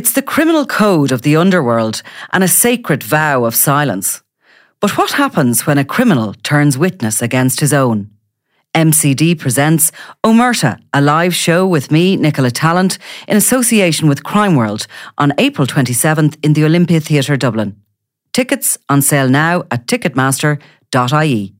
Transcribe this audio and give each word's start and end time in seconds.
It's 0.00 0.12
the 0.12 0.22
criminal 0.22 0.64
code 0.64 1.12
of 1.12 1.20
the 1.20 1.36
underworld 1.36 2.02
and 2.32 2.42
a 2.42 2.48
sacred 2.48 3.02
vow 3.02 3.44
of 3.44 3.54
silence. 3.54 4.22
But 4.80 4.96
what 4.96 5.12
happens 5.12 5.66
when 5.66 5.76
a 5.76 5.84
criminal 5.84 6.32
turns 6.42 6.78
witness 6.78 7.20
against 7.20 7.60
his 7.60 7.74
own? 7.74 8.08
MCD 8.74 9.38
presents 9.38 9.92
Omerta, 10.24 10.80
a 10.94 11.02
live 11.02 11.34
show 11.34 11.66
with 11.66 11.90
me, 11.90 12.16
Nicola 12.16 12.50
Tallant, 12.50 12.96
in 13.28 13.36
association 13.36 14.08
with 14.08 14.24
Crime 14.24 14.56
World 14.56 14.86
on 15.18 15.34
April 15.36 15.66
27th 15.66 16.38
in 16.42 16.54
the 16.54 16.64
Olympia 16.64 16.98
Theatre, 16.98 17.36
Dublin. 17.36 17.76
Tickets 18.32 18.78
on 18.88 19.02
sale 19.02 19.28
now 19.28 19.64
at 19.70 19.86
ticketmaster.ie. 19.86 21.54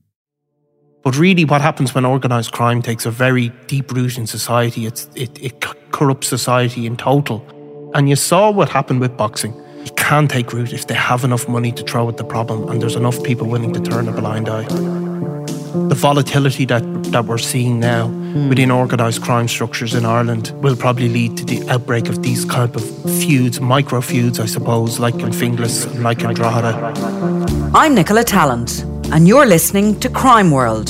But 1.03 1.17
really, 1.19 1.45
what 1.45 1.61
happens 1.61 1.93
when 1.93 2.07
organised 2.07 2.53
crime 2.53 2.81
takes 2.81 3.05
a 3.05 3.11
very 3.11 3.49
deep 3.67 3.91
root 3.91 4.17
in 4.17 4.25
society? 4.25 4.87
It, 4.87 5.07
it 5.15 5.63
corrupts 5.91 6.27
society 6.27 6.87
in 6.87 6.97
total. 6.97 7.45
And 7.93 8.07
you 8.07 8.15
saw 8.15 8.49
what 8.49 8.69
happened 8.69 9.01
with 9.01 9.17
boxing. 9.17 9.53
It 9.83 9.97
can 9.97 10.27
take 10.29 10.53
root 10.53 10.71
if 10.71 10.87
they 10.87 10.93
have 10.93 11.25
enough 11.25 11.49
money 11.49 11.73
to 11.73 11.83
throw 11.83 12.07
at 12.07 12.15
the 12.15 12.23
problem 12.23 12.69
and 12.69 12.81
there's 12.81 12.95
enough 12.95 13.21
people 13.23 13.47
willing 13.47 13.73
to 13.73 13.81
turn 13.81 14.07
a 14.07 14.13
blind 14.13 14.47
eye. 14.47 14.63
The 15.89 15.95
volatility 15.95 16.63
that, 16.65 16.83
that 17.11 17.25
we're 17.25 17.37
seeing 17.37 17.81
now 17.81 18.07
mm. 18.07 18.47
within 18.47 18.71
organised 18.71 19.21
crime 19.21 19.49
structures 19.49 19.93
in 19.93 20.05
Ireland 20.05 20.53
will 20.61 20.75
probably 20.77 21.09
lead 21.09 21.35
to 21.37 21.45
the 21.45 21.69
outbreak 21.69 22.07
of 22.07 22.23
these 22.23 22.45
type 22.45 22.77
of 22.77 22.83
feuds, 23.19 23.59
micro 23.59 23.99
feuds, 23.99 24.39
I 24.39 24.45
suppose, 24.45 24.99
like 24.99 25.15
in 25.15 25.31
Finglas 25.31 25.85
and 25.85 26.01
like 26.01 26.23
in 26.23 26.33
Drogheda. 26.33 26.93
I'm 27.73 27.93
Nicola 27.95 28.23
Tallant, 28.23 28.83
and 29.11 29.27
you're 29.27 29.45
listening 29.45 29.99
to 29.99 30.09
Crime 30.09 30.51
World, 30.51 30.89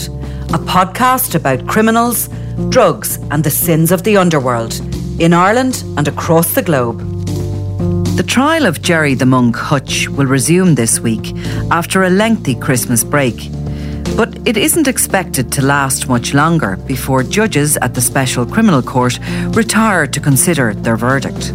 a 0.50 0.60
podcast 0.60 1.34
about 1.36 1.68
criminals, 1.68 2.30
drugs, 2.70 3.18
and 3.32 3.44
the 3.44 3.52
sins 3.52 3.92
of 3.92 4.04
the 4.04 4.18
underworld 4.18 4.80
in 5.22 5.34
Ireland 5.34 5.84
and 5.98 6.08
across 6.08 6.56
the 6.56 6.64
globe. 6.64 6.98
The 8.18 8.24
trial 8.24 8.66
of 8.66 8.82
Gerry 8.82 9.14
the 9.14 9.28
Monk 9.28 9.56
Hutch 9.56 10.10
will 10.10 10.26
resume 10.26 10.74
this 10.74 11.00
week 11.00 11.36
after 11.70 12.02
a 12.02 12.10
lengthy 12.10 12.56
Christmas 12.56 13.04
break. 13.04 13.36
But 14.18 14.36
it 14.48 14.58
isn't 14.58 14.88
expected 14.88 15.52
to 15.52 15.62
last 15.62 16.10
much 16.10 16.34
longer 16.34 16.76
before 16.88 17.22
judges 17.22 17.78
at 17.78 17.94
the 17.94 18.02
Special 18.02 18.48
Criminal 18.48 18.82
Court 18.82 19.20
retire 19.56 20.08
to 20.08 20.20
consider 20.20 20.74
their 20.74 20.98
verdict. 20.98 21.54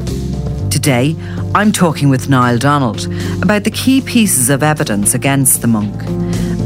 Today, 0.71 1.17
I'm 1.53 1.73
talking 1.73 2.09
with 2.09 2.29
Niall 2.29 2.59
Donald 2.59 3.13
about 3.43 3.65
the 3.65 3.73
key 3.73 4.01
pieces 4.01 4.49
of 4.49 4.63
evidence 4.63 5.13
against 5.13 5.61
the 5.61 5.67
monk 5.67 6.01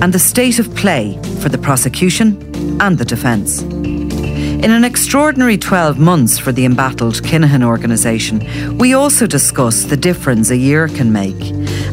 and 0.02 0.12
the 0.12 0.18
state 0.18 0.58
of 0.58 0.74
play 0.76 1.18
for 1.40 1.48
the 1.48 1.56
prosecution 1.56 2.36
and 2.78 2.98
the 2.98 3.06
defence. 3.06 3.64
In 4.62 4.72
an 4.72 4.84
extraordinary 4.84 5.56
12 5.56 5.98
months 5.98 6.38
for 6.38 6.52
the 6.52 6.66
embattled 6.66 7.14
Kinahan 7.22 7.64
organisation, 7.64 8.76
we 8.76 8.92
also 8.92 9.26
discuss 9.26 9.84
the 9.84 9.96
difference 9.96 10.50
a 10.50 10.56
year 10.56 10.86
can 10.86 11.10
make 11.10 11.40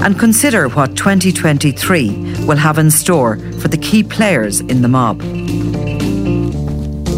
and 0.01 0.19
consider 0.19 0.67
what 0.67 0.97
2023 0.97 2.43
will 2.45 2.57
have 2.57 2.77
in 2.77 2.91
store 2.91 3.37
for 3.61 3.69
the 3.69 3.77
key 3.77 4.03
players 4.03 4.59
in 4.59 4.81
the 4.81 4.89
mob. 4.89 5.21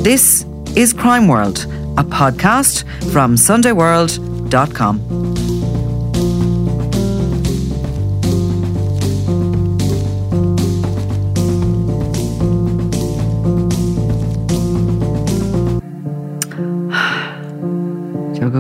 This 0.04 0.46
is 0.76 0.94
Crime 0.94 1.28
World, 1.28 1.66
a 1.98 2.04
podcast 2.04 2.84
from 3.12 3.34
SundayWorld.com. 3.34 5.49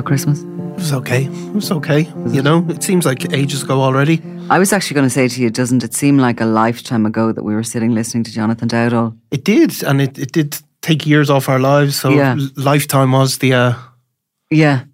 Christmas? 0.09 0.41
It 0.41 0.75
was 0.75 0.93
okay. 0.93 1.25
It 1.25 1.53
was 1.53 1.71
okay. 1.71 2.01
You 2.29 2.41
know, 2.41 2.65
it 2.67 2.81
seems 2.81 3.05
like 3.05 3.31
ages 3.31 3.61
ago 3.61 3.81
already. 3.81 4.21
I 4.49 4.57
was 4.57 4.73
actually 4.73 4.95
going 4.95 5.05
to 5.05 5.13
say 5.13 5.27
to 5.27 5.41
you, 5.41 5.51
doesn't 5.51 5.83
it 5.83 5.93
seem 5.93 6.17
like 6.17 6.41
a 6.41 6.45
lifetime 6.45 7.05
ago 7.05 7.31
that 7.31 7.43
we 7.43 7.53
were 7.53 7.63
sitting 7.63 7.93
listening 7.93 8.23
to 8.23 8.31
Jonathan 8.31 8.67
Dowdall? 8.67 9.15
It 9.29 9.43
did, 9.45 9.83
and 9.83 10.01
it, 10.01 10.17
it 10.17 10.31
did 10.31 10.57
take 10.81 11.05
years 11.05 11.29
off 11.29 11.47
our 11.47 11.59
lives. 11.59 11.99
So 11.99 12.09
yeah. 12.09 12.35
lifetime 12.55 13.11
was 13.11 13.37
the 13.37 13.53
uh, 13.53 13.73
yeah 14.49 14.85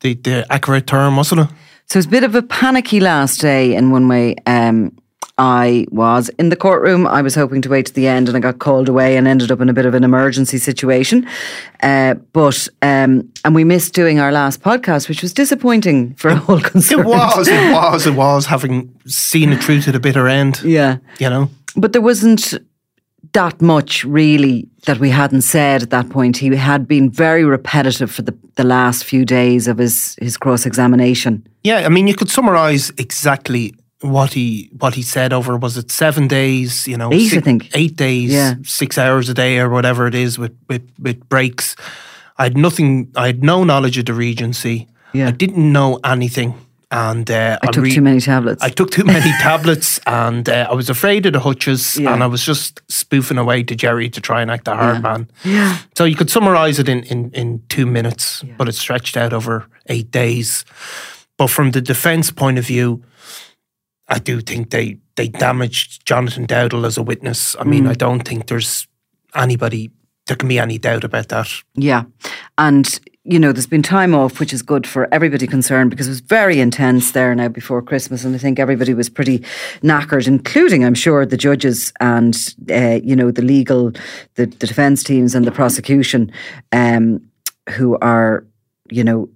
the 0.00 0.14
the 0.14 0.46
accurate 0.50 0.86
term, 0.86 1.16
wasn't 1.16 1.40
it? 1.40 1.48
So 1.86 1.98
it's 1.98 2.06
a 2.06 2.10
bit 2.10 2.22
of 2.22 2.36
a 2.36 2.42
panicky 2.42 3.00
last 3.00 3.40
day 3.40 3.74
in 3.74 3.90
one 3.90 4.06
way. 4.06 4.36
Um, 4.46 4.96
I 5.40 5.86
was 5.90 6.28
in 6.38 6.50
the 6.50 6.56
courtroom. 6.56 7.06
I 7.06 7.22
was 7.22 7.34
hoping 7.34 7.62
to 7.62 7.70
wait 7.70 7.86
to 7.86 7.94
the 7.94 8.06
end 8.06 8.28
and 8.28 8.36
I 8.36 8.40
got 8.40 8.58
called 8.58 8.90
away 8.90 9.16
and 9.16 9.26
ended 9.26 9.50
up 9.50 9.62
in 9.62 9.70
a 9.70 9.72
bit 9.72 9.86
of 9.86 9.94
an 9.94 10.04
emergency 10.04 10.58
situation. 10.58 11.26
Uh, 11.82 12.12
but, 12.34 12.68
um, 12.82 13.32
and 13.42 13.54
we 13.54 13.64
missed 13.64 13.94
doing 13.94 14.20
our 14.20 14.32
last 14.32 14.60
podcast, 14.60 15.08
which 15.08 15.22
was 15.22 15.32
disappointing 15.32 16.14
for 16.16 16.32
all 16.46 16.60
concerned. 16.60 17.00
It 17.00 17.06
was, 17.06 17.48
it 17.48 17.72
was, 17.72 18.06
it 18.06 18.14
was, 18.14 18.44
having 18.44 18.94
seen 19.06 19.48
the 19.48 19.56
truth 19.56 19.88
at 19.88 19.92
the 19.92 20.00
bitter 20.00 20.28
end. 20.28 20.60
Yeah. 20.62 20.98
You 21.18 21.30
know? 21.30 21.48
But 21.74 21.94
there 21.94 22.02
wasn't 22.02 22.52
that 23.32 23.62
much 23.62 24.04
really 24.04 24.68
that 24.84 24.98
we 24.98 25.08
hadn't 25.08 25.42
said 25.42 25.82
at 25.82 25.90
that 25.90 26.10
point. 26.10 26.36
He 26.36 26.54
had 26.54 26.86
been 26.86 27.08
very 27.08 27.44
repetitive 27.44 28.10
for 28.10 28.20
the, 28.20 28.36
the 28.56 28.64
last 28.64 29.04
few 29.04 29.24
days 29.24 29.68
of 29.68 29.78
his, 29.78 30.16
his 30.20 30.36
cross 30.36 30.66
examination. 30.66 31.46
Yeah, 31.64 31.86
I 31.86 31.88
mean, 31.88 32.08
you 32.08 32.14
could 32.14 32.28
summarize 32.28 32.90
exactly 32.98 33.74
what 34.02 34.32
he 34.32 34.70
what 34.78 34.94
he 34.94 35.02
said 35.02 35.32
over 35.32 35.56
was 35.56 35.76
it 35.76 35.90
seven 35.90 36.26
days 36.26 36.88
you 36.88 36.96
know 36.96 37.12
eight 37.12 37.28
six, 37.28 37.42
I 37.42 37.44
think 37.44 37.70
eight 37.74 37.96
days 37.96 38.30
yeah. 38.32 38.54
six 38.64 38.96
hours 38.96 39.28
a 39.28 39.34
day 39.34 39.58
or 39.58 39.68
whatever 39.68 40.06
it 40.06 40.14
is 40.14 40.38
with 40.38 40.56
with, 40.68 40.90
with 40.98 41.28
breaks 41.28 41.76
I 42.38 42.44
had 42.44 42.56
nothing 42.56 43.12
I 43.14 43.26
had 43.26 43.42
no 43.42 43.62
knowledge 43.64 43.98
of 43.98 44.06
the 44.06 44.14
Regency 44.14 44.88
yeah. 45.12 45.28
I 45.28 45.32
didn't 45.32 45.70
know 45.70 46.00
anything 46.02 46.54
and 46.90 47.30
uh, 47.30 47.58
I 47.62 47.66
took 47.70 47.84
re- 47.84 47.94
too 47.94 48.00
many 48.00 48.20
tablets. 48.20 48.62
I 48.62 48.68
took 48.68 48.90
too 48.90 49.04
many 49.04 49.30
tablets, 49.40 50.00
and 50.06 50.48
uh, 50.48 50.66
I 50.68 50.74
was 50.74 50.90
afraid 50.90 51.24
of 51.26 51.34
the 51.34 51.40
hutches, 51.40 51.96
yeah. 51.96 52.12
and 52.12 52.22
I 52.22 52.26
was 52.26 52.44
just 52.44 52.80
spoofing 52.88 53.38
away 53.38 53.62
to 53.62 53.76
Gerry 53.76 54.10
to 54.10 54.20
try 54.20 54.42
and 54.42 54.50
act 54.50 54.64
the 54.64 54.74
hard 54.74 54.96
yeah. 54.96 55.00
man. 55.00 55.30
Yeah. 55.44 55.78
So 55.94 56.04
you 56.04 56.16
could 56.16 56.30
summarize 56.30 56.78
it 56.78 56.88
in 56.88 57.04
in, 57.04 57.30
in 57.30 57.62
two 57.68 57.86
minutes, 57.86 58.42
but 58.58 58.68
it 58.68 58.74
stretched 58.74 59.16
out 59.16 59.32
over 59.32 59.66
eight 59.86 60.10
days. 60.10 60.64
But 61.36 61.48
from 61.48 61.70
the 61.70 61.80
defence 61.80 62.30
point 62.32 62.58
of 62.58 62.66
view, 62.66 63.04
I 64.10 64.18
do 64.18 64.40
think 64.40 64.70
they 64.70 64.98
they 65.14 65.28
damaged 65.28 66.04
Jonathan 66.04 66.46
Dowdall 66.46 66.84
as 66.84 66.98
a 66.98 67.02
witness. 67.02 67.56
I 67.58 67.64
mean, 67.64 67.84
mm. 67.84 67.90
I 67.90 67.94
don't 67.94 68.26
think 68.26 68.48
there's 68.48 68.86
anybody 69.34 69.90
there 70.26 70.36
can 70.36 70.48
be 70.48 70.58
any 70.58 70.78
doubt 70.78 71.04
about 71.04 71.28
that. 71.28 71.48
Yeah, 71.74 72.04
and 72.58 73.00
you 73.24 73.38
know, 73.38 73.52
there's 73.52 73.66
been 73.66 73.82
time 73.82 74.14
off, 74.14 74.40
which 74.40 74.52
is 74.52 74.62
good 74.62 74.86
for 74.86 75.12
everybody 75.12 75.46
concerned 75.46 75.90
because 75.90 76.06
it 76.06 76.10
was 76.10 76.20
very 76.20 76.58
intense 76.58 77.12
there 77.12 77.34
now 77.34 77.48
before 77.48 77.82
Christmas, 77.82 78.24
and 78.24 78.34
I 78.34 78.38
think 78.38 78.58
everybody 78.58 78.94
was 78.94 79.08
pretty 79.08 79.40
knackered, 79.82 80.26
including, 80.26 80.84
I'm 80.84 80.94
sure, 80.94 81.26
the 81.26 81.36
judges 81.36 81.92
and 82.00 82.36
uh, 82.70 83.00
you 83.04 83.14
know 83.14 83.30
the 83.30 83.42
legal, 83.42 83.90
the, 84.34 84.46
the 84.46 84.66
defence 84.66 85.04
teams 85.04 85.34
and 85.34 85.44
the 85.44 85.52
prosecution, 85.52 86.32
um, 86.72 87.20
who 87.70 87.98
are 87.98 88.44
you 88.90 89.04
know 89.04 89.28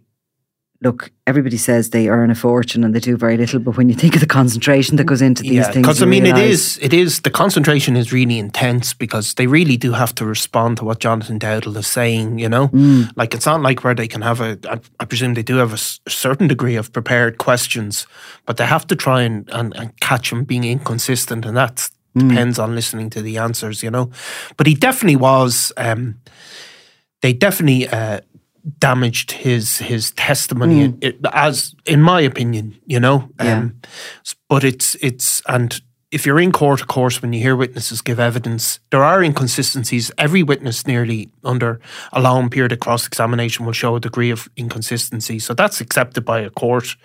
look, 0.84 1.10
everybody 1.26 1.56
says 1.56 1.90
they 1.90 2.08
earn 2.08 2.30
a 2.30 2.34
fortune 2.34 2.84
and 2.84 2.94
they 2.94 3.00
do 3.00 3.16
very 3.16 3.36
little, 3.36 3.58
but 3.58 3.76
when 3.76 3.88
you 3.88 3.94
think 3.94 4.14
of 4.14 4.20
the 4.20 4.26
concentration 4.26 4.96
that 4.96 5.04
goes 5.04 5.22
into 5.22 5.42
these 5.42 5.52
yeah, 5.52 5.70
things, 5.70 5.86
because 5.86 6.02
I 6.02 6.06
mean, 6.06 6.26
it 6.26 6.36
is, 6.36 6.78
it 6.82 6.92
is 6.92 7.22
the 7.22 7.30
concentration 7.30 7.96
is 7.96 8.12
really 8.12 8.38
intense 8.38 8.92
because 8.92 9.34
they 9.34 9.46
really 9.46 9.76
do 9.78 9.92
have 9.92 10.14
to 10.16 10.26
respond 10.26 10.76
to 10.76 10.84
what 10.84 11.00
Jonathan 11.00 11.38
Dowdall 11.38 11.76
is 11.76 11.86
saying. 11.86 12.38
You 12.38 12.48
know, 12.48 12.68
mm. 12.68 13.10
like 13.16 13.34
it's 13.34 13.46
not 13.46 13.62
like 13.62 13.82
where 13.82 13.94
they 13.94 14.06
can 14.06 14.20
have 14.20 14.40
a. 14.40 14.58
I, 14.68 14.78
I 15.00 15.04
presume 15.06 15.34
they 15.34 15.42
do 15.42 15.56
have 15.56 15.72
a, 15.72 15.80
a, 16.06 16.10
certain 16.10 16.46
degree 16.46 16.76
of 16.76 16.92
prepared 16.92 17.38
questions, 17.38 18.06
but 18.46 18.58
they 18.58 18.66
have 18.66 18.86
to 18.88 18.94
try 18.94 19.22
and 19.22 19.48
and, 19.50 19.74
and 19.76 19.98
catch 20.00 20.30
him 20.30 20.44
being 20.44 20.64
inconsistent, 20.64 21.46
and 21.46 21.56
that 21.56 21.90
mm. 22.14 22.28
depends 22.28 22.58
on 22.58 22.74
listening 22.74 23.10
to 23.10 23.22
the 23.22 23.38
answers. 23.38 23.82
You 23.82 23.90
know, 23.90 24.10
but 24.56 24.66
he 24.66 24.74
definitely 24.74 25.16
was. 25.16 25.72
Um, 25.76 26.20
they 27.22 27.32
definitely. 27.32 27.88
Uh, 27.88 28.20
damaged 28.78 29.32
his 29.32 29.78
his 29.78 30.10
testimony 30.12 30.88
mm. 30.88 30.98
it, 31.02 31.18
as 31.32 31.74
in 31.84 32.00
my 32.00 32.20
opinion 32.20 32.78
you 32.86 32.98
know? 32.98 33.28
Yeah. 33.38 33.58
um, 33.58 33.80
but 34.48 34.64
it's 34.64 34.94
it's 34.96 35.42
and 35.48 35.80
if 36.10 36.24
you're 36.24 36.40
in 36.40 36.52
court 36.52 36.80
of 36.80 36.86
course 36.86 37.20
when 37.20 37.32
you 37.32 37.40
hear 37.40 37.56
witnesses 37.56 38.00
give 38.00 38.18
evidence 38.18 38.80
there 38.90 39.02
are 39.02 39.22
inconsistencies. 39.22 40.10
Every 40.16 40.42
witness 40.42 40.86
nearly 40.86 41.30
under 41.42 41.80
a 42.12 42.20
long 42.20 42.48
period 42.48 42.72
of 42.72 42.80
cross-examination 42.80 43.66
will 43.66 43.72
show 43.72 43.96
a 43.96 44.00
degree 44.00 44.30
of 44.30 44.48
inconsistency. 44.56 45.38
So 45.38 45.54
that's 45.54 45.80
accepted 45.80 46.24
by 46.24 46.40
a 46.40 46.50
court. 46.50 46.96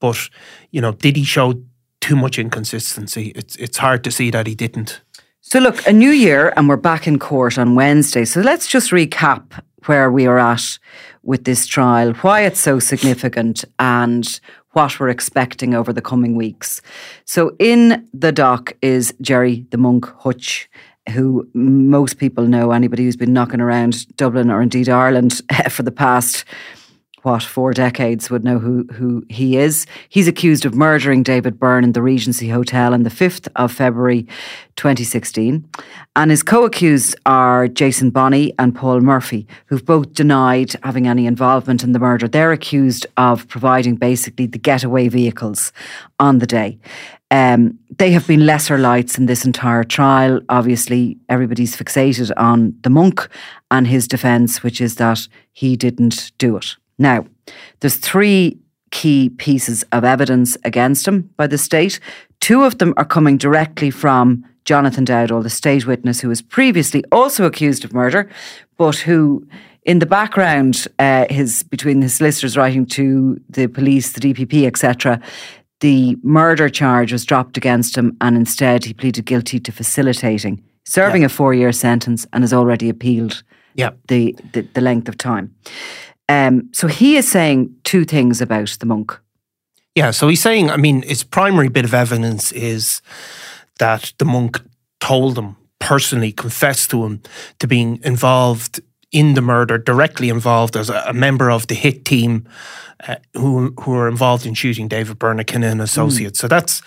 But 0.00 0.28
you 0.70 0.80
know 0.80 0.92
did 0.92 1.16
he 1.16 1.24
show 1.24 1.54
too 2.00 2.16
much 2.16 2.38
inconsistency? 2.38 3.32
It's 3.34 3.56
it's 3.56 3.78
hard 3.78 4.04
to 4.04 4.10
see 4.10 4.30
that 4.30 4.46
he 4.46 4.54
didn't. 4.54 5.00
So 5.40 5.58
look 5.58 5.84
a 5.88 5.92
new 5.92 6.10
year 6.10 6.52
and 6.56 6.68
we're 6.68 6.76
back 6.76 7.08
in 7.08 7.18
court 7.18 7.58
on 7.58 7.74
Wednesday. 7.74 8.24
So 8.24 8.40
let's 8.40 8.68
just 8.68 8.92
recap 8.92 9.60
where 9.86 10.10
we 10.10 10.26
are 10.26 10.38
at 10.38 10.78
with 11.22 11.44
this 11.44 11.66
trial, 11.66 12.12
why 12.14 12.42
it's 12.42 12.60
so 12.60 12.78
significant, 12.78 13.64
and 13.78 14.40
what 14.72 14.98
we're 14.98 15.08
expecting 15.08 15.74
over 15.74 15.92
the 15.92 16.02
coming 16.02 16.34
weeks. 16.34 16.80
So, 17.24 17.54
in 17.58 18.08
the 18.12 18.32
dock 18.32 18.72
is 18.82 19.14
Gerry 19.20 19.66
the 19.70 19.76
Monk 19.76 20.06
Hutch, 20.18 20.68
who 21.10 21.48
most 21.54 22.18
people 22.18 22.46
know, 22.46 22.72
anybody 22.72 23.04
who's 23.04 23.16
been 23.16 23.32
knocking 23.32 23.60
around 23.60 24.06
Dublin 24.16 24.50
or 24.50 24.62
indeed 24.62 24.88
Ireland 24.88 25.40
for 25.70 25.82
the 25.82 25.92
past 25.92 26.44
what, 27.22 27.42
four 27.42 27.72
decades 27.72 28.30
would 28.30 28.44
know 28.44 28.58
who, 28.58 28.84
who 28.92 29.24
he 29.28 29.56
is. 29.56 29.86
He's 30.08 30.28
accused 30.28 30.64
of 30.64 30.74
murdering 30.74 31.22
David 31.22 31.58
Byrne 31.58 31.84
in 31.84 31.92
the 31.92 32.02
Regency 32.02 32.48
Hotel 32.48 32.94
on 32.94 33.02
the 33.02 33.10
5th 33.10 33.48
of 33.56 33.72
February 33.72 34.26
2016. 34.76 35.68
And 36.16 36.30
his 36.30 36.42
co 36.42 36.64
accused 36.64 37.16
are 37.26 37.68
Jason 37.68 38.10
Bonney 38.10 38.52
and 38.58 38.74
Paul 38.74 39.00
Murphy, 39.00 39.46
who've 39.66 39.84
both 39.84 40.12
denied 40.12 40.74
having 40.82 41.06
any 41.06 41.26
involvement 41.26 41.82
in 41.82 41.92
the 41.92 41.98
murder. 41.98 42.28
They're 42.28 42.52
accused 42.52 43.06
of 43.16 43.48
providing 43.48 43.96
basically 43.96 44.46
the 44.46 44.58
getaway 44.58 45.08
vehicles 45.08 45.72
on 46.18 46.38
the 46.38 46.46
day. 46.46 46.78
Um, 47.30 47.78
they 47.98 48.10
have 48.12 48.26
been 48.26 48.44
lesser 48.44 48.76
lights 48.76 49.16
in 49.16 49.24
this 49.24 49.46
entire 49.46 49.84
trial. 49.84 50.40
Obviously, 50.50 51.16
everybody's 51.30 51.74
fixated 51.74 52.30
on 52.36 52.74
the 52.82 52.90
monk 52.90 53.26
and 53.70 53.86
his 53.86 54.06
defence, 54.06 54.62
which 54.62 54.82
is 54.82 54.96
that 54.96 55.26
he 55.52 55.76
didn't 55.76 56.32
do 56.36 56.58
it. 56.58 56.76
Now, 57.02 57.26
there's 57.80 57.96
three 57.96 58.58
key 58.92 59.30
pieces 59.30 59.84
of 59.90 60.04
evidence 60.04 60.56
against 60.64 61.08
him 61.08 61.30
by 61.36 61.48
the 61.48 61.58
state. 61.58 61.98
Two 62.40 62.62
of 62.62 62.78
them 62.78 62.94
are 62.96 63.04
coming 63.04 63.36
directly 63.36 63.90
from 63.90 64.44
Jonathan 64.64 65.04
Dowdall, 65.04 65.42
the 65.42 65.50
state 65.50 65.86
witness 65.86 66.20
who 66.20 66.28
was 66.28 66.40
previously 66.40 67.02
also 67.10 67.44
accused 67.44 67.84
of 67.84 67.92
murder, 67.92 68.30
but 68.78 68.96
who 68.96 69.46
in 69.84 69.98
the 69.98 70.06
background, 70.06 70.86
uh, 71.00 71.26
his 71.28 71.64
between 71.64 72.00
his 72.02 72.14
solicitors 72.14 72.56
writing 72.56 72.86
to 72.86 73.40
the 73.48 73.66
police, 73.66 74.12
the 74.12 74.20
DPP, 74.20 74.64
etc., 74.64 75.20
the 75.80 76.16
murder 76.22 76.68
charge 76.68 77.10
was 77.10 77.24
dropped 77.24 77.56
against 77.56 77.98
him, 77.98 78.16
and 78.20 78.36
instead 78.36 78.84
he 78.84 78.94
pleaded 78.94 79.24
guilty 79.24 79.58
to 79.58 79.72
facilitating, 79.72 80.62
serving 80.84 81.22
yeah. 81.22 81.26
a 81.26 81.28
four-year 81.28 81.72
sentence, 81.72 82.24
and 82.32 82.44
has 82.44 82.52
already 82.52 82.88
appealed 82.88 83.42
yeah. 83.74 83.90
the, 84.06 84.36
the, 84.52 84.60
the 84.74 84.80
length 84.80 85.08
of 85.08 85.18
time. 85.18 85.52
Um, 86.28 86.70
so 86.72 86.86
he 86.86 87.16
is 87.16 87.30
saying 87.30 87.74
two 87.84 88.04
things 88.04 88.40
about 88.40 88.76
the 88.80 88.86
monk. 88.86 89.18
Yeah, 89.94 90.10
so 90.10 90.28
he's 90.28 90.40
saying, 90.40 90.70
I 90.70 90.76
mean, 90.76 91.02
his 91.02 91.22
primary 91.22 91.68
bit 91.68 91.84
of 91.84 91.92
evidence 91.92 92.50
is 92.52 93.02
that 93.78 94.12
the 94.18 94.24
monk 94.24 94.60
told 95.00 95.36
him 95.36 95.56
personally, 95.82 96.32
confessed 96.32 96.90
to 96.90 97.04
him 97.04 97.20
to 97.58 97.66
being 97.66 97.98
involved 98.04 98.80
in 99.12 99.34
the 99.34 99.42
murder, 99.42 99.78
directly 99.78 100.28
involved 100.28 100.76
as 100.76 100.90
a, 100.90 101.04
a 101.06 101.12
member 101.12 101.50
of 101.50 101.66
the 101.66 101.74
hit 101.74 102.04
team 102.04 102.48
uh, 103.06 103.16
who 103.34 103.74
who 103.80 103.94
are 103.94 104.08
involved 104.08 104.46
in 104.46 104.54
shooting 104.54 104.88
David 104.88 105.18
Burnakin 105.18 105.62
and 105.62 105.82
associates. 105.82 106.38
Mm. 106.38 106.42
So 106.42 106.48
that's 106.48 106.82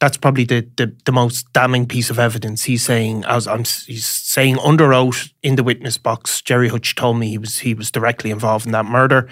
that's 0.00 0.16
probably 0.16 0.44
the, 0.44 0.68
the, 0.76 0.94
the 1.04 1.12
most 1.12 1.52
damning 1.52 1.86
piece 1.86 2.10
of 2.10 2.18
evidence. 2.18 2.64
He's 2.64 2.82
saying, 2.82 3.24
as 3.24 3.46
I'm, 3.46 3.64
he's 3.86 4.06
saying 4.06 4.58
under 4.58 4.92
oath 4.92 5.28
in 5.42 5.56
the 5.56 5.62
witness 5.62 5.96
box, 5.96 6.42
Gerry 6.42 6.68
Hutch 6.68 6.94
told 6.94 7.18
me 7.18 7.28
he 7.28 7.38
was 7.38 7.58
he 7.58 7.74
was 7.74 7.90
directly 7.90 8.30
involved 8.30 8.66
in 8.66 8.72
that 8.72 8.84
murder, 8.84 9.28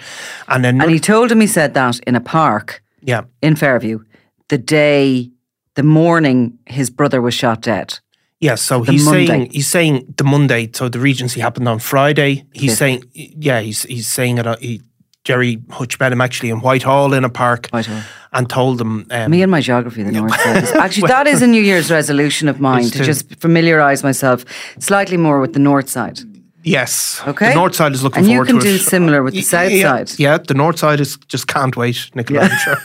and 0.47 0.63
then 0.63 0.81
and 0.81 0.91
he 0.91 0.99
told 0.99 1.31
him 1.31 1.41
he 1.41 1.47
said 1.47 1.73
that 1.73 1.99
in 2.07 2.15
a 2.15 2.21
park, 2.21 2.81
yeah, 3.01 3.23
in 3.41 3.55
Fairview, 3.55 3.99
the 4.47 4.57
day, 4.57 5.29
the 5.75 5.83
morning 5.83 6.57
his 6.65 6.89
brother 6.89 7.21
was 7.21 7.33
shot 7.33 7.61
dead. 7.61 7.99
Yes, 8.39 8.61
so 8.61 8.83
the 8.83 8.93
he's 8.93 9.05
Monday. 9.05 9.27
saying 9.27 9.49
he's 9.51 9.67
saying 9.67 10.13
the 10.17 10.23
Monday. 10.23 10.69
So 10.73 10.87
the 10.87 10.99
Regency 10.99 11.41
happened 11.41 11.67
on 11.67 11.79
Friday. 11.79 12.45
He's 12.53 12.77
saying, 12.77 13.03
yeah, 13.13 13.59
he's 13.59 13.83
he's 13.83 14.07
saying 14.07 14.37
it. 14.37 14.47
Uh, 14.47 14.55
he, 14.57 14.81
Gerry 15.25 15.61
Hutch 15.69 15.99
met 15.99 16.11
him 16.13 16.21
actually 16.21 16.49
in 16.49 16.61
Whitehall 16.61 17.13
in 17.13 17.25
a 17.25 17.29
park 17.29 17.67
Whitehall. 17.71 18.01
and 18.31 18.49
told 18.49 18.79
him. 18.79 19.05
Um, 19.11 19.29
Me 19.29 19.41
and 19.41 19.51
my 19.51 19.59
geography, 19.59 20.03
the 20.03 20.11
North 20.13 20.33
Side. 20.39 20.63
Actually, 20.77 21.03
well, 21.03 21.11
that 21.11 21.27
is 21.27 21.41
a 21.41 21.47
New 21.47 21.61
Year's 21.61 21.91
resolution 21.91 22.47
of 22.47 22.59
mine 22.69 22.85
to, 22.85 22.91
to 22.91 23.03
just 23.03 23.35
familiarise 23.35 24.01
myself 24.01 24.45
slightly 24.79 25.17
more 25.17 25.41
with 25.41 25.53
the 25.53 25.59
North 25.59 25.89
Side. 25.89 26.19
Yes. 26.63 27.21
Okay. 27.27 27.49
The 27.49 27.55
North 27.55 27.75
Side 27.75 27.93
is 27.93 28.03
looking 28.03 28.19
and 28.19 28.27
forward 28.27 28.47
to 28.47 28.55
it. 28.55 28.55
And 28.55 28.63
you 28.63 28.71
can 28.71 28.77
do 28.77 28.83
similar 28.83 29.21
with 29.21 29.33
the 29.33 29.41
South 29.41 29.71
yeah, 29.71 30.03
Side. 30.03 30.19
Yeah, 30.19 30.37
the 30.37 30.53
North 30.53 30.79
Side 30.79 30.99
is 30.99 31.17
just 31.27 31.47
can't 31.47 31.75
wait, 31.75 32.09
Nicola. 32.15 32.47
Yeah. 32.47 32.57
Sure. 32.57 32.77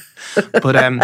but 0.53 0.77
um, 0.77 1.01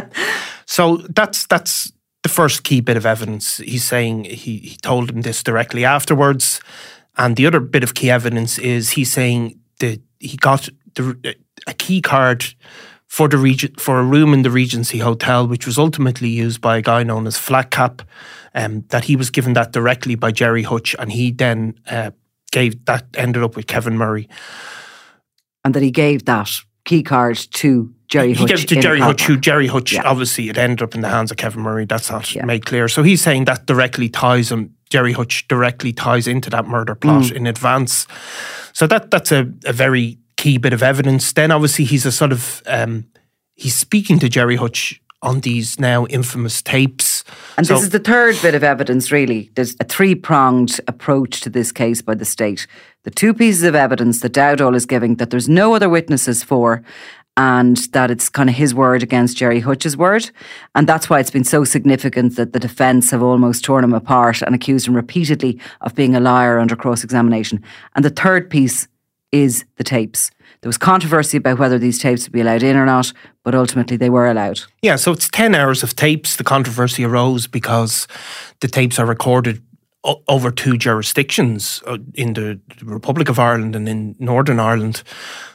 so 0.66 0.98
that's 0.98 1.46
that's 1.46 1.92
the 2.22 2.28
first 2.28 2.64
key 2.64 2.80
bit 2.80 2.96
of 2.96 3.06
evidence. 3.06 3.58
He's 3.58 3.84
saying 3.84 4.24
he, 4.24 4.58
he 4.58 4.76
told 4.82 5.10
him 5.10 5.22
this 5.22 5.42
directly 5.42 5.84
afterwards. 5.84 6.60
And 7.16 7.36
the 7.36 7.46
other 7.46 7.60
bit 7.60 7.82
of 7.82 7.94
key 7.94 8.10
evidence 8.10 8.58
is 8.58 8.90
he's 8.90 9.12
saying 9.12 9.58
that 9.78 10.00
he 10.18 10.36
got 10.36 10.68
the, 10.94 11.36
a 11.66 11.74
key 11.74 12.00
card 12.00 12.44
for 13.06 13.26
the 13.28 13.38
region 13.38 13.74
for 13.76 13.98
a 13.98 14.04
room 14.04 14.32
in 14.32 14.42
the 14.42 14.50
Regency 14.50 14.98
Hotel, 14.98 15.46
which 15.46 15.66
was 15.66 15.78
ultimately 15.78 16.28
used 16.28 16.60
by 16.60 16.76
a 16.76 16.82
guy 16.82 17.02
known 17.02 17.26
as 17.26 17.36
Flatcap. 17.36 18.02
Um, 18.54 18.84
that 18.88 19.04
he 19.04 19.14
was 19.14 19.30
given 19.30 19.52
that 19.52 19.72
directly 19.72 20.16
by 20.16 20.32
Gerry 20.32 20.62
Hutch, 20.62 20.96
and 20.98 21.12
he 21.12 21.30
then 21.30 21.78
uh, 21.88 22.10
gave 22.50 22.84
that 22.86 23.06
ended 23.14 23.44
up 23.44 23.54
with 23.54 23.68
Kevin 23.68 23.96
Murray, 23.96 24.28
and 25.64 25.72
that 25.74 25.82
he 25.82 25.92
gave 25.92 26.24
that 26.24 26.60
key 26.84 27.02
card 27.02 27.36
to 27.36 27.92
Gerry 28.08 28.32
Hutch. 28.34 28.50
He 28.50 28.56
gave 28.56 28.64
it 28.64 28.68
to 28.68 28.80
Gerry 28.80 29.00
Hutch, 29.00 29.22
who 29.22 29.36
Gerry 29.36 29.66
Hutch, 29.66 29.92
yeah. 29.92 30.02
obviously, 30.04 30.48
it 30.48 30.58
ended 30.58 30.82
up 30.82 30.94
in 30.94 31.00
the 31.00 31.08
hands 31.08 31.30
of 31.30 31.36
Kevin 31.36 31.62
Murray. 31.62 31.84
That's 31.84 32.10
not 32.10 32.34
yeah. 32.34 32.44
made 32.44 32.66
clear. 32.66 32.88
So 32.88 33.02
he's 33.02 33.22
saying 33.22 33.44
that 33.44 33.66
directly 33.66 34.08
ties 34.08 34.50
him, 34.50 34.74
Gerry 34.88 35.12
Hutch 35.12 35.46
directly 35.48 35.92
ties 35.92 36.26
into 36.26 36.50
that 36.50 36.66
murder 36.66 36.94
plot 36.94 37.24
mm. 37.24 37.32
in 37.32 37.46
advance. 37.46 38.06
So 38.72 38.86
that 38.88 39.10
that's 39.10 39.30
a, 39.30 39.52
a 39.64 39.72
very 39.72 40.18
key 40.36 40.58
bit 40.58 40.72
of 40.72 40.82
evidence. 40.82 41.32
Then 41.32 41.50
obviously 41.50 41.84
he's 41.84 42.06
a 42.06 42.12
sort 42.12 42.32
of, 42.32 42.62
um, 42.66 43.04
he's 43.54 43.76
speaking 43.76 44.18
to 44.20 44.28
Gerry 44.28 44.56
Hutch 44.56 45.00
on 45.22 45.40
these 45.40 45.78
now 45.78 46.06
infamous 46.06 46.62
tapes. 46.62 47.09
And 47.56 47.66
so, 47.66 47.74
this 47.74 47.84
is 47.84 47.90
the 47.90 47.98
third 47.98 48.36
bit 48.42 48.54
of 48.54 48.64
evidence, 48.64 49.12
really. 49.12 49.50
There's 49.54 49.76
a 49.80 49.84
three 49.84 50.14
pronged 50.14 50.80
approach 50.86 51.40
to 51.42 51.50
this 51.50 51.72
case 51.72 52.02
by 52.02 52.14
the 52.14 52.24
state. 52.24 52.66
The 53.04 53.10
two 53.10 53.34
pieces 53.34 53.62
of 53.62 53.74
evidence 53.74 54.20
that 54.20 54.32
Dowdall 54.32 54.74
is 54.74 54.86
giving 54.86 55.16
that 55.16 55.30
there's 55.30 55.48
no 55.48 55.74
other 55.74 55.88
witnesses 55.88 56.42
for, 56.42 56.82
and 57.36 57.76
that 57.92 58.10
it's 58.10 58.28
kind 58.28 58.50
of 58.50 58.56
his 58.56 58.74
word 58.74 59.02
against 59.02 59.36
Gerry 59.36 59.60
Hutch's 59.60 59.96
word. 59.96 60.30
And 60.74 60.86
that's 60.86 61.08
why 61.08 61.20
it's 61.20 61.30
been 61.30 61.44
so 61.44 61.64
significant 61.64 62.36
that 62.36 62.52
the 62.52 62.60
defence 62.60 63.10
have 63.12 63.22
almost 63.22 63.64
torn 63.64 63.84
him 63.84 63.94
apart 63.94 64.42
and 64.42 64.54
accused 64.54 64.86
him 64.86 64.94
repeatedly 64.94 65.58
of 65.80 65.94
being 65.94 66.14
a 66.14 66.20
liar 66.20 66.58
under 66.58 66.76
cross 66.76 67.02
examination. 67.04 67.62
And 67.94 68.04
the 68.04 68.10
third 68.10 68.50
piece 68.50 68.88
is 69.32 69.64
the 69.76 69.84
tapes. 69.84 70.30
There 70.62 70.68
was 70.68 70.78
controversy 70.78 71.38
about 71.38 71.58
whether 71.58 71.78
these 71.78 71.98
tapes 71.98 72.24
would 72.24 72.32
be 72.32 72.42
allowed 72.42 72.62
in 72.62 72.76
or 72.76 72.84
not, 72.84 73.12
but 73.44 73.54
ultimately 73.54 73.96
they 73.96 74.10
were 74.10 74.26
allowed. 74.26 74.60
Yeah, 74.82 74.96
so 74.96 75.12
it's 75.12 75.28
10 75.30 75.54
hours 75.54 75.82
of 75.82 75.96
tapes. 75.96 76.36
The 76.36 76.44
controversy 76.44 77.04
arose 77.04 77.46
because 77.46 78.06
the 78.60 78.68
tapes 78.68 78.98
are 78.98 79.06
recorded 79.06 79.62
over 80.28 80.50
two 80.50 80.78
jurisdictions 80.78 81.82
uh, 81.86 81.98
in 82.14 82.32
the 82.32 82.58
Republic 82.82 83.28
of 83.28 83.38
Ireland 83.38 83.76
and 83.76 83.88
in 83.88 84.16
Northern 84.18 84.58
Ireland. 84.58 85.02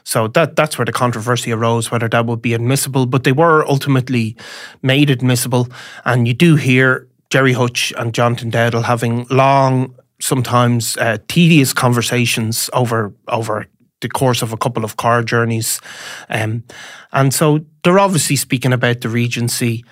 So 0.04 0.28
that 0.30 0.56
that's 0.56 0.78
where 0.78 0.86
the 0.86 0.92
controversy 0.92 1.52
arose, 1.52 1.90
whether 1.90 2.08
that 2.10 2.26
would 2.26 2.42
be 2.42 2.54
admissible. 2.54 3.06
But 3.06 3.24
they 3.24 3.32
were 3.32 3.68
ultimately 3.68 4.36
made 4.82 5.10
admissible. 5.10 5.68
And 6.04 6.28
you 6.28 6.34
do 6.34 6.56
hear 6.56 7.08
Gerry 7.30 7.54
Hutch 7.54 7.92
and 7.98 8.14
Jonathan 8.14 8.52
Dowdall 8.52 8.84
having 8.84 9.26
long, 9.30 9.96
sometimes 10.22 10.96
uh, 10.98 11.18
tedious 11.28 11.74
conversations 11.74 12.70
over 12.74 13.14
over 13.28 13.66
the 14.06 14.20
course 14.20 14.44
of 14.44 14.54
a 14.54 14.58
couple 14.58 14.86
of 14.86 14.98
car 14.98 15.24
journeys. 15.24 15.82
Um, 16.30 16.64
and 17.12 17.34
so 17.34 17.66
they're 17.84 18.00
obviously 18.00 18.36
speaking 18.36 18.74
about 18.74 19.02
the 19.02 19.10
Regency 19.10 19.84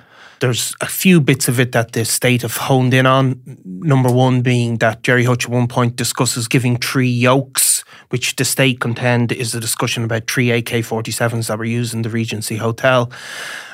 there's 0.43 0.75
a 0.81 0.87
few 0.87 1.21
bits 1.21 1.47
of 1.47 1.57
it 1.57 1.71
that 1.71 1.93
the 1.93 2.03
state 2.03 2.41
have 2.41 2.57
honed 2.57 2.93
in 2.93 3.05
on. 3.05 3.41
Number 3.63 4.11
one 4.11 4.41
being 4.41 4.77
that 4.79 5.01
Gerry 5.01 5.23
Hutch 5.23 5.45
at 5.45 5.49
one 5.49 5.67
point 5.69 5.95
discusses 5.95 6.49
giving 6.49 6.75
three 6.75 7.07
yokes, 7.07 7.72
which 8.13 8.35
the 8.35 8.45
state 8.45 8.79
contend 8.79 9.31
is 9.31 9.55
a 9.55 9.59
discussion 9.59 10.03
about 10.03 10.29
three 10.29 10.51
AK 10.51 10.85
47s 10.85 11.47
that 11.47 11.57
were 11.57 11.65
used 11.65 11.95
in 11.95 12.03
the 12.03 12.11
Regency 12.11 12.57
Hotel. 12.57 13.11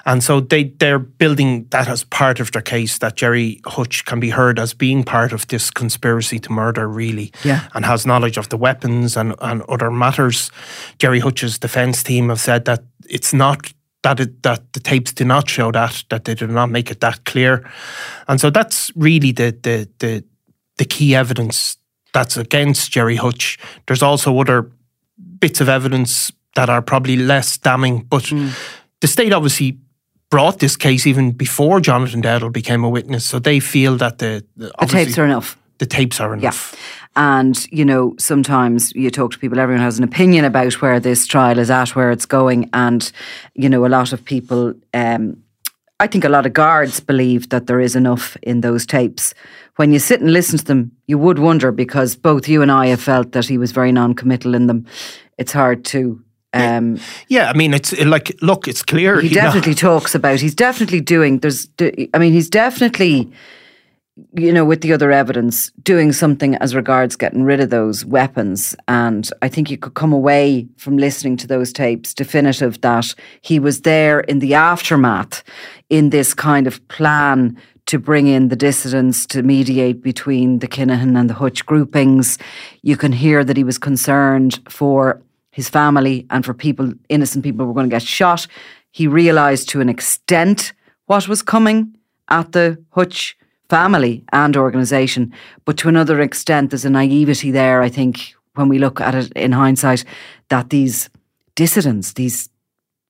And 0.05 0.23
so 0.23 0.39
they, 0.39 0.63
they're 0.79 0.97
building 0.97 1.67
that 1.71 1.89
as 1.89 2.05
part 2.05 2.39
of 2.39 2.53
their 2.53 2.61
case 2.61 2.99
that 2.99 3.17
Gerry 3.17 3.59
Hutch 3.65 4.05
can 4.05 4.21
be 4.21 4.29
heard 4.29 4.57
as 4.57 4.73
being 4.73 5.03
part 5.03 5.33
of 5.33 5.45
this 5.47 5.69
conspiracy 5.69 6.39
to 6.39 6.53
murder, 6.53 6.87
really, 6.87 7.33
yeah. 7.43 7.67
and 7.73 7.83
has 7.83 8.05
knowledge 8.05 8.37
of 8.37 8.47
the 8.47 8.55
weapons 8.55 9.17
and, 9.17 9.35
and 9.41 9.61
other 9.63 9.91
matters. 9.91 10.51
Gerry 10.99 11.19
Hutch's 11.19 11.59
defence 11.59 12.01
team 12.01 12.29
have 12.29 12.39
said 12.39 12.63
that 12.63 12.85
it's 13.09 13.33
not 13.33 13.73
that 14.03 14.21
it, 14.21 14.41
that 14.43 14.71
the 14.71 14.79
tapes 14.79 15.11
do 15.11 15.25
not 15.25 15.49
show 15.49 15.69
that 15.73 16.05
that 16.11 16.23
they 16.23 16.33
do 16.33 16.47
not 16.47 16.69
make 16.69 16.89
it 16.89 17.01
that 17.01 17.25
clear, 17.25 17.69
and 18.29 18.39
so 18.39 18.49
that's 18.49 18.89
really 18.95 19.33
the 19.33 19.51
the 19.61 19.89
the, 19.99 20.23
the 20.77 20.85
key 20.85 21.13
evidence 21.13 21.75
that's 22.13 22.37
against 22.37 22.91
Gerry 22.91 23.15
Hutch. 23.15 23.57
There's 23.87 24.03
also 24.03 24.39
other 24.39 24.71
bits 25.39 25.61
of 25.61 25.69
evidence 25.69 26.31
that 26.55 26.69
are 26.69 26.81
probably 26.81 27.15
less 27.15 27.57
damning, 27.57 28.03
but 28.03 28.23
mm. 28.23 28.51
the 29.01 29.07
state 29.07 29.33
obviously 29.33 29.77
brought 30.29 30.59
this 30.59 30.75
case 30.77 31.07
even 31.07 31.31
before 31.31 31.79
Jonathan 31.79 32.21
Dowdall 32.21 32.51
became 32.51 32.83
a 32.83 32.89
witness, 32.89 33.25
so 33.25 33.39
they 33.39 33.59
feel 33.59 33.97
that 33.97 34.17
the 34.17 34.43
the, 34.55 34.71
the 34.79 34.85
tapes 34.85 35.17
are 35.17 35.25
enough. 35.25 35.57
The 35.77 35.85
tapes 35.85 36.19
are 36.19 36.33
enough. 36.33 36.73
Yeah. 36.73 36.79
And, 37.15 37.65
you 37.71 37.85
know, 37.85 38.15
sometimes 38.19 38.93
you 38.93 39.09
talk 39.09 39.31
to 39.31 39.39
people, 39.39 39.59
everyone 39.59 39.83
has 39.83 39.97
an 39.97 40.03
opinion 40.03 40.45
about 40.45 40.81
where 40.81 40.99
this 40.99 41.25
trial 41.25 41.57
is 41.57 41.71
at, 41.71 41.95
where 41.95 42.11
it's 42.11 42.25
going. 42.25 42.69
And, 42.73 43.11
you 43.55 43.69
know, 43.69 43.85
a 43.85 43.87
lot 43.87 44.13
of 44.13 44.23
people, 44.23 44.73
um, 44.93 45.43
I 45.99 46.07
think 46.07 46.23
a 46.23 46.29
lot 46.29 46.45
of 46.45 46.53
guards 46.53 46.99
believe 46.99 47.49
that 47.49 47.67
there 47.67 47.81
is 47.81 47.95
enough 47.95 48.37
in 48.41 48.61
those 48.61 48.85
tapes. 48.85 49.33
When 49.75 49.91
you 49.91 49.99
sit 49.99 50.21
and 50.21 50.31
listen 50.31 50.57
to 50.59 50.65
them, 50.65 50.91
you 51.07 51.17
would 51.17 51.39
wonder 51.39 51.71
because 51.71 52.15
both 52.15 52.47
you 52.47 52.61
and 52.61 52.71
I 52.71 52.87
have 52.87 53.01
felt 53.01 53.33
that 53.33 53.45
he 53.45 53.57
was 53.57 53.71
very 53.71 53.91
non 53.91 54.13
committal 54.13 54.55
in 54.55 54.67
them. 54.67 54.85
It's 55.37 55.51
hard 55.51 55.83
to 55.85 56.23
Um, 56.53 56.99
yeah, 57.27 57.49
I 57.49 57.53
mean, 57.53 57.73
it's 57.73 57.93
like, 57.99 58.35
look, 58.41 58.67
it's 58.67 58.81
clear. 58.81 59.21
He 59.21 59.29
definitely 59.29 59.75
talks 59.75 60.15
about. 60.15 60.39
He's 60.39 60.55
definitely 60.55 61.01
doing. 61.01 61.39
There's. 61.39 61.69
I 62.13 62.17
mean, 62.17 62.33
he's 62.33 62.49
definitely 62.49 63.31
you 64.33 64.51
know, 64.51 64.65
with 64.65 64.81
the 64.81 64.93
other 64.93 65.11
evidence, 65.11 65.71
doing 65.83 66.11
something 66.11 66.55
as 66.55 66.75
regards 66.75 67.15
getting 67.15 67.43
rid 67.43 67.59
of 67.59 67.69
those 67.69 68.05
weapons. 68.05 68.75
And 68.87 69.29
I 69.41 69.49
think 69.49 69.69
you 69.69 69.77
could 69.77 69.93
come 69.93 70.13
away 70.13 70.67
from 70.77 70.97
listening 70.97 71.37
to 71.37 71.47
those 71.47 71.71
tapes 71.71 72.13
definitive 72.13 72.81
that 72.81 73.13
he 73.41 73.59
was 73.59 73.81
there 73.81 74.21
in 74.21 74.39
the 74.39 74.53
aftermath 74.53 75.43
in 75.89 76.09
this 76.09 76.33
kind 76.33 76.67
of 76.67 76.85
plan 76.87 77.57
to 77.87 77.97
bring 77.97 78.27
in 78.27 78.49
the 78.49 78.55
dissidents 78.55 79.25
to 79.25 79.41
mediate 79.41 80.03
between 80.03 80.59
the 80.59 80.67
Kinahan 80.67 81.19
and 81.19 81.29
the 81.29 81.33
Hutch 81.33 81.65
groupings. 81.65 82.37
You 82.83 82.95
can 82.95 83.11
hear 83.11 83.43
that 83.43 83.57
he 83.57 83.63
was 83.63 83.79
concerned 83.79 84.59
for 84.69 85.21
his 85.51 85.69
family 85.69 86.27
and 86.29 86.45
for 86.45 86.53
people, 86.53 86.93
innocent 87.09 87.43
people 87.43 87.65
who 87.65 87.69
were 87.69 87.73
going 87.73 87.89
to 87.89 87.95
get 87.95 88.03
shot. 88.03 88.45
He 88.91 89.07
realised 89.07 89.69
to 89.69 89.81
an 89.81 89.89
extent 89.89 90.73
what 91.07 91.27
was 91.27 91.41
coming 91.41 91.95
at 92.29 92.51
the 92.51 92.77
Hutch 92.91 93.35
family 93.69 94.23
and 94.31 94.55
organisation. 94.55 95.33
But 95.65 95.77
to 95.77 95.89
another 95.89 96.21
extent, 96.21 96.69
there's 96.69 96.85
a 96.85 96.89
naivety 96.89 97.49
there, 97.49 97.81
I 97.81 97.89
think, 97.89 98.35
when 98.53 98.69
we 98.69 98.77
look 98.77 99.01
at 99.01 99.15
it 99.15 99.31
in 99.33 99.51
hindsight, 99.51 100.05
that 100.49 100.69
these 100.69 101.09
dissidents, 101.55 102.13
these 102.13 102.49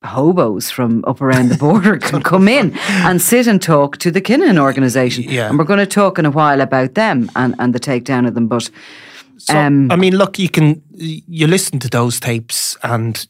hobos 0.04 0.72
from 0.72 1.04
up 1.06 1.22
around 1.22 1.50
the 1.50 1.58
border 1.58 1.98
can 1.98 2.22
come 2.32 2.48
in 2.48 2.78
and 2.78 3.22
sit 3.22 3.48
and 3.48 3.62
talk 3.62 3.98
to 3.98 4.12
the 4.12 4.22
Kinahan 4.22 4.58
organisation. 4.58 5.24
Yeah. 5.26 5.50
And 5.50 5.58
we're 5.58 5.66
going 5.66 5.80
to 5.80 5.86
talk 5.86 6.18
in 6.18 6.26
a 6.26 6.32
while 6.32 6.62
about 6.62 6.96
them 6.96 7.30
and, 7.36 7.56
and 7.60 7.76
the 7.76 7.80
takedown 7.80 8.28
of 8.28 8.34
them. 8.34 8.48
But 8.48 8.70
so, 9.38 9.58
um, 9.58 9.92
I 9.92 9.96
mean, 9.96 10.16
look, 10.16 10.40
you 10.40 10.50
can 10.50 10.82
you 10.92 11.48
listen 11.48 11.80
to 11.80 11.90
those 11.90 12.20
tapes 12.20 12.78
and 12.84 13.26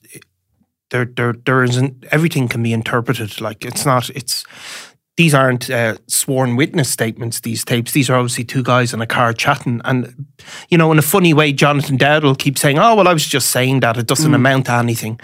there 0.89 1.05
there 1.05 1.33
there 1.45 1.63
isn't 1.63 2.05
everything 2.11 2.47
can 2.47 2.63
be 2.63 2.73
interpreted. 2.73 3.41
Like 3.41 3.65
it's 3.65 3.85
not 3.85 4.09
it's 4.11 4.43
these 5.19 5.33
aren't 5.33 5.69
uh, 5.69 5.97
sworn 6.07 6.55
witness 6.55 6.89
statements, 6.89 7.41
these 7.41 7.65
tapes. 7.65 7.91
These 7.91 8.09
are 8.09 8.15
obviously 8.15 8.45
two 8.45 8.63
guys 8.63 8.93
in 8.93 9.01
a 9.01 9.05
car 9.05 9.33
chatting. 9.33 9.81
And, 9.83 10.27
you 10.69 10.77
know, 10.77 10.93
in 10.93 10.97
a 10.97 11.01
funny 11.01 11.33
way, 11.33 11.51
Jonathan 11.51 11.97
Dowdall 11.97 12.23
will 12.23 12.35
keep 12.35 12.57
saying, 12.57 12.79
oh, 12.79 12.95
well, 12.95 13.05
I 13.05 13.11
was 13.11 13.25
just 13.25 13.49
saying 13.49 13.81
that. 13.81 13.97
It 13.97 14.07
doesn't 14.07 14.31
mm. 14.31 14.35
amount 14.35 14.67
to 14.67 14.75
anything. 14.75 15.19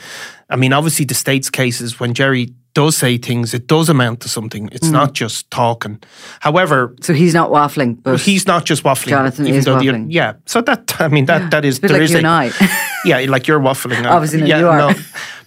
I 0.50 0.56
mean, 0.56 0.74
obviously, 0.74 1.06
the 1.06 1.14
state's 1.14 1.50
cases, 1.50 2.00
when 2.00 2.14
Gerry 2.14 2.54
does 2.74 2.98
say 2.98 3.18
things, 3.18 3.54
it 3.54 3.68
does 3.68 3.90
amount 3.90 4.20
to 4.22 4.30
something. 4.30 4.70
It's 4.72 4.90
mm. 4.90 4.92
not 4.92 5.14
just 5.14 5.50
talking. 5.50 6.02
However, 6.42 6.96
so 7.02 7.14
he's 7.14 7.34
not 7.34 7.50
waffling, 7.50 8.04
but 8.04 8.20
he's 8.20 8.46
not 8.46 8.66
just 8.66 8.84
waffling. 8.84 9.10
Jonathan 9.10 9.48
is 9.48 9.66
waffling. 9.66 10.08
Yeah. 10.10 10.34
So 10.46 10.62
that 10.62 11.02
I 11.02 11.08
mean 11.08 11.26
that 11.26 11.42
yeah. 11.44 11.50
that 11.50 11.66
is 11.66 11.80
there 11.80 11.92
like 11.92 12.02
is 12.02 12.12
you 12.12 12.20
a, 12.20 12.52
yeah, 13.06 13.26
like 13.30 13.48
you're 13.48 13.60
waffling. 13.60 14.06
Obviously, 14.10 14.42
no, 14.42 14.46
yeah, 14.46 14.60
you 14.60 14.68
are. 14.68 14.78
No. 14.78 14.94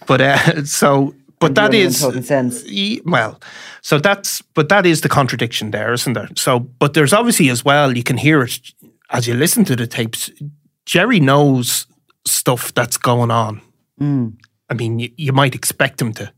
But 0.07 0.21
uh, 0.21 0.65
so 0.65 1.13
but 1.39 1.55
that 1.55 1.73
is 1.73 1.99
sense. 2.25 2.63
well 3.05 3.39
so 3.81 3.97
that's 3.97 4.41
but 4.53 4.69
that 4.69 4.85
is 4.85 5.01
the 5.01 5.09
contradiction 5.09 5.71
there 5.71 5.93
isn't 5.93 6.13
there 6.13 6.29
so 6.35 6.59
but 6.59 6.93
there's 6.93 7.13
obviously 7.13 7.49
as 7.49 7.63
well 7.63 7.95
you 7.95 8.03
can 8.03 8.17
hear 8.17 8.41
it 8.41 8.73
as 9.11 9.27
you 9.27 9.33
listen 9.33 9.63
to 9.63 9.75
the 9.75 9.87
tapes 9.87 10.29
jerry 10.85 11.19
knows 11.19 11.85
stuff 12.25 12.73
that's 12.73 12.97
going 12.97 13.31
on 13.31 13.61
mm. 13.99 14.33
I 14.69 14.73
mean 14.73 14.99
you, 14.99 15.09
you, 15.17 15.33
might 15.33 15.55
expect 15.55 16.01
him 16.01 16.13
to 16.13 16.31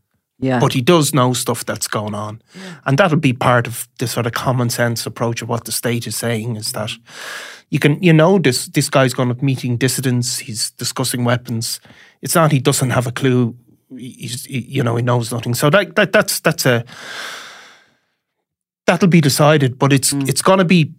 yeah. 0.44 0.60
But 0.60 0.74
he 0.74 0.82
does 0.82 1.14
know 1.14 1.34
stuff 1.34 1.66
that's 1.66 1.88
going 1.88 2.16
on. 2.16 2.42
Yeah. 2.56 2.78
And 2.86 2.98
that'll 2.98 3.20
be 3.20 3.32
part 3.32 3.68
of 3.68 3.88
the 4.00 4.08
sort 4.08 4.26
of 4.26 4.32
common 4.32 4.72
sense 4.72 5.06
approach 5.06 5.44
of 5.44 5.50
what 5.50 5.66
the 5.66 5.72
state 5.72 6.08
is 6.08 6.16
saying 6.16 6.56
is 6.56 6.72
that 6.72 6.90
you 7.70 7.78
can 7.78 8.02
you 8.02 8.12
know 8.12 8.40
this 8.40 8.66
this 8.66 8.90
guy's 8.90 9.14
going 9.14 9.30
to 9.30 9.46
meeting 9.46 9.78
dissidents, 9.78 10.40
he's 10.40 10.72
discussing 10.72 11.24
weapons. 11.24 11.80
It's 12.24 12.34
not 12.34 12.52
he 12.52 12.60
doesn't 12.60 12.90
have 12.90 13.06
a 13.06 13.12
clue 13.12 13.56
he's 13.98 14.48
you 14.48 14.84
know 14.84 14.96
he 14.96 15.04
knows 15.04 15.32
nothing. 15.32 15.54
So 15.54 15.70
that, 15.70 15.96
that 15.96 16.12
that's 16.12 16.40
that's 16.40 16.66
a 16.66 16.86
that'll 18.86 19.08
be 19.10 19.22
decided, 19.22 19.78
but 19.78 19.94
it's 19.94 20.14
mm. 20.14 20.28
it's 20.28 20.42
going 20.42 20.60
to 20.60 20.66
be 20.66 20.94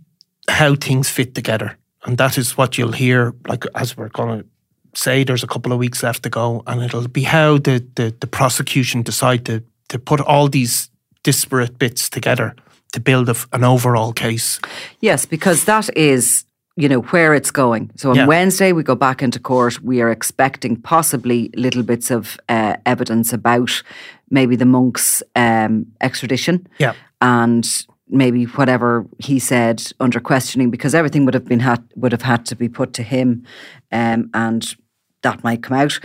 how 0.49 0.75
things 0.75 1.11
fit 1.11 1.35
together, 1.35 1.77
and 2.05 2.19
that 2.19 2.39
is 2.39 2.57
what 2.57 2.79
you'll 2.79 2.93
hear. 2.93 3.35
Like 3.47 3.65
as 3.75 3.97
we're 3.97 4.09
going 4.09 4.41
to 4.41 4.47
say, 4.95 5.25
there's 5.25 5.45
a 5.45 5.47
couple 5.47 5.73
of 5.73 5.79
weeks 5.79 6.03
left 6.03 6.23
to 6.23 6.31
go, 6.31 6.63
and 6.67 6.83
it'll 6.83 7.09
be 7.09 7.23
how 7.23 7.59
the 7.59 7.85
the, 7.95 8.15
the 8.21 8.27
prosecution 8.27 9.03
decide 9.03 9.45
to 9.47 9.63
to 9.89 9.99
put 9.99 10.21
all 10.21 10.49
these 10.49 10.91
disparate 11.23 11.79
bits 11.79 12.09
together 12.09 12.55
to 12.93 13.01
build 13.01 13.29
a, 13.29 13.37
an 13.53 13.65
overall 13.65 14.13
case. 14.13 14.61
Yes, 15.01 15.27
because 15.27 15.65
that 15.65 15.95
is 15.97 16.45
you 16.77 16.89
know 16.89 17.01
where 17.01 17.35
it's 17.35 17.51
going. 17.51 17.91
So 17.97 18.11
on 18.11 18.17
yeah. 18.17 18.27
Wednesday 18.27 18.73
we 18.73 18.83
go 18.83 18.95
back 18.95 19.23
into 19.23 19.39
court. 19.39 19.83
We 19.83 20.01
are 20.01 20.11
expecting 20.11 20.77
possibly 20.77 21.51
little 21.55 21.83
bits 21.83 22.11
of 22.11 22.39
uh, 22.49 22.77
evidence 22.87 23.33
about 23.33 23.83
maybe 24.31 24.57
the 24.57 24.65
monk's 24.65 25.23
um, 25.37 25.87
extradition. 26.01 26.67
Yeah, 26.79 26.95
and 27.21 27.87
maybe 28.09 28.45
whatever 28.45 29.07
he 29.19 29.39
said 29.39 29.83
under 29.99 30.21
questioning, 30.21 30.71
because 30.71 30.95
everything 30.95 31.25
would 31.25 31.35
have 31.35 31.47
been 31.47 31.61
had 31.61 31.83
would 31.97 32.13
have 32.13 32.23
had 32.23 32.47
to 32.47 32.57
be 32.57 32.69
put 32.69 32.93
to 32.95 33.03
him, 33.03 33.45
um, 33.91 34.31
and 34.35 34.77
that 35.23 35.43
might 35.43 35.63
come 35.63 35.77
out. 35.77 35.99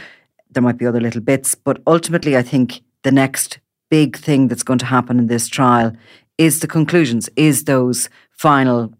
There 0.49 0.63
might 0.63 0.77
be 0.77 0.85
other 0.85 1.01
little 1.01 1.21
bits, 1.21 1.55
but 1.55 1.81
ultimately, 1.85 2.37
I 2.37 2.41
think 2.41 2.81
the 3.03 3.11
next 3.11 3.59
big 3.89 4.17
thing 4.17 4.47
that's 4.47 4.63
going 4.63 4.79
to 4.79 4.85
happen 4.85 5.19
in 5.19 5.27
this 5.27 5.47
trial 5.47 5.93
is 6.37 6.59
the 6.59 6.67
conclusions, 6.67 7.29
is 7.35 7.63
those 7.63 8.09
final 8.31 8.93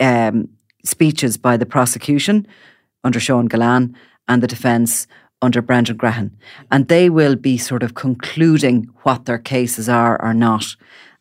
um, 0.00 0.48
speeches 0.84 1.36
by 1.36 1.56
the 1.56 1.66
prosecution 1.66 2.46
under 3.04 3.20
Sean 3.20 3.48
Gillane 3.48 3.94
and 4.26 4.42
the 4.42 4.46
defence 4.46 5.06
under 5.40 5.62
Brendan 5.62 5.98
Grehan. 5.98 6.30
And 6.70 6.88
they 6.88 7.08
will 7.08 7.36
be 7.36 7.58
sort 7.58 7.82
of 7.82 7.94
concluding 7.94 8.88
what 9.02 9.24
their 9.24 9.38
cases 9.38 9.88
are 9.88 10.20
or 10.22 10.34
not. 10.34 10.76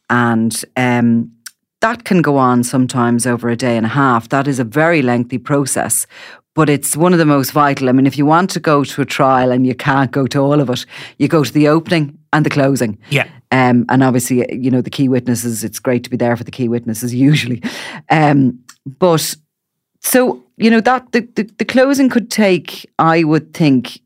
And 0.10 0.64
um, 0.76 1.32
that 1.82 2.04
can 2.06 2.22
go 2.22 2.38
on 2.38 2.64
sometimes 2.64 3.28
over 3.28 3.50
a 3.50 3.56
day 3.56 3.78
and 3.78 3.86
a 3.86 3.90
half. 3.90 4.30
That 4.30 4.48
is 4.48 4.60
a 4.60 4.64
very 4.64 5.02
lengthy 5.02 5.38
process. 5.38 6.08
But 6.58 6.72
it's 6.72 6.98
one 6.98 7.14
of 7.14 7.20
the 7.20 7.26
most 7.26 7.52
vital. 7.52 7.88
I 7.88 7.92
mean, 7.92 8.08
if 8.08 8.18
you 8.18 8.26
want 8.26 8.50
to 8.50 8.60
go 8.60 8.84
to 8.84 9.02
a 9.04 9.06
trial 9.06 9.52
and 9.52 9.68
you 9.68 9.76
can't 9.76 10.10
go 10.10 10.26
to 10.26 10.40
all 10.40 10.60
of 10.60 10.72
it, 10.72 10.88
you 11.20 11.28
go 11.28 11.44
to 11.44 11.54
the 11.54 11.68
opening 11.68 12.18
and 12.34 12.44
the 12.44 12.50
closing. 12.50 12.98
Yeah. 13.12 13.28
Um, 13.52 13.86
and 13.90 14.02
obviously, 14.02 14.44
you 14.52 14.72
know, 14.72 14.82
the 14.82 14.90
key 14.90 15.08
witnesses, 15.08 15.64
it's 15.64 15.78
great 15.78 16.04
to 16.06 16.10
be 16.10 16.18
there 16.18 16.36
for 16.36 16.44
the 16.44 16.50
key 16.50 16.68
witnesses 16.68 17.14
usually. 17.30 17.62
Um, 18.10 18.58
but 18.88 19.36
so, 20.02 20.44
you 20.58 20.72
know, 20.72 20.82
that 20.82 21.12
the, 21.12 21.30
the, 21.36 21.44
the 21.60 21.66
closing 21.66 22.10
could 22.10 22.32
take, 22.32 22.90
I 22.98 23.24
would 23.24 23.54
think, 23.54 24.02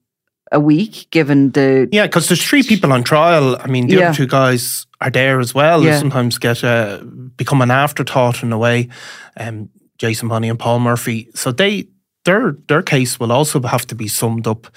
a 0.51 0.59
week, 0.59 1.07
given 1.11 1.51
the. 1.51 1.87
Yeah, 1.93 2.05
because 2.05 2.27
there's 2.27 2.45
three 2.45 2.63
people 2.63 2.91
on 2.91 3.05
trial. 3.05 3.55
I 3.61 3.67
mean, 3.67 3.87
the 3.87 3.95
yeah. 3.95 4.09
other 4.09 4.17
two 4.17 4.27
guys 4.27 4.87
are 4.99 5.09
there 5.09 5.39
as 5.39 5.55
well. 5.55 5.81
Yeah. 5.81 5.91
They 5.91 5.99
sometimes 5.99 6.37
get 6.37 6.65
uh, 6.65 6.97
become 7.37 7.61
an 7.61 7.71
afterthought 7.71 8.43
in 8.43 8.51
a 8.51 8.57
way. 8.57 8.89
Um, 9.37 9.69
Jason 9.97 10.27
Bonney 10.27 10.49
and 10.49 10.59
Paul 10.59 10.79
Murphy. 10.79 11.29
So 11.33 11.53
they 11.53 11.87
their 12.25 12.55
their 12.67 12.81
case 12.81 13.19
will 13.19 13.31
also 13.31 13.61
have 13.61 13.85
to 13.87 13.95
be 13.95 14.07
summed 14.07 14.47
up 14.47 14.67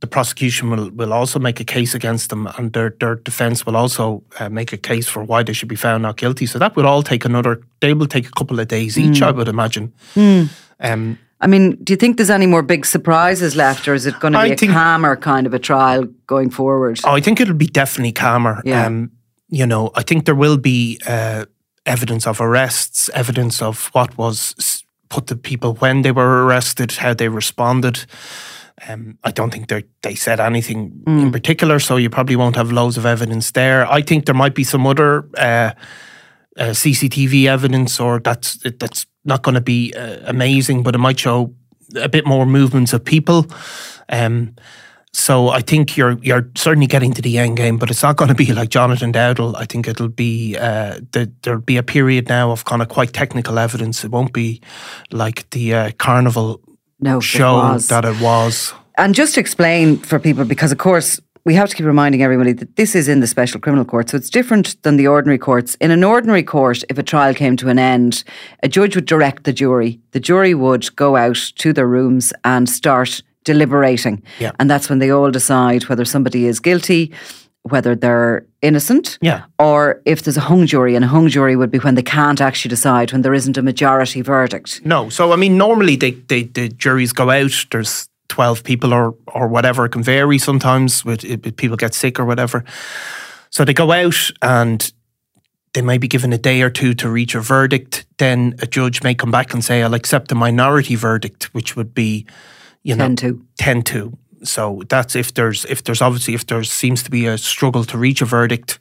the 0.00 0.06
prosecution 0.06 0.70
will, 0.70 0.90
will 0.90 1.12
also 1.12 1.38
make 1.38 1.60
a 1.60 1.64
case 1.64 1.94
against 1.94 2.30
them 2.30 2.46
and 2.56 2.72
their, 2.72 2.94
their 2.98 3.16
defence 3.16 3.66
will 3.66 3.76
also 3.76 4.22
uh, 4.40 4.48
make 4.48 4.72
a 4.72 4.76
case 4.76 5.06
for 5.06 5.22
why 5.22 5.42
they 5.42 5.52
should 5.52 5.68
be 5.68 5.76
found 5.76 6.02
not 6.02 6.16
guilty. 6.16 6.46
So 6.46 6.58
that 6.58 6.76
would 6.76 6.86
all 6.86 7.02
take 7.02 7.24
another, 7.24 7.60
they 7.80 7.92
will 7.92 8.06
take 8.06 8.26
a 8.26 8.30
couple 8.30 8.58
of 8.58 8.68
days 8.68 8.98
each, 8.98 9.20
mm. 9.20 9.26
I 9.26 9.30
would 9.32 9.48
imagine. 9.48 9.92
Mm. 10.14 10.48
Um, 10.80 11.18
I 11.42 11.46
mean, 11.46 11.76
do 11.84 11.92
you 11.92 11.96
think 11.98 12.16
there's 12.16 12.30
any 12.30 12.46
more 12.46 12.62
big 12.62 12.86
surprises 12.86 13.54
left 13.54 13.86
or 13.86 13.92
is 13.92 14.06
it 14.06 14.18
going 14.18 14.32
to 14.32 14.38
be 14.38 14.50
I 14.50 14.54
a 14.54 14.56
think, 14.56 14.72
calmer 14.72 15.14
kind 15.16 15.46
of 15.46 15.52
a 15.52 15.58
trial 15.58 16.04
going 16.26 16.48
forward? 16.48 16.98
Oh, 17.04 17.12
I 17.12 17.20
think 17.20 17.40
it'll 17.40 17.54
be 17.54 17.66
definitely 17.66 18.12
calmer. 18.12 18.62
Yeah. 18.64 18.86
Um, 18.86 19.10
you 19.48 19.66
know, 19.66 19.90
I 19.94 20.02
think 20.02 20.24
there 20.24 20.34
will 20.34 20.56
be 20.56 20.98
uh, 21.06 21.44
evidence 21.84 22.26
of 22.26 22.40
arrests, 22.40 23.10
evidence 23.10 23.60
of 23.60 23.88
what 23.92 24.16
was 24.16 24.84
put 25.08 25.26
the 25.26 25.36
people 25.36 25.74
when 25.74 26.02
they 26.02 26.12
were 26.12 26.44
arrested, 26.44 26.92
how 26.92 27.14
they 27.14 27.28
responded. 27.28 28.06
Um, 28.88 29.18
I 29.24 29.30
don't 29.30 29.50
think 29.50 29.68
they 29.68 29.84
they 30.02 30.14
said 30.14 30.38
anything 30.38 30.90
mm. 31.06 31.22
in 31.22 31.32
particular, 31.32 31.78
so 31.78 31.96
you 31.96 32.10
probably 32.10 32.36
won't 32.36 32.56
have 32.56 32.72
loads 32.72 32.98
of 32.98 33.06
evidence 33.06 33.52
there. 33.52 33.90
I 33.90 34.02
think 34.02 34.26
there 34.26 34.34
might 34.34 34.54
be 34.54 34.64
some 34.64 34.86
other 34.86 35.28
uh, 35.38 35.72
uh, 36.58 36.72
CCTV 36.72 37.46
evidence, 37.46 37.98
or 37.98 38.20
that's 38.20 38.58
that's 38.78 39.06
not 39.24 39.42
going 39.42 39.54
to 39.54 39.62
be 39.62 39.94
uh, 39.94 40.18
amazing, 40.26 40.82
but 40.82 40.94
it 40.94 40.98
might 40.98 41.18
show 41.18 41.54
a 41.94 42.08
bit 42.08 42.26
more 42.26 42.46
movements 42.46 42.92
of 42.92 43.04
people. 43.04 43.46
Um, 44.08 44.54
so 45.16 45.48
I 45.48 45.62
think 45.62 45.96
you're 45.96 46.18
you're 46.20 46.46
certainly 46.54 46.86
getting 46.86 47.14
to 47.14 47.22
the 47.22 47.38
end 47.38 47.56
game, 47.56 47.78
but 47.78 47.90
it's 47.90 48.02
not 48.02 48.16
going 48.16 48.28
to 48.28 48.34
be 48.34 48.52
like 48.52 48.68
Jonathan 48.68 49.14
Dowdall. 49.14 49.56
I 49.56 49.64
think 49.64 49.88
it'll 49.88 50.10
be 50.10 50.58
uh, 50.58 51.00
the, 51.12 51.32
there'll 51.40 51.62
be 51.62 51.78
a 51.78 51.82
period 51.82 52.28
now 52.28 52.50
of 52.50 52.66
kind 52.66 52.82
of 52.82 52.88
quite 52.88 53.14
technical 53.14 53.58
evidence. 53.58 54.04
It 54.04 54.10
won't 54.10 54.34
be 54.34 54.60
like 55.10 55.48
the 55.50 55.72
uh, 55.72 55.90
carnival 55.92 56.60
no, 57.00 57.20
show 57.20 57.74
it 57.74 57.88
that 57.88 58.04
it 58.04 58.20
was. 58.20 58.74
And 58.98 59.14
just 59.14 59.34
to 59.34 59.40
explain 59.40 59.96
for 59.96 60.18
people, 60.18 60.44
because 60.44 60.70
of 60.70 60.76
course 60.76 61.18
we 61.46 61.54
have 61.54 61.70
to 61.70 61.76
keep 61.76 61.86
reminding 61.86 62.22
everybody 62.22 62.52
that 62.52 62.76
this 62.76 62.94
is 62.94 63.08
in 63.08 63.20
the 63.20 63.26
special 63.26 63.58
criminal 63.58 63.86
court, 63.86 64.10
so 64.10 64.18
it's 64.18 64.28
different 64.28 64.82
than 64.82 64.98
the 64.98 65.06
ordinary 65.06 65.38
courts. 65.38 65.76
In 65.76 65.90
an 65.90 66.04
ordinary 66.04 66.42
court, 66.42 66.84
if 66.90 66.98
a 66.98 67.02
trial 67.02 67.32
came 67.32 67.56
to 67.56 67.70
an 67.70 67.78
end, 67.78 68.22
a 68.62 68.68
judge 68.68 68.94
would 68.94 69.06
direct 69.06 69.44
the 69.44 69.54
jury. 69.54 69.98
The 70.10 70.20
jury 70.20 70.52
would 70.52 70.94
go 70.94 71.16
out 71.16 71.52
to 71.56 71.72
their 71.72 71.86
rooms 71.86 72.34
and 72.44 72.68
start 72.68 73.22
deliberating. 73.46 74.22
Yeah. 74.38 74.52
And 74.58 74.68
that's 74.70 74.90
when 74.90 74.98
they 74.98 75.10
all 75.10 75.30
decide 75.30 75.84
whether 75.88 76.04
somebody 76.04 76.46
is 76.46 76.60
guilty, 76.60 77.12
whether 77.62 77.96
they're 77.96 78.44
innocent, 78.60 79.18
Yeah. 79.22 79.42
or 79.58 80.00
if 80.04 80.22
there's 80.22 80.36
a 80.36 80.40
hung 80.48 80.66
jury. 80.66 80.94
And 80.96 81.04
a 81.04 81.08
hung 81.08 81.28
jury 81.28 81.56
would 81.56 81.70
be 81.70 81.78
when 81.78 81.94
they 81.94 82.02
can't 82.02 82.40
actually 82.40 82.68
decide, 82.70 83.12
when 83.12 83.22
there 83.22 83.34
isn't 83.34 83.56
a 83.56 83.62
majority 83.62 84.22
verdict. 84.22 84.80
No. 84.84 85.08
So 85.08 85.32
I 85.32 85.36
mean, 85.36 85.56
normally 85.56 85.96
they, 85.96 86.10
they 86.28 86.42
the 86.44 86.68
juries 86.68 87.12
go 87.12 87.30
out. 87.30 87.66
There's 87.70 88.08
twelve 88.28 88.62
people 88.62 88.92
or 88.92 89.14
or 89.26 89.48
whatever. 89.48 89.84
It 89.86 89.92
can 89.92 90.02
vary 90.04 90.38
sometimes. 90.38 91.04
With 91.04 91.22
people 91.56 91.76
get 91.76 91.94
sick 91.94 92.18
or 92.20 92.24
whatever. 92.26 92.64
So 93.50 93.64
they 93.64 93.74
go 93.74 93.90
out 93.92 94.30
and 94.42 94.92
they 95.72 95.82
may 95.82 95.98
be 95.98 96.08
given 96.08 96.32
a 96.32 96.38
day 96.38 96.62
or 96.62 96.70
two 96.70 96.94
to 96.94 97.08
reach 97.08 97.34
a 97.36 97.40
verdict. 97.40 98.06
Then 98.18 98.54
a 98.62 98.66
judge 98.66 99.02
may 99.02 99.14
come 99.14 99.30
back 99.30 99.52
and 99.54 99.64
say, 99.64 99.82
"I'll 99.82 99.94
accept 99.94 100.32
a 100.32 100.34
minority 100.34 100.96
verdict," 100.96 101.54
which 101.54 101.76
would 101.76 101.94
be, 101.94 102.26
you 102.86 102.94
know, 102.94 103.06
10 103.06 103.16
to. 103.16 103.46
10 103.58 103.82
to. 103.82 104.18
So 104.44 104.82
that's 104.88 105.16
if 105.16 105.34
there's 105.34 105.64
if 105.64 105.82
there's 105.82 106.00
obviously 106.00 106.34
if 106.34 106.46
there 106.46 106.62
seems 106.62 107.02
to 107.02 107.10
be 107.10 107.26
a 107.26 107.36
struggle 107.36 107.84
to 107.84 107.98
reach 107.98 108.22
a 108.22 108.24
verdict, 108.24 108.78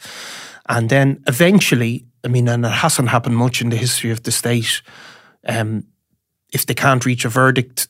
and 0.70 0.90
then 0.90 1.24
eventually, 1.28 2.06
I 2.24 2.28
mean, 2.28 2.48
and 2.48 2.66
it 2.66 2.72
hasn't 2.72 3.10
happened 3.10 3.38
much 3.38 3.62
in 3.62 3.70
the 3.70 3.78
history 3.78 4.12
of 4.12 4.22
the 4.22 4.32
state. 4.32 4.84
Um, 5.48 5.88
if 6.54 6.66
they 6.68 6.76
can't 6.76 7.04
reach 7.04 7.26
a 7.26 7.30
verdict, 7.30 7.88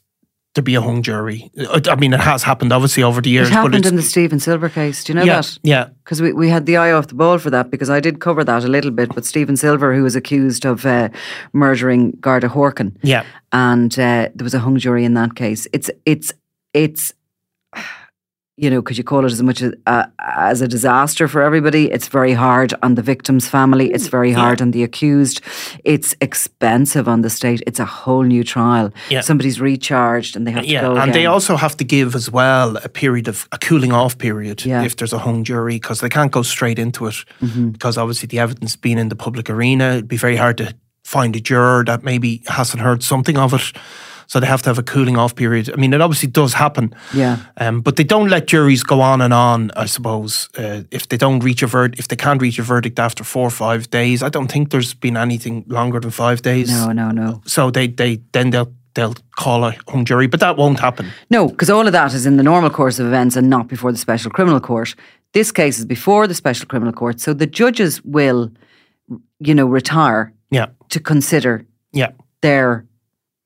there 0.55 0.63
be 0.63 0.75
a 0.75 0.81
hung 0.81 1.03
jury. 1.03 1.51
I 1.69 1.95
mean, 1.95 2.13
it 2.13 2.21
has 2.21 2.41
happened 2.41 2.71
obviously 2.71 3.03
over 3.03 3.21
the 3.21 3.29
years, 3.29 3.49
It 3.49 3.51
but 3.51 3.57
happened 3.57 3.85
in 3.85 3.97
the 3.97 4.01
Stephen 4.01 4.39
Silver 4.39 4.69
case. 4.69 5.03
Do 5.03 5.11
you 5.11 5.19
know 5.19 5.25
yeah, 5.25 5.41
that? 5.41 5.59
yeah, 5.63 5.89
Because 6.03 6.21
we, 6.21 6.31
we 6.31 6.49
had 6.49 6.65
the 6.65 6.77
eye 6.77 6.93
off 6.93 7.07
the 7.07 7.15
ball 7.15 7.37
for 7.39 7.49
that 7.49 7.69
because 7.69 7.89
I 7.89 7.99
did 7.99 8.21
cover 8.21 8.43
that 8.45 8.63
a 8.63 8.69
little 8.69 8.91
bit. 8.91 9.13
But 9.13 9.25
Stephen 9.25 9.57
Silver, 9.57 9.93
who 9.93 10.03
was 10.03 10.15
accused 10.15 10.65
of 10.65 10.85
uh, 10.85 11.09
murdering 11.51 12.11
Garda 12.21 12.47
Horkan, 12.47 12.95
yeah, 13.03 13.25
and 13.51 13.91
uh, 13.99 14.29
there 14.33 14.43
was 14.43 14.53
a 14.53 14.59
hung 14.59 14.77
jury 14.77 15.03
in 15.03 15.13
that 15.15 15.35
case. 15.35 15.67
It's 15.73 15.91
it's 16.05 16.33
it's 16.73 17.13
you 18.57 18.69
know, 18.69 18.81
could 18.81 18.97
you 18.97 19.03
call 19.03 19.25
it 19.25 19.31
as 19.31 19.43
much 19.43 19.61
as, 19.61 19.73
uh, 19.85 20.05
as 20.19 20.61
a 20.61 20.67
disaster 20.67 21.27
for 21.27 21.41
everybody? 21.41 21.91
It's 21.91 22.07
very 22.07 22.31
hard 22.31 22.73
on 22.81 22.95
the 22.95 23.01
victim's 23.01 23.49
family. 23.49 23.91
It's 23.91 24.07
very 24.07 24.31
hard 24.31 24.61
on 24.61 24.71
the 24.71 24.81
accused. 24.81 25.41
It's 25.83 26.15
expensive 26.21 27.09
on 27.09 27.21
the 27.21 27.29
state. 27.29 27.61
It's 27.67 27.79
a 27.81 27.85
whole 27.85 28.23
new 28.23 28.45
trial. 28.45 28.93
Yeah. 29.09 29.19
Somebody's 29.21 29.59
recharged 29.59 30.37
and 30.37 30.47
they 30.47 30.51
have 30.51 30.63
to 30.63 30.69
yeah. 30.69 30.81
go 30.81 30.95
And 30.95 31.13
they 31.13 31.25
also 31.25 31.57
have 31.57 31.75
to 31.77 31.83
give 31.83 32.15
as 32.15 32.31
well 32.31 32.77
a 32.77 32.87
period 32.87 33.27
of 33.27 33.45
a 33.51 33.57
cooling 33.57 33.91
off 33.91 34.17
period 34.17 34.63
Yeah. 34.65 34.83
if 34.85 34.95
there's 34.95 35.13
a 35.13 35.19
hung 35.19 35.43
jury 35.43 35.75
because 35.75 35.99
they 35.99 36.09
can't 36.09 36.31
go 36.31 36.41
straight 36.41 36.79
into 36.79 37.07
it 37.07 37.15
Mm-hmm. 37.41 37.69
because 37.71 37.97
obviously 37.97 38.27
the 38.27 38.39
evidence 38.39 38.77
being 38.77 38.97
in 38.97 39.09
the 39.09 39.15
public 39.15 39.49
arena, 39.49 39.91
it'd 39.95 40.07
be 40.07 40.17
very 40.17 40.37
hard 40.37 40.57
to 40.57 40.73
find 41.03 41.35
a 41.35 41.39
juror 41.41 41.83
that 41.85 42.03
maybe 42.03 42.41
hasn't 42.47 42.81
heard 42.81 43.03
something 43.03 43.37
of 43.37 43.53
it. 43.53 43.73
So 44.27 44.39
they 44.39 44.47
have 44.47 44.61
to 44.63 44.69
have 44.69 44.77
a 44.79 44.83
cooling 44.83 45.17
off 45.17 45.35
period. 45.35 45.69
I 45.71 45.75
mean, 45.75 45.93
it 45.93 46.01
obviously 46.01 46.29
does 46.29 46.53
happen. 46.53 46.93
Yeah. 47.13 47.37
Um, 47.57 47.81
but 47.81 47.95
they 47.95 48.03
don't 48.03 48.29
let 48.29 48.47
juries 48.47 48.83
go 48.83 49.01
on 49.01 49.21
and 49.21 49.33
on. 49.33 49.71
I 49.75 49.85
suppose 49.87 50.49
uh, 50.57 50.83
if 50.91 51.07
they 51.07 51.17
don't 51.17 51.43
reach 51.43 51.63
a 51.63 51.67
verdict, 51.67 51.99
if 51.99 52.07
they 52.07 52.15
can't 52.15 52.41
reach 52.41 52.59
a 52.59 52.63
verdict 52.63 52.99
after 52.99 53.23
four 53.23 53.47
or 53.47 53.51
five 53.51 53.89
days, 53.89 54.23
I 54.23 54.29
don't 54.29 54.51
think 54.51 54.69
there's 54.71 54.93
been 54.93 55.17
anything 55.17 55.63
longer 55.67 55.99
than 55.99 56.11
five 56.11 56.41
days. 56.41 56.69
No, 56.69 56.91
no, 56.91 57.11
no. 57.11 57.41
So 57.45 57.71
they 57.71 57.87
they 57.87 58.21
then 58.31 58.49
they'll 58.49 58.71
they'll 58.95 59.15
call 59.35 59.63
a 59.65 59.75
hung 59.87 60.05
jury, 60.05 60.27
but 60.27 60.39
that 60.39 60.57
won't 60.57 60.79
happen. 60.79 61.11
No, 61.29 61.47
because 61.47 61.69
all 61.69 61.85
of 61.85 61.93
that 61.93 62.13
is 62.13 62.25
in 62.25 62.37
the 62.37 62.43
normal 62.43 62.69
course 62.69 62.97
of 62.99 63.07
events 63.07 63.35
and 63.35 63.49
not 63.49 63.67
before 63.67 63.91
the 63.91 63.97
special 63.97 64.31
criminal 64.31 64.59
court. 64.59 64.95
This 65.33 65.51
case 65.51 65.79
is 65.79 65.85
before 65.85 66.27
the 66.27 66.33
special 66.33 66.65
criminal 66.65 66.93
court. 66.93 67.19
So 67.19 67.33
the 67.33 67.45
judges 67.45 68.01
will, 68.05 68.51
you 69.39 69.53
know, 69.53 69.65
retire 69.65 70.31
Yeah, 70.49 70.67
to 70.89 70.99
consider 70.99 71.65
yeah, 71.91 72.11
their 72.41 72.85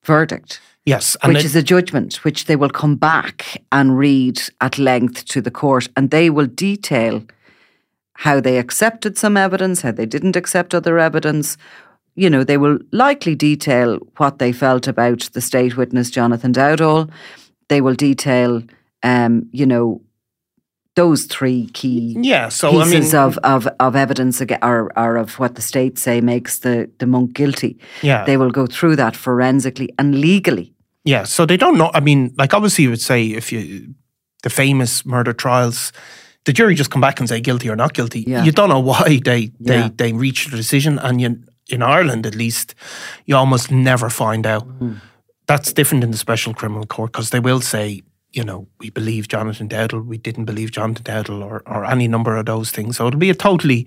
verdict. 0.04 0.62
Yes, 0.90 1.18
and 1.22 1.34
which 1.34 1.44
it- 1.44 1.50
is 1.50 1.56
a 1.56 1.64
judgment 1.74 2.12
which 2.26 2.42
they 2.46 2.56
will 2.56 2.70
come 2.82 2.96
back 2.96 3.36
and 3.72 3.98
read 3.98 4.38
at 4.60 4.78
length 4.78 5.26
to 5.34 5.42
the 5.42 5.52
court 5.52 5.88
and 5.96 6.10
they 6.10 6.30
will 6.30 6.48
detail 6.48 7.22
how 8.26 8.42
they 8.42 8.58
accepted 8.60 9.18
some 9.18 9.38
evidence, 9.38 9.82
how 9.82 9.92
they 9.94 10.06
didn't 10.06 10.36
accept 10.36 10.74
other 10.74 11.00
evidence. 11.00 11.58
You 12.16 12.30
know, 12.30 12.44
they 12.44 12.58
will 12.58 12.78
likely 12.92 13.36
detail 13.36 13.98
what 14.18 14.40
they 14.40 14.52
felt 14.52 14.88
about 14.88 15.30
the 15.34 15.42
state 15.42 15.78
witness, 15.78 16.10
Jonathan 16.12 16.52
Dowdall. 16.54 17.10
They 17.70 17.82
will 17.82 17.96
detail, 17.96 18.62
um, 19.04 19.48
you 19.54 19.66
know, 19.66 20.02
those 20.96 21.26
three 21.28 21.68
key 21.74 22.18
yeah. 22.22 22.50
So 22.50 22.70
I 22.70 22.72
mean, 22.86 22.92
pieces 22.92 23.14
of, 23.14 23.38
of, 23.44 23.68
of 23.80 23.96
evidence 23.96 24.42
or, 24.62 24.92
or 24.98 25.16
of 25.18 25.40
what 25.40 25.56
the 25.56 25.62
state 25.62 25.98
say 25.98 26.20
makes 26.20 26.60
the, 26.60 26.90
the 27.00 27.06
monk 27.06 27.34
guilty. 27.34 27.78
yeah, 28.02 28.26
They 28.26 28.36
will 28.36 28.52
go 28.52 28.66
through 28.68 28.98
that 28.98 29.16
forensically 29.16 29.90
and 29.98 30.20
legally. 30.20 30.74
Yeah. 31.04 31.24
So 31.26 31.46
they 31.46 31.58
don't 31.58 31.78
know. 31.78 31.92
I 31.94 32.00
mean, 32.00 32.34
like 32.38 32.54
obviously, 32.54 32.84
you 32.84 32.90
would 32.90 33.02
say 33.02 33.26
if 33.28 33.52
you 33.52 33.94
the 34.44 34.50
famous 34.50 35.06
murder 35.06 35.34
trials. 35.34 35.92
The 36.46 36.54
jury 36.54 36.74
just 36.74 36.90
come 36.90 37.02
back 37.02 37.20
and 37.20 37.28
say 37.30 37.42
guilty 37.42 37.70
or 37.70 37.76
not 37.76 37.94
guilty. 37.94 38.24
Yeah. 38.26 38.44
You 38.46 38.52
don't 38.52 38.70
know 38.70 38.80
why 38.80 39.20
they 39.24 39.52
Yeah. 39.60 39.90
they 39.90 39.90
they 40.12 40.14
reach 40.14 40.46
the 40.46 40.58
decision, 40.58 40.98
and 41.00 41.20
you, 41.22 41.38
in 41.68 41.82
Ireland 41.82 42.26
at 42.26 42.36
least, 42.36 42.76
you 43.26 43.36
almost 43.38 43.70
never 43.72 44.10
find 44.10 44.46
out. 44.48 44.68
Mm-hmm. 44.68 44.94
That's 45.46 45.74
different 45.74 46.04
in 46.04 46.12
the 46.12 46.18
special 46.18 46.54
criminal 46.54 46.86
court 46.86 47.12
because 47.12 47.30
they 47.30 47.40
will 47.42 47.62
say, 47.62 48.02
you 48.32 48.44
know, 48.44 48.68
we 48.80 48.90
believe 48.90 49.28
Jonathan 49.28 49.68
Dowdall, 49.68 50.06
we 50.06 50.18
didn't 50.18 50.46
believe 50.46 50.72
Jonathan 50.72 51.04
Dowdall, 51.04 51.44
or 51.44 51.62
or 51.66 51.86
any 51.86 52.08
number 52.08 52.38
of 52.38 52.46
those 52.46 52.72
things. 52.72 52.96
So 52.98 53.08
it'll 53.08 53.20
be 53.20 53.32
a 53.32 53.36
totally, 53.36 53.86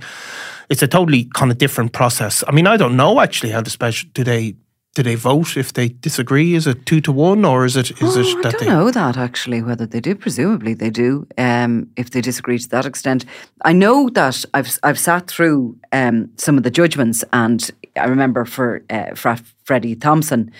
it's 0.68 0.82
a 0.82 0.88
totally 0.88 1.24
kind 1.34 1.50
of 1.50 1.58
different 1.58 1.92
process. 1.92 2.44
I 2.46 2.52
mean, 2.52 2.66
I 2.66 2.76
don't 2.76 2.96
know 2.96 3.20
actually 3.20 3.52
how 3.52 3.62
the 3.62 3.70
special 3.70 4.08
do 4.12 4.24
they 4.24 4.54
do 4.94 5.02
they 5.02 5.14
vote 5.14 5.56
if 5.56 5.72
they 5.72 5.88
disagree? 5.88 6.54
Is 6.54 6.66
it 6.66 6.84
two 6.84 7.00
to 7.00 7.12
one 7.12 7.44
or 7.44 7.64
is 7.64 7.76
it 7.76 7.90
is 8.02 8.16
Oh, 8.16 8.20
it 8.20 8.36
I 8.46 8.50
don't 8.50 8.60
they? 8.60 8.66
know 8.66 8.90
that 8.90 9.16
actually, 9.16 9.62
whether 9.62 9.86
they 9.86 10.00
do. 10.00 10.14
Presumably 10.14 10.74
they 10.74 10.90
do. 10.90 11.26
Um, 11.38 11.88
if 11.96 12.10
they 12.10 12.20
disagree 12.20 12.58
to 12.58 12.68
that 12.68 12.84
extent, 12.86 13.24
I 13.64 13.72
know 13.72 14.10
that 14.10 14.44
I've 14.52 14.78
I've 14.82 14.98
sat 14.98 15.26
through 15.28 15.76
um, 15.92 16.28
some 16.36 16.58
of 16.58 16.62
the 16.64 16.70
judgments, 16.70 17.24
and 17.32 17.70
I 17.96 18.04
remember 18.04 18.44
for 18.44 18.82
uh, 18.90 19.14
Fra- 19.14 19.40
Freddie 19.64 19.96
Thompson. 19.96 20.50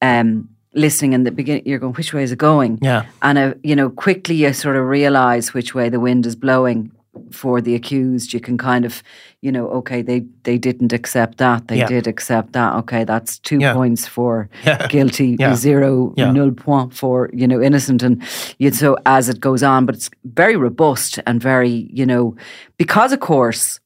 Um, 0.00 0.48
listening 0.74 1.12
in 1.12 1.24
the 1.24 1.30
beginning, 1.30 1.62
you're 1.66 1.78
going, 1.78 1.92
which 1.92 2.14
way 2.14 2.22
is 2.22 2.32
it 2.32 2.38
going? 2.38 2.78
Yeah. 2.80 3.04
And, 3.20 3.36
uh, 3.38 3.54
you 3.62 3.76
know, 3.76 3.90
quickly 3.90 4.36
you 4.36 4.54
sort 4.54 4.74
of 4.76 4.86
realize 4.86 5.52
which 5.52 5.74
way 5.74 5.90
the 5.90 6.00
wind 6.00 6.24
is 6.24 6.34
blowing 6.34 6.90
for 7.30 7.60
the 7.60 7.74
accused. 7.74 8.32
You 8.32 8.40
can 8.40 8.56
kind 8.56 8.84
of, 8.84 9.02
you 9.42 9.52
know, 9.52 9.68
okay, 9.68 10.00
they, 10.02 10.20
they 10.44 10.56
didn't 10.58 10.92
accept 10.92 11.38
that. 11.38 11.68
They 11.68 11.78
Yeah. 11.78 11.86
did 11.88 12.06
accept 12.06 12.52
that. 12.52 12.74
Okay, 12.76 13.04
that's 13.04 13.38
two 13.38 13.58
Yeah. 13.58 13.74
points 13.74 14.06
for 14.08 14.48
Yeah. 14.64 14.86
guilty, 14.88 15.36
zero, 15.54 16.14
null 16.16 16.52
point 16.52 16.94
for, 16.94 17.28
you 17.32 17.46
know, 17.46 17.60
innocent. 17.60 18.02
And 18.02 18.22
you, 18.58 18.70
so 18.72 18.96
as 19.04 19.28
it 19.28 19.40
goes 19.40 19.62
on, 19.62 19.84
but 19.86 19.94
it's 19.94 20.10
very 20.24 20.56
robust 20.56 21.18
and 21.26 21.42
very, 21.42 21.86
you 21.92 22.06
know, 22.06 22.34
because 22.78 23.12
of 23.12 23.20
course, 23.20 23.78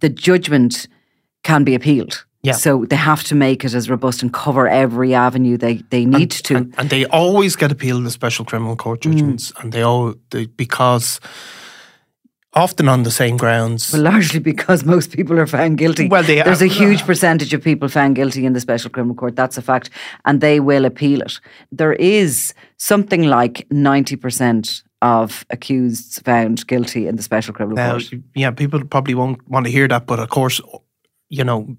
the 0.00 0.08
judgment 0.08 0.86
can 1.42 1.64
be 1.64 1.74
appealed. 1.74 2.24
Yeah. 2.42 2.52
So 2.54 2.86
they 2.88 2.96
have 2.96 3.22
to 3.24 3.34
make 3.34 3.64
it 3.66 3.74
as 3.74 3.90
robust 3.90 4.22
and 4.22 4.32
cover 4.32 4.66
every 4.68 5.14
avenue 5.14 5.58
they, 5.58 5.82
they 5.90 6.06
need 6.06 6.30
to. 6.30 6.56
And, 6.56 6.74
and 6.78 6.88
they 6.90 7.04
always 7.06 7.54
get 7.56 7.70
appealed 7.72 8.04
the 8.04 8.10
special 8.10 8.44
criminal 8.44 8.76
court 8.76 9.00
Mm. 9.00 9.12
judgments, 9.12 9.52
and 9.60 9.72
they 9.72 9.82
all 9.82 10.14
they, 10.30 10.46
because 10.46 11.20
often 12.52 12.88
on 12.88 13.02
the 13.04 13.10
same 13.10 13.36
grounds. 13.36 13.92
Well, 13.92 14.02
largely 14.02 14.40
because 14.40 14.84
most 14.84 15.12
people 15.16 15.38
are 15.38 15.46
found 15.46 15.78
guilty. 15.78 16.08
Well, 16.08 16.22
they 16.22 16.42
There's 16.42 16.60
are- 16.62 16.64
a 16.64 16.68
huge 16.68 17.04
percentage 17.04 17.54
of 17.54 17.62
people 17.62 17.88
found 17.88 18.16
guilty 18.16 18.44
in 18.46 18.52
the 18.52 18.60
special 18.60 18.90
criminal 18.90 19.14
court. 19.16 19.36
That's 19.36 19.56
a 19.58 19.62
fact, 19.62 19.90
and 20.24 20.40
they 20.40 20.60
will 20.60 20.84
appeal 20.84 21.20
it. 21.22 21.40
There 21.72 21.92
is 21.92 22.54
something 22.76 23.22
like 23.22 23.66
ninety 23.70 24.16
percent 24.16 24.82
of 25.02 25.44
accused 25.50 26.22
found 26.24 26.66
guilty 26.66 27.06
in 27.06 27.16
the 27.16 27.22
special 27.22 27.54
criminal 27.54 27.76
Now, 27.76 27.92
court. 27.92 28.10
yeah, 28.34 28.50
people 28.50 28.84
probably 28.84 29.14
won't 29.14 29.38
want 29.48 29.66
to 29.66 29.72
hear 29.72 29.88
that, 29.88 30.06
but 30.06 30.18
of 30.18 30.28
course, 30.28 30.60
you 31.30 31.44
know, 31.44 31.76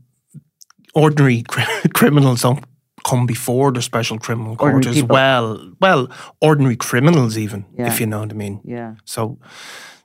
ordinary 0.95 1.43
criminals 1.93 2.41
don't 2.41 2.63
come 3.03 3.25
before 3.27 3.71
the 3.71 3.81
special 3.81 4.17
criminal 4.19 4.55
court 4.55 4.73
Ordinary 4.73 4.95
as 4.97 5.01
people. 5.01 5.13
well. 5.15 5.71
Well, 5.81 6.07
ordinary 6.39 6.75
criminals, 6.75 7.37
even 7.37 7.65
Yeah. 7.77 7.87
if 7.87 7.99
you 7.99 8.05
know 8.07 8.19
what 8.21 8.31
I 8.31 8.35
mean. 8.35 8.59
Yeah. 8.63 8.95
So, 9.05 9.37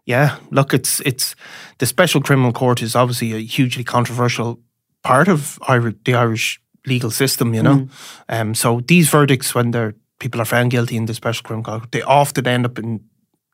yeah, 0.07 0.37
look, 0.51 0.73
it's 0.73 1.01
it's 1.01 1.35
the 1.79 1.87
special 1.87 2.21
criminal 2.23 2.53
court 2.53 2.81
is 2.83 2.95
obviously 2.97 3.33
a 3.35 3.39
hugely 3.39 3.85
controversial 3.85 4.59
part 5.03 5.29
of 5.29 5.59
Irish, 5.69 5.95
the 6.05 6.15
Irish 6.15 6.61
legal 6.87 7.11
system. 7.11 7.55
You 7.55 7.63
know, 7.63 7.89
um, 8.29 8.55
so 8.55 8.81
these 8.87 9.11
verdicts, 9.11 9.55
when 9.55 9.73
they're 9.73 9.95
people 10.19 10.41
are 10.41 10.47
found 10.47 10.71
guilty 10.71 10.97
in 10.97 11.07
the 11.07 11.15
special 11.15 11.43
criminal 11.45 11.65
court, 11.79 11.91
they 11.93 12.03
often 12.03 12.47
end 12.47 12.65
up 12.67 12.79
in 12.79 13.01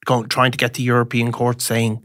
going 0.04 0.28
trying 0.28 0.50
to 0.52 0.58
get 0.58 0.74
to 0.74 0.82
European 0.82 1.32
court 1.32 1.62
saying 1.62 2.04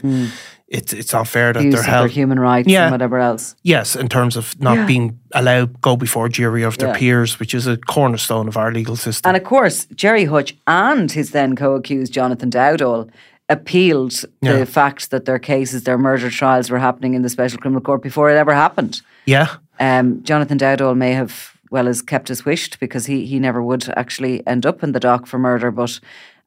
it's 0.68 0.92
it's 0.92 1.12
not 1.12 1.26
fair 1.28 1.52
that 1.52 1.62
Use 1.64 1.74
they're 1.74 1.82
held. 1.82 2.10
human 2.10 2.38
rights 2.40 2.68
Yeah. 2.68 2.84
and 2.84 2.92
whatever 2.92 3.18
else. 3.18 3.54
Yes, 3.64 3.96
in 3.96 4.08
terms 4.08 4.36
of 4.36 4.54
not 4.60 4.76
Yeah. 4.76 4.86
being 4.86 5.18
allowed 5.34 5.80
go 5.80 5.96
before 5.96 6.26
a 6.26 6.30
jury 6.30 6.64
of 6.64 6.76
their 6.78 6.88
Yeah. 6.88 6.98
peers, 6.98 7.38
which 7.40 7.54
is 7.54 7.66
a 7.66 7.76
cornerstone 7.76 8.48
of 8.48 8.56
our 8.56 8.72
legal 8.72 8.96
system. 8.96 9.28
And 9.28 9.36
of 9.36 9.44
course, 9.48 9.86
Gerry 9.94 10.24
Hutch 10.26 10.54
and 10.66 11.12
his 11.12 11.30
then 11.30 11.56
co-accused 11.56 12.12
Jonathan 12.12 12.50
Dowdall 12.50 13.08
appealed 13.48 14.24
the 14.42 14.66
fact 14.66 15.10
that 15.10 15.24
their 15.24 15.38
cases, 15.38 15.82
their 15.84 15.98
murder 15.98 16.30
trials, 16.30 16.70
were 16.70 16.78
happening 16.78 17.14
in 17.14 17.22
the 17.22 17.28
special 17.28 17.58
criminal 17.58 17.80
court 17.80 18.02
before 18.02 18.30
it 18.30 18.36
ever 18.36 18.54
happened. 18.54 19.00
yeah, 19.26 19.56
Um, 19.80 20.22
Jonathan 20.22 20.58
Dowdall 20.58 20.96
may 20.96 21.12
have 21.12 21.52
well 21.70 21.88
as 21.88 22.02
kept 22.02 22.30
as 22.30 22.44
wished 22.44 22.80
because 22.80 23.06
he 23.06 23.26
he 23.26 23.38
never 23.38 23.62
would 23.62 23.88
actually 23.96 24.42
end 24.46 24.64
up 24.66 24.82
in 24.82 24.92
the 24.92 25.00
dock 25.00 25.26
for 25.26 25.38
murder. 25.38 25.70
But 25.70 26.00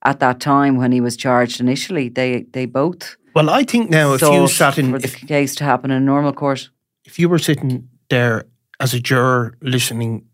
at 0.03 0.19
that 0.19 0.39
time 0.39 0.77
when 0.77 0.91
he 0.91 1.01
was 1.01 1.15
charged 1.17 1.59
initially, 1.59 2.09
they 2.09 2.45
they 2.53 2.65
both 2.67 3.15
Well, 3.35 3.49
I 3.49 3.63
think 3.63 3.89
now 3.89 4.13
if 4.13 4.21
you 4.21 4.47
sat 4.47 4.77
in, 4.77 4.91
for 4.91 4.99
the 4.99 5.07
if, 5.07 5.27
case 5.27 5.55
to 5.55 5.63
happen 5.63 5.91
in 5.91 5.97
a 5.97 6.05
normal 6.05 6.33
court. 6.33 6.69
if 7.05 7.17
you 7.19 7.29
were 7.29 7.39
sitting 7.39 7.87
there 8.09 8.43
as 8.79 8.93
a 8.93 8.99
juror 8.99 9.53
listening 9.61 10.25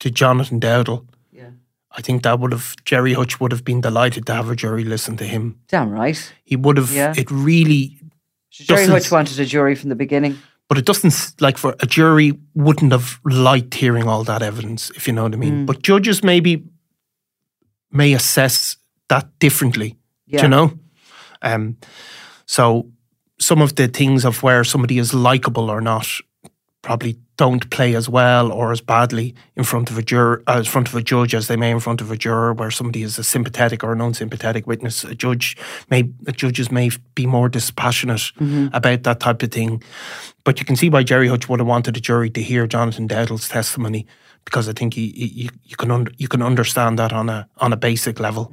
to 0.00 0.10
Jonathan 0.10 0.60
Dowdall, 0.60 1.00
Yeah. 1.00 1.15
I 1.98 2.02
think 2.02 2.22
that 2.22 2.38
would 2.40 2.52
have 2.52 2.76
Gerry 2.84 3.14
Hutch 3.14 3.40
would 3.40 3.52
have 3.52 3.64
been 3.64 3.80
delighted 3.80 4.26
to 4.26 4.34
have 4.34 4.50
a 4.50 4.56
jury 4.56 4.84
listen 4.84 5.16
to 5.16 5.24
him. 5.24 5.58
Damn 5.68 5.90
right. 5.90 6.32
He 6.44 6.54
would 6.56 6.76
have. 6.76 6.92
Yeah. 6.92 7.14
It 7.16 7.30
really, 7.30 7.98
Gerry 8.50 8.86
Hutch 8.86 9.10
wanted 9.10 9.38
a 9.40 9.46
jury 9.46 9.74
from 9.74 9.88
the 9.88 9.96
beginning. 9.96 10.38
but 10.68 10.78
it 10.78 10.84
doesn't 10.84 11.40
like 11.40 11.56
for 11.58 11.74
a 11.80 11.86
jury 11.86 12.32
wouldn't 12.54 12.92
have 12.92 13.18
liked 13.24 13.74
hearing 13.74 14.08
all 14.08 14.24
that 14.24 14.42
evidence, 14.42 14.90
if 14.96 15.06
you 15.06 15.14
know 15.14 15.22
what 15.22 15.32
I 15.34 15.36
mean. 15.36 15.62
Mm. 15.62 15.66
But 15.66 15.82
judges 15.82 16.22
maybe 16.24 16.64
may 17.90 18.12
assess 18.14 18.76
that 19.08 19.26
differently. 19.38 19.90
Do 19.90 19.96
Yeah. 20.36 20.42
you 20.42 20.48
know? 20.48 20.72
Um, 21.42 21.76
so 22.46 22.90
some 23.38 23.62
of 23.62 23.74
the 23.76 23.88
things 23.88 24.24
of 24.24 24.42
where 24.42 24.64
somebody 24.64 24.98
is 24.98 25.14
likable 25.14 25.70
or 25.70 25.80
not 25.80 26.06
probably 26.82 27.16
don't 27.36 27.68
play 27.70 27.94
as 27.94 28.08
well 28.08 28.50
or 28.50 28.72
as 28.72 28.80
badly 28.80 29.34
in 29.56 29.64
front 29.64 29.90
of 29.90 29.98
a 29.98 30.02
juror, 30.02 30.42
uh, 30.46 30.58
in 30.58 30.64
front 30.64 30.88
of 30.88 30.94
a 30.94 31.02
judge 31.02 31.34
as 31.34 31.48
they 31.48 31.56
may 31.56 31.70
in 31.70 31.80
front 31.80 32.00
of 32.00 32.10
a 32.10 32.16
juror, 32.16 32.52
where 32.54 32.70
somebody 32.70 33.02
is 33.02 33.18
a 33.18 33.24
sympathetic 33.24 33.84
or 33.84 33.92
an 33.92 34.00
unsympathetic 34.00 34.66
witness. 34.66 35.04
A 35.04 35.14
judge 35.14 35.56
may, 35.90 36.04
judges 36.32 36.70
may 36.70 36.90
be 37.14 37.26
more 37.26 37.48
dispassionate 37.48 38.32
about 38.72 39.02
that 39.02 39.20
type 39.20 39.42
of 39.42 39.50
thing. 39.50 39.82
But 40.44 40.60
you 40.60 40.66
can 40.66 40.76
see 40.76 40.88
why 40.88 41.02
Gerry 41.02 41.28
Hutch 41.28 41.48
would 41.48 41.60
have 41.60 41.66
wanted 41.66 41.96
a 41.96 42.00
jury 42.00 42.30
to 42.30 42.42
hear 42.42 42.66
Jonathan 42.66 43.06
Dowdall's 43.06 43.48
testimony 43.48 44.06
because 44.44 44.68
I 44.68 44.72
think 44.72 44.94
he, 44.94 45.06
you, 45.16 45.50
you 45.64 45.76
can 45.76 45.90
under, 45.90 46.12
you 46.18 46.28
can 46.28 46.40
understand 46.40 46.98
that 47.00 47.12
on 47.12 47.28
a 47.28 47.48
on 47.58 47.72
a 47.72 47.76
basic 47.76 48.20
level. 48.20 48.52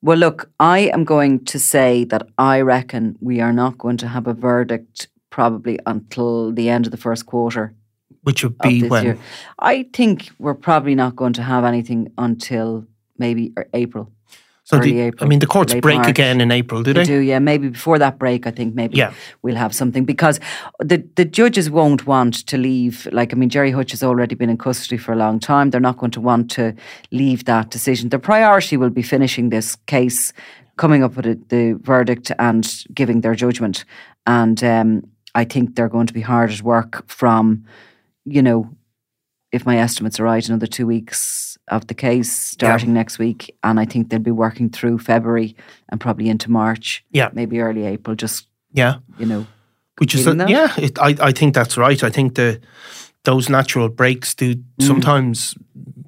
Well, 0.00 0.16
look, 0.16 0.50
I 0.58 0.90
am 0.90 1.04
going 1.04 1.44
to 1.44 1.58
say 1.58 2.04
that 2.04 2.26
I 2.38 2.62
reckon 2.62 3.16
we 3.20 3.40
are 3.40 3.52
not 3.52 3.76
going 3.76 3.98
to 3.98 4.08
have 4.08 4.26
a 4.26 4.32
verdict 4.32 5.08
probably 5.28 5.78
until 5.84 6.50
the 6.50 6.70
end 6.70 6.86
of 6.86 6.92
the 6.92 6.96
first 6.96 7.26
quarter 7.26 7.74
Which 8.22 8.42
would 8.44 8.58
be 8.58 8.88
when 8.88 9.04
year. 9.04 9.18
I 9.58 9.88
think 9.92 10.30
we're 10.38 10.54
probably 10.54 10.94
not 10.94 11.16
going 11.16 11.32
to 11.34 11.42
have 11.42 11.64
anything 11.64 12.12
until 12.18 12.84
maybe 13.18 13.52
er- 13.58 13.68
April. 13.74 14.12
so 14.64 14.76
early 14.78 15.10
the, 15.10 15.16
I 15.24 15.26
mean 15.26 15.40
the 15.40 15.46
courts 15.46 15.74
break 15.74 15.96
March. 15.96 16.08
again 16.08 16.40
in 16.40 16.50
April, 16.52 16.82
do 16.84 16.92
They 16.92 17.00
they? 17.00 17.06
do, 17.14 17.18
yeah. 17.20 17.40
Maybe 17.40 17.68
before 17.68 17.98
that 17.98 18.18
break, 18.18 18.46
I 18.46 18.52
think 18.52 18.74
maybe 18.74 18.96
Yeah. 18.96 19.12
we'll 19.42 19.56
have 19.56 19.74
something 19.74 20.04
because 20.06 20.38
the 20.90 20.98
the 21.16 21.24
judges 21.24 21.68
won't 21.68 22.06
want 22.06 22.46
to 22.46 22.56
leave. 22.56 23.08
Like, 23.12 23.34
I 23.34 23.36
mean, 23.36 23.48
Gerry 23.50 23.72
Hutch 23.72 23.90
has 23.90 24.02
already 24.02 24.36
been 24.36 24.50
in 24.50 24.56
custody 24.56 24.98
for 24.98 25.12
a 25.12 25.16
long 25.16 25.40
time. 25.40 25.70
They're 25.70 25.88
not 25.90 25.96
going 25.98 26.12
to 26.12 26.20
want 26.20 26.50
to 26.56 26.64
leave 27.10 27.44
that 27.44 27.70
decision. 27.72 28.08
Their 28.10 28.20
priority 28.20 28.76
will 28.76 28.90
be 28.90 29.02
finishing 29.02 29.50
this 29.50 29.76
case, 29.86 30.32
coming 30.76 31.02
up 31.04 31.16
with 31.16 31.26
a, 31.26 31.34
the 31.48 31.74
verdict, 31.82 32.30
and 32.38 32.64
giving 32.94 33.20
their 33.22 33.34
judgment. 33.34 33.84
And 34.26 34.62
um, 34.62 35.02
I 35.34 35.44
think 35.44 35.74
they're 35.74 35.88
going 35.96 36.06
to 36.06 36.14
be 36.14 36.22
hard 36.22 36.50
at 36.52 36.62
work 36.62 37.02
from, 37.08 37.64
you 38.24 38.42
know, 38.42 38.70
if 39.52 39.66
my 39.66 39.76
estimates 39.78 40.18
are 40.20 40.24
right, 40.24 40.48
another 40.48 40.66
two 40.66 40.86
weeks 40.86 41.58
of 41.68 41.86
the 41.86 41.94
case 41.94 42.32
starting 42.32 42.92
next 42.92 43.18
week. 43.18 43.54
And 43.62 43.78
I 43.78 43.84
think 43.84 44.08
they'll 44.08 44.18
be 44.18 44.30
working 44.30 44.70
through 44.70 44.98
February 44.98 45.54
and 45.90 46.00
probably 46.00 46.28
into 46.28 46.50
March, 46.50 47.04
Yeah. 47.12 47.30
maybe 47.32 47.60
early 47.60 47.84
April, 47.86 48.16
just, 48.16 48.46
Yeah. 48.72 48.96
you 49.18 49.26
know. 49.26 49.46
Which 49.98 50.14
is 50.14 50.24
that? 50.24 50.48
yeah, 50.48 50.72
it, 50.78 50.98
I 50.98 51.14
I 51.28 51.32
think 51.32 51.54
that's 51.54 51.76
right. 51.76 52.02
I 52.02 52.10
think 52.10 52.34
the 52.34 52.60
those 53.24 53.48
natural 53.52 53.88
breaks 53.88 54.34
do 54.34 54.54
Mm. 54.54 54.62
sometimes 54.86 55.54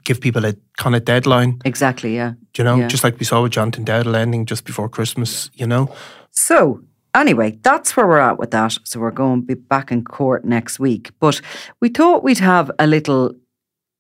give 0.04 0.20
people 0.20 0.44
a 0.46 0.54
kind 0.82 0.96
of 0.96 1.04
deadline. 1.04 1.58
Exactly, 1.64 2.14
yeah. 2.16 2.32
You 2.58 2.64
know, 2.64 2.76
Yeah. 2.78 2.88
just 2.88 3.04
like 3.04 3.18
we 3.20 3.24
saw 3.26 3.42
with 3.42 3.52
Jonathan 3.52 3.84
Dowdall 3.84 4.16
ending 4.16 4.46
just 4.50 4.64
before 4.64 4.88
Christmas. 4.88 5.50
You 5.54 5.66
know, 5.66 5.88
So, 6.30 6.80
anyway, 7.14 7.58
that's 7.62 7.96
where 7.96 8.06
we're 8.06 8.18
at 8.18 8.38
with 8.38 8.50
that. 8.52 8.76
So, 8.84 9.00
we're 9.00 9.10
going 9.10 9.40
to 9.42 9.46
be 9.46 9.54
back 9.54 9.90
in 9.92 10.04
court 10.04 10.44
next 10.44 10.78
week. 10.78 11.10
But 11.20 11.40
we 11.80 11.88
thought 11.88 12.22
we'd 12.24 12.38
have 12.38 12.70
a 12.78 12.86
little 12.86 13.34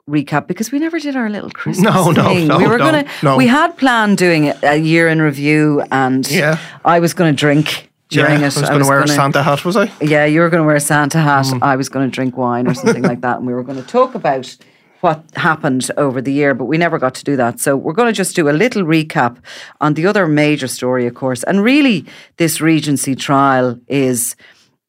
recap 0.08 0.46
because 0.46 0.70
we 0.70 0.78
never 0.78 0.98
did 0.98 1.16
our 1.16 1.30
little 1.30 1.50
Christmas 1.60 1.84
No, 1.94 2.10
no, 2.10 2.24
thing. 2.28 2.46
no, 2.48 2.58
we 2.58 2.66
were 2.66 2.76
no, 2.78 2.84
gonna 2.90 3.04
no. 3.22 3.36
we 3.38 3.46
had 3.46 3.76
planned 3.78 4.18
doing 4.18 4.48
a- 4.48 4.58
a 4.62 4.76
year 4.76 5.08
in 5.08 5.22
review 5.22 5.82
and 5.90 6.30
Yeah. 6.30 6.58
I 6.84 7.00
was 7.00 7.14
going 7.14 7.34
to 7.34 7.38
drink 7.38 7.90
during 8.10 8.40
yeah, 8.40 8.48
it. 8.48 8.56
I 8.56 8.60
was 8.60 8.68
going 8.68 8.82
to 8.82 8.88
wear 8.88 8.98
a 8.98 9.02
gonna- 9.06 9.14
Santa 9.14 9.42
hat, 9.42 9.64
was 9.64 9.76
I? 9.78 9.90
Yeah, 10.02 10.26
you 10.26 10.40
were 10.40 10.50
going 10.50 10.62
to 10.62 10.66
wear 10.66 10.76
a 10.76 10.80
Santa 10.80 11.18
hat. 11.20 11.46
Mm. 11.46 11.62
I 11.62 11.76
was 11.76 11.88
going 11.88 12.06
to 12.08 12.14
drink 12.14 12.36
wine 12.36 12.68
or 12.68 12.74
something 12.74 13.02
like 13.02 13.22
that. 13.22 13.38
And 13.38 13.46
we 13.46 13.54
were 13.54 13.62
going 13.62 13.80
to 13.82 13.88
talk 13.88 14.14
about 14.14 14.54
what 15.04 15.22
happened 15.36 15.90
over 15.98 16.22
the 16.22 16.32
year, 16.32 16.54
but 16.54 16.64
we 16.64 16.78
never 16.78 16.98
got 16.98 17.14
to 17.14 17.24
do 17.24 17.36
that. 17.36 17.60
So 17.60 17.76
we're 17.76 17.92
going 17.92 18.08
to 18.08 18.16
just 18.16 18.34
do 18.34 18.48
a 18.48 18.58
little 18.62 18.84
recap 18.84 19.36
on 19.82 19.92
the 19.94 20.06
other 20.06 20.26
major 20.26 20.66
story, 20.66 21.06
of 21.06 21.14
course. 21.14 21.42
And 21.44 21.62
really, 21.62 22.06
this 22.38 22.60
Regency 22.60 23.14
trial 23.14 23.78
is. 23.86 24.34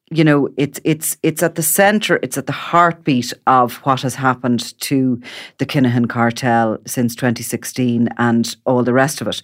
You 0.08 0.22
know, 0.22 0.48
it's 0.56 0.78
it's 0.84 1.16
it's 1.24 1.42
at 1.42 1.56
the 1.56 1.64
centre, 1.64 2.20
it's 2.22 2.38
at 2.38 2.46
the 2.46 2.52
heartbeat 2.52 3.32
of 3.48 3.74
what 3.78 4.02
has 4.02 4.14
happened 4.14 4.78
to 4.82 5.20
the 5.58 5.66
Kinahan 5.66 6.08
cartel 6.08 6.78
since 6.86 7.16
2016 7.16 8.08
and 8.16 8.56
all 8.66 8.84
the 8.84 8.92
rest 8.92 9.20
of 9.20 9.26
it. 9.26 9.42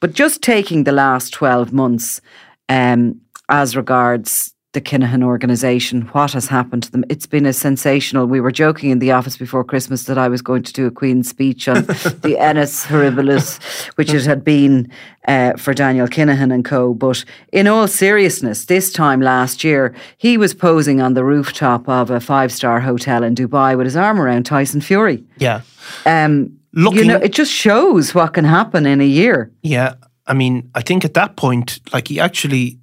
But 0.00 0.14
just 0.14 0.42
taking 0.42 0.82
the 0.82 0.90
last 0.90 1.32
12 1.32 1.72
months, 1.72 2.20
um, 2.68 3.20
as 3.48 3.76
regards 3.76 4.52
the 4.72 4.80
Kinahan 4.80 5.24
organisation, 5.24 6.02
what 6.12 6.32
has 6.32 6.46
happened 6.46 6.84
to 6.84 6.92
them. 6.92 7.04
It's 7.08 7.26
been 7.26 7.44
a 7.44 7.52
sensational. 7.52 8.26
We 8.26 8.40
were 8.40 8.52
joking 8.52 8.90
in 8.90 9.00
the 9.00 9.10
office 9.10 9.36
before 9.36 9.64
Christmas 9.64 10.04
that 10.04 10.16
I 10.16 10.28
was 10.28 10.42
going 10.42 10.62
to 10.62 10.72
do 10.72 10.86
a 10.86 10.92
Queen's 10.92 11.28
speech 11.28 11.66
on 11.66 11.74
the 12.22 12.36
Annus 12.38 12.86
Horribilis, 12.86 13.58
which 13.96 14.14
it 14.14 14.24
had 14.26 14.44
been 14.44 14.88
uh, 15.26 15.54
for 15.54 15.74
Daniel 15.74 16.06
Kinahan 16.06 16.54
and 16.54 16.64
co. 16.64 16.94
But 16.94 17.24
in 17.52 17.66
all 17.66 17.88
seriousness, 17.88 18.66
this 18.66 18.92
time 18.92 19.20
last 19.20 19.64
year, 19.64 19.92
he 20.18 20.36
was 20.36 20.54
posing 20.54 21.00
on 21.00 21.14
the 21.14 21.24
rooftop 21.24 21.88
of 21.88 22.10
a 22.10 22.20
five 22.20 22.52
star 22.52 22.78
hotel 22.78 23.24
in 23.24 23.34
Dubai 23.34 23.76
with 23.76 23.86
his 23.86 23.96
arm 23.96 24.20
around 24.20 24.44
Tyson 24.46 24.80
Fury. 24.80 25.24
Yeah, 25.38 25.62
Um, 26.06 26.52
you 26.72 27.04
know, 27.04 27.16
it 27.16 27.32
just 27.32 27.52
shows 27.52 28.14
what 28.14 28.34
can 28.34 28.44
happen 28.44 28.86
in 28.86 29.00
a 29.00 29.06
year. 29.06 29.50
yeah. 29.62 29.94
I 30.26 30.32
mean, 30.34 30.70
I 30.76 30.82
think 30.82 31.04
at 31.04 31.14
that 31.14 31.34
point, 31.34 31.80
like 31.92 32.06
he 32.06 32.20
actually 32.20 32.78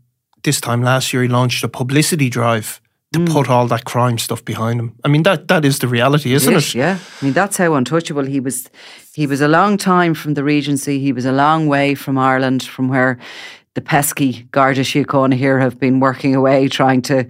this 0.47 0.61
time 0.61 0.81
last 0.85 1.11
year, 1.13 1.23
he 1.23 1.29
launched 1.29 1.63
a 1.63 1.67
publicity 1.67 2.29
drive 2.29 2.79
to 3.13 3.19
Mm. 3.19 3.31
put 3.33 3.49
all 3.49 3.67
that 3.67 3.83
crime 3.83 4.17
stuff 4.17 4.43
behind 4.45 4.79
him. 4.79 4.91
I 5.05 5.09
mean, 5.09 5.23
that 5.23 5.47
that 5.47 5.65
is 5.65 5.77
the 5.79 5.87
reality, 5.87 6.33
isn't 6.33 6.53
Yes, 6.53 6.69
it? 6.69 6.77
Yeah, 6.77 6.97
I 7.21 7.25
mean 7.25 7.33
that's 7.33 7.57
how 7.57 7.75
untouchable 7.75 8.25
he 8.25 8.39
was. 8.41 8.69
He 9.15 9.27
was 9.27 9.41
a 9.41 9.47
long 9.47 9.77
time 9.77 10.13
from 10.15 10.33
the 10.35 10.43
Regency. 10.43 10.99
He 10.99 11.13
was 11.13 11.25
a 11.25 11.31
long 11.31 11.67
way 11.69 11.95
from 11.95 12.17
Ireland, 12.17 12.63
from 12.63 12.89
where 12.89 13.17
the 13.73 13.81
pesky 13.81 14.47
Garda 14.51 14.81
Síochána 14.83 15.35
here 15.35 15.59
have 15.59 15.75
been 15.79 15.99
working 15.99 16.35
away, 16.35 16.67
trying 16.69 17.01
to 17.03 17.23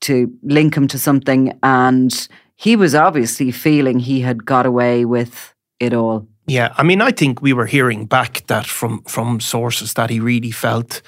to 0.00 0.14
link 0.42 0.74
him 0.76 0.86
to 0.88 0.98
something. 0.98 1.52
And 1.62 2.28
he 2.56 2.76
was 2.76 2.94
obviously 2.94 3.52
feeling 3.52 4.00
he 4.00 4.20
had 4.22 4.36
got 4.44 4.66
away 4.66 5.04
with 5.06 5.54
it 5.80 5.92
all. 5.92 6.26
Yeah, 6.50 6.68
I 6.78 6.82
mean, 6.84 7.02
I 7.08 7.12
think 7.12 7.42
we 7.42 7.52
were 7.52 7.66
hearing 7.66 8.06
back 8.08 8.42
that 8.46 8.66
from 8.66 9.02
from 9.06 9.40
sources 9.40 9.92
that 9.94 10.10
he 10.10 10.20
really 10.20 10.52
felt 10.52 11.02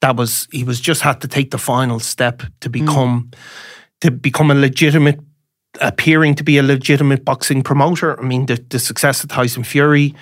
that 0.00 0.16
was 0.16 0.46
he 0.52 0.64
was 0.64 0.80
just 0.80 1.02
had 1.02 1.20
to 1.20 1.28
take 1.28 1.50
the 1.50 1.58
final 1.58 2.00
step 2.00 2.42
to 2.60 2.68
hmm. 2.68 2.72
become 2.72 3.30
to 4.00 4.10
become 4.10 4.50
a 4.50 4.54
legitimate 4.54 5.20
appearing 5.80 6.34
to 6.34 6.44
be 6.44 6.58
a 6.58 6.62
legitimate 6.62 7.24
boxing 7.24 7.62
promoter. 7.62 8.18
I 8.18 8.22
mean, 8.22 8.46
the 8.46 8.64
the 8.68 8.78
success 8.78 9.22
of 9.22 9.30
Tyson 9.30 9.64
Fury 9.64 10.14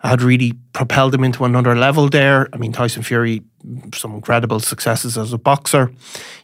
had 0.00 0.20
really 0.20 0.52
propelled 0.72 1.14
him 1.14 1.22
into 1.22 1.44
another 1.44 1.76
level 1.76 2.08
there. 2.08 2.48
I 2.52 2.56
mean, 2.56 2.72
Tyson 2.72 3.02
Fury 3.02 3.42
some 3.94 4.14
incredible 4.14 4.60
successes 4.60 5.16
as 5.16 5.32
a 5.32 5.38
boxer, 5.38 5.92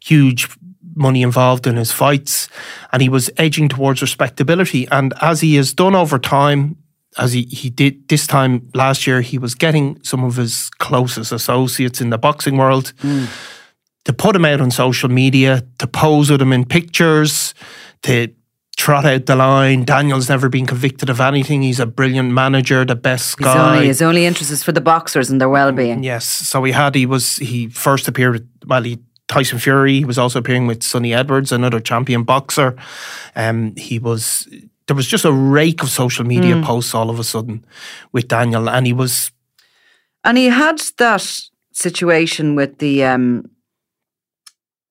huge 0.02 0.48
money 0.94 1.22
involved 1.22 1.66
in 1.66 1.76
his 1.76 1.92
fights, 1.92 2.48
and 2.92 3.02
he 3.02 3.08
was 3.08 3.30
edging 3.36 3.68
towards 3.68 4.02
respectability. 4.02 4.86
And 4.88 5.14
as 5.20 5.40
he 5.40 5.56
has 5.56 5.72
done 5.72 5.94
over 5.94 6.18
time, 6.18 6.76
as 7.16 7.32
he, 7.32 7.42
he 7.42 7.70
did 7.70 8.08
this 8.08 8.26
time 8.26 8.68
last 8.74 9.06
year, 9.06 9.20
he 9.22 9.38
was 9.38 9.54
getting 9.54 9.98
some 10.02 10.22
of 10.24 10.36
his 10.36 10.68
closest 10.78 11.32
associates 11.32 12.00
in 12.00 12.10
the 12.10 12.18
boxing 12.18 12.56
world 12.56 12.92
to 14.04 14.12
put 14.12 14.36
him 14.36 14.44
out 14.44 14.60
on 14.60 14.70
social 14.70 15.08
media, 15.08 15.64
to 15.78 15.86
pose 15.86 16.30
with 16.30 16.40
him 16.40 16.52
in 16.52 16.64
pictures, 16.64 17.54
to 18.02 18.28
trot 18.76 19.04
out 19.04 19.26
the 19.26 19.34
line. 19.36 19.84
Daniel's 19.84 20.28
never 20.28 20.48
been 20.48 20.66
convicted 20.66 21.10
of 21.10 21.20
anything. 21.20 21.62
He's 21.62 21.80
a 21.80 21.86
brilliant 21.86 22.30
manager, 22.32 22.84
the 22.84 22.94
best 22.94 23.38
His 23.38 23.46
guy. 23.46 23.74
only 23.74 23.86
his 23.88 24.00
only 24.02 24.24
interest 24.24 24.50
is 24.52 24.62
for 24.62 24.72
the 24.72 24.80
boxers 24.80 25.30
and 25.30 25.40
their 25.40 25.48
well 25.48 25.72
being. 25.72 26.02
Yes. 26.04 26.24
So 26.26 26.62
he 26.64 26.72
had, 26.72 26.94
he 26.94 27.04
was, 27.06 27.36
he 27.36 27.68
first 27.68 28.06
appeared, 28.06 28.32
with- 28.34 28.48
well, 28.66 28.82
he, 28.82 28.98
Tyson 29.26 29.58
Fury, 29.58 29.94
he 29.98 30.04
was 30.06 30.16
also 30.16 30.38
appearing 30.38 30.66
with 30.66 30.82
Sunny 30.82 31.12
Edwards, 31.12 31.52
another 31.52 31.80
champion 31.80 32.22
boxer. 32.22 32.76
Um, 33.36 33.74
he 33.76 33.98
was, 33.98 34.48
there 34.88 34.96
was 34.96 35.06
just 35.06 35.24
a 35.24 35.32
rake 35.32 35.82
of 35.82 35.90
social 35.90 36.24
media 36.26 36.54
Mm. 36.56 36.64
posts 36.64 36.94
all 36.94 37.10
of 37.10 37.18
a 37.20 37.24
sudden 37.24 37.64
with 38.12 38.26
Daniel. 38.26 38.68
And 38.68 38.86
he 38.86 38.92
was, 38.92 39.30
And 40.24 40.36
he 40.36 40.46
had 40.46 40.80
that 40.96 41.24
situation 41.72 42.56
with 42.56 42.78
the 42.78 43.04
um, 43.04 43.44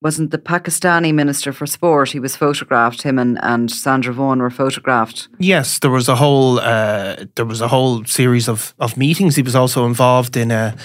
wasn't 0.02 0.30
the 0.30 0.38
Pakistani 0.38 1.12
minister 1.12 1.52
for 1.52 1.66
sport. 1.66 2.12
He 2.12 2.20
was 2.20 2.36
photographed. 2.36 3.02
Him 3.02 3.18
and, 3.18 3.40
and 3.42 3.72
Sandra 3.72 4.14
Vaughan 4.14 4.40
were 4.40 4.52
photographed. 4.52 5.28
Yes, 5.40 5.80
there 5.80 5.90
was 5.90 6.08
a 6.08 6.16
whole 6.16 6.60
uh, 6.60 7.26
there 7.36 7.46
was 7.46 7.62
a 7.62 7.68
whole 7.68 8.06
series 8.06 8.48
of, 8.48 8.76
of 8.80 8.96
meetings. 8.96 9.36
He 9.36 9.42
was 9.42 9.56
also 9.56 9.86
involved 9.86 10.38
in 10.38 10.52
a. 10.52 10.76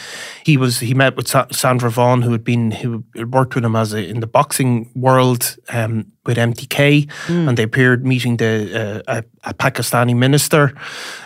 He 0.46 0.56
was 0.56 0.80
he 0.80 0.94
met 0.94 1.14
with 1.14 1.28
Sa- 1.28 1.46
Sandra 1.52 1.90
Vaughan, 1.90 2.22
who 2.22 2.32
had 2.32 2.42
been 2.42 2.70
who 2.70 3.04
had 3.14 3.34
worked 3.34 3.54
with 3.54 3.64
him 3.64 3.76
as 3.76 3.92
a, 3.92 4.02
in 4.02 4.20
the 4.20 4.26
boxing 4.26 4.90
world 4.94 5.56
um, 5.68 6.10
with 6.24 6.38
MTK, 6.38 7.06
mm. 7.26 7.48
and 7.48 7.58
they 7.58 7.64
appeared 7.64 8.06
meeting 8.06 8.38
the 8.38 9.02
uh, 9.06 9.22
a, 9.44 9.50
a, 9.50 9.54
Pakistani 9.54 10.16
minister, 10.16 10.72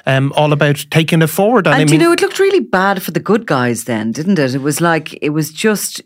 um, 0.06 0.32
all 0.36 0.52
about 0.52 0.84
taking 0.90 1.22
it 1.22 1.28
forward. 1.28 1.66
And, 1.66 1.74
and 1.74 1.82
I 1.82 1.84
mean, 1.84 2.00
you 2.00 2.06
know, 2.06 2.12
it 2.12 2.20
looked 2.20 2.40
really 2.40 2.60
bad 2.60 3.02
for 3.02 3.12
the 3.12 3.20
good 3.20 3.46
guys 3.46 3.84
then, 3.84 4.10
didn't 4.10 4.38
it? 4.38 4.54
It 4.54 4.62
was 4.62 4.80
like 4.80 5.16
it 5.22 5.30
was 5.30 5.52
just 5.52 6.02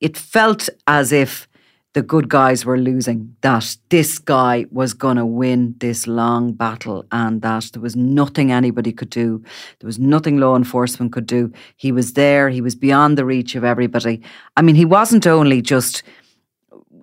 it 0.00 0.16
felt 0.16 0.68
as 0.86 1.12
if 1.12 1.48
the 1.94 2.02
good 2.02 2.28
guys 2.28 2.64
were 2.64 2.78
losing, 2.78 3.34
that 3.40 3.76
this 3.88 4.18
guy 4.18 4.66
was 4.70 4.94
going 4.94 5.16
to 5.16 5.26
win 5.26 5.74
this 5.78 6.06
long 6.06 6.52
battle 6.52 7.04
and 7.10 7.42
that 7.42 7.70
there 7.72 7.82
was 7.82 7.96
nothing 7.96 8.52
anybody 8.52 8.92
could 8.92 9.10
do. 9.10 9.42
There 9.80 9.86
was 9.86 9.98
nothing 9.98 10.38
law 10.38 10.54
enforcement 10.54 11.12
could 11.12 11.26
do. 11.26 11.52
He 11.76 11.90
was 11.90 12.12
there, 12.12 12.50
he 12.50 12.60
was 12.60 12.74
beyond 12.74 13.16
the 13.16 13.24
reach 13.24 13.54
of 13.54 13.64
everybody. 13.64 14.22
I 14.56 14.62
mean, 14.62 14.74
he 14.74 14.84
wasn't 14.84 15.26
only 15.26 15.62
just, 15.62 16.02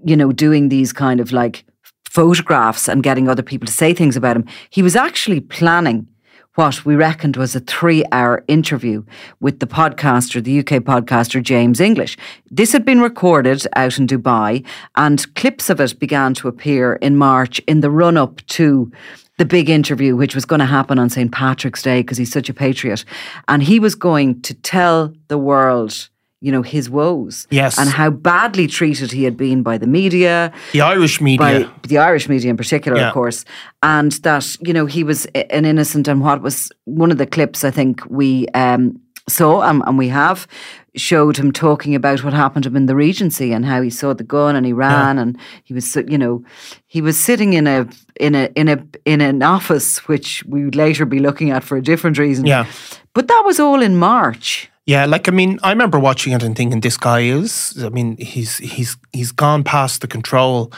you 0.05 0.15
know, 0.15 0.31
doing 0.31 0.69
these 0.69 0.93
kind 0.93 1.19
of 1.19 1.31
like 1.31 1.65
photographs 2.09 2.87
and 2.87 3.03
getting 3.03 3.27
other 3.27 3.43
people 3.43 3.65
to 3.65 3.73
say 3.73 3.93
things 3.93 4.15
about 4.15 4.37
him, 4.37 4.45
he 4.69 4.81
was 4.81 4.95
actually 4.95 5.41
planning 5.41 6.07
what 6.55 6.85
we 6.85 6.95
reckoned 6.95 7.35
was 7.37 7.55
a 7.55 7.59
three 7.59 8.03
hour 8.11 8.43
interview 8.47 9.03
with 9.39 9.59
the 9.59 9.67
podcaster, 9.67 10.43
the 10.43 10.59
UK 10.59 10.83
podcaster 10.83 11.43
James 11.43 11.79
English. 11.79 12.17
This 12.49 12.71
had 12.71 12.85
been 12.85 13.01
recorded 13.01 13.67
out 13.75 13.99
in 13.99 14.07
Dubai, 14.07 14.65
and 14.95 15.33
clips 15.35 15.69
of 15.69 15.79
it 15.79 15.99
began 15.99 16.33
to 16.35 16.47
appear 16.47 16.93
in 16.93 17.17
March 17.17 17.59
in 17.67 17.81
the 17.81 17.91
run 17.91 18.17
up 18.17 18.45
to 18.47 18.91
the 19.37 19.45
big 19.45 19.69
interview, 19.69 20.15
which 20.15 20.33
was 20.33 20.45
going 20.45 20.59
to 20.59 20.65
happen 20.65 20.97
on 20.97 21.09
St. 21.09 21.31
Patrick's 21.31 21.81
Day 21.81 22.01
because 22.01 22.17
he's 22.17 22.31
such 22.31 22.49
a 22.49 22.53
patriot. 22.53 23.03
And 23.49 23.61
he 23.61 23.79
was 23.79 23.93
going 23.93 24.41
to 24.43 24.53
tell 24.53 25.13
the 25.27 25.37
world 25.37 26.09
you 26.45 26.51
know, 26.51 26.61
his 26.61 26.91
woes. 26.91 27.47
Yes. 27.49 27.79
And 27.79 27.89
how 27.89 28.11
badly 28.11 28.67
treated 28.67 29.11
he 29.11 29.23
had 29.23 29.35
been 29.35 29.63
by 29.63 29.79
the 29.79 29.87
media. 29.87 30.53
The 30.73 30.81
Irish 30.81 31.19
media. 31.19 31.71
The 31.87 31.97
Irish 31.97 32.29
media 32.29 32.51
in 32.51 32.57
particular, 32.57 32.99
yeah. 32.99 33.07
of 33.07 33.15
course. 33.15 33.45
And 33.81 34.11
that, 34.21 34.55
you 34.61 34.71
know, 34.71 34.85
he 34.85 35.03
was 35.03 35.25
an 35.33 35.65
innocent 35.65 36.07
and 36.07 36.21
what 36.21 36.43
was 36.43 36.71
one 36.83 37.09
of 37.09 37.17
the 37.17 37.25
clips 37.25 37.63
I 37.63 37.71
think 37.71 38.05
we 38.11 38.47
um, 38.49 39.01
saw 39.27 39.63
and, 39.63 39.81
and, 39.87 39.97
we 39.97 40.07
have 40.09 40.47
showed 40.95 41.35
him 41.35 41.51
talking 41.51 41.95
about 41.95 42.23
what 42.23 42.33
happened 42.33 42.63
to 42.65 42.69
him 42.69 42.75
in 42.75 42.85
the 42.85 42.95
Regency 42.95 43.51
and 43.51 43.65
how 43.65 43.81
he 43.81 43.89
saw 43.89 44.13
the 44.13 44.23
gun 44.23 44.55
and 44.55 44.67
he 44.67 44.73
ran 44.73 45.15
yeah. 45.15 45.23
and 45.23 45.39
he 45.63 45.73
was, 45.73 45.95
you 45.95 46.17
know, 46.19 46.43
he 46.85 47.01
was 47.01 47.19
sitting 47.19 47.53
in 47.53 47.65
a 47.65 47.87
in 48.19 48.35
a 48.35 48.51
in 48.55 48.67
a 48.67 48.85
in 49.05 49.19
an 49.19 49.41
office 49.41 50.07
which 50.07 50.43
we 50.45 50.63
would 50.63 50.75
later 50.75 51.05
be 51.05 51.17
looking 51.17 51.49
at 51.49 51.63
for 51.63 51.75
a 51.75 51.81
different 51.81 52.19
reason. 52.19 52.45
Yeah. 52.45 52.67
But 53.13 53.29
that 53.29 53.41
was 53.45 53.59
all 53.59 53.81
in 53.81 53.97
March. 53.97 54.69
Yeah, 54.85 55.05
like 55.05 55.27
I 55.27 55.31
mean, 55.31 55.59
I 55.63 55.71
remember 55.71 55.97
watching 55.97 56.33
it 56.33 56.43
and 56.43 56.55
thinking 56.55 56.81
this 56.81 56.97
guy 56.97 57.21
is. 57.21 57.83
I 57.83 57.89
mean, 57.89 58.17
he's 58.17 58.57
he's 58.57 58.97
he's 59.11 59.31
gone 59.31 59.63
past 59.63 60.01
the 60.01 60.07
control 60.07 60.71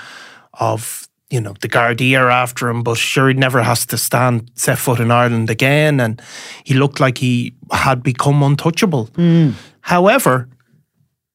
of 0.54 1.08
you 1.30 1.42
know 1.42 1.54
the 1.60 1.68
Gardaí 1.68 2.18
are 2.18 2.30
after 2.30 2.70
him, 2.70 2.84
but 2.84 2.98
sure 2.98 3.28
he 3.28 3.34
never 3.34 3.62
has 3.62 3.86
to 3.88 3.98
stand 3.98 4.50
set 4.56 4.78
foot 4.78 5.00
in 5.00 5.12
Ireland 5.12 5.50
again, 5.50 6.00
and 6.00 6.22
he 6.64 6.74
looked 6.74 7.02
like 7.02 7.18
he 7.18 7.54
had 7.72 8.02
become 8.02 8.42
untouchable. 8.44 9.08
Mm. 9.18 9.54
However, 9.82 10.48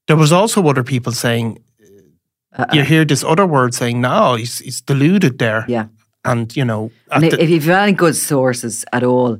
there 0.06 0.16
was 0.16 0.32
also 0.32 0.66
other 0.66 0.84
people 0.84 1.12
saying. 1.12 1.58
Uh-uh. 2.54 2.74
You 2.74 2.82
hear 2.82 3.04
this 3.06 3.24
other 3.24 3.46
word 3.46 3.74
saying, 3.74 4.00
"No, 4.00 4.34
he's 4.34 4.58
he's 4.58 4.80
deluded 4.82 5.38
there." 5.38 5.64
Yeah, 5.68 5.86
and 6.24 6.54
you 6.56 6.64
know, 6.64 6.90
and 7.10 7.24
if 7.24 7.50
you've 7.50 7.68
any 7.68 7.92
good 7.92 8.16
sources 8.16 8.84
at 8.92 9.02
all, 9.02 9.38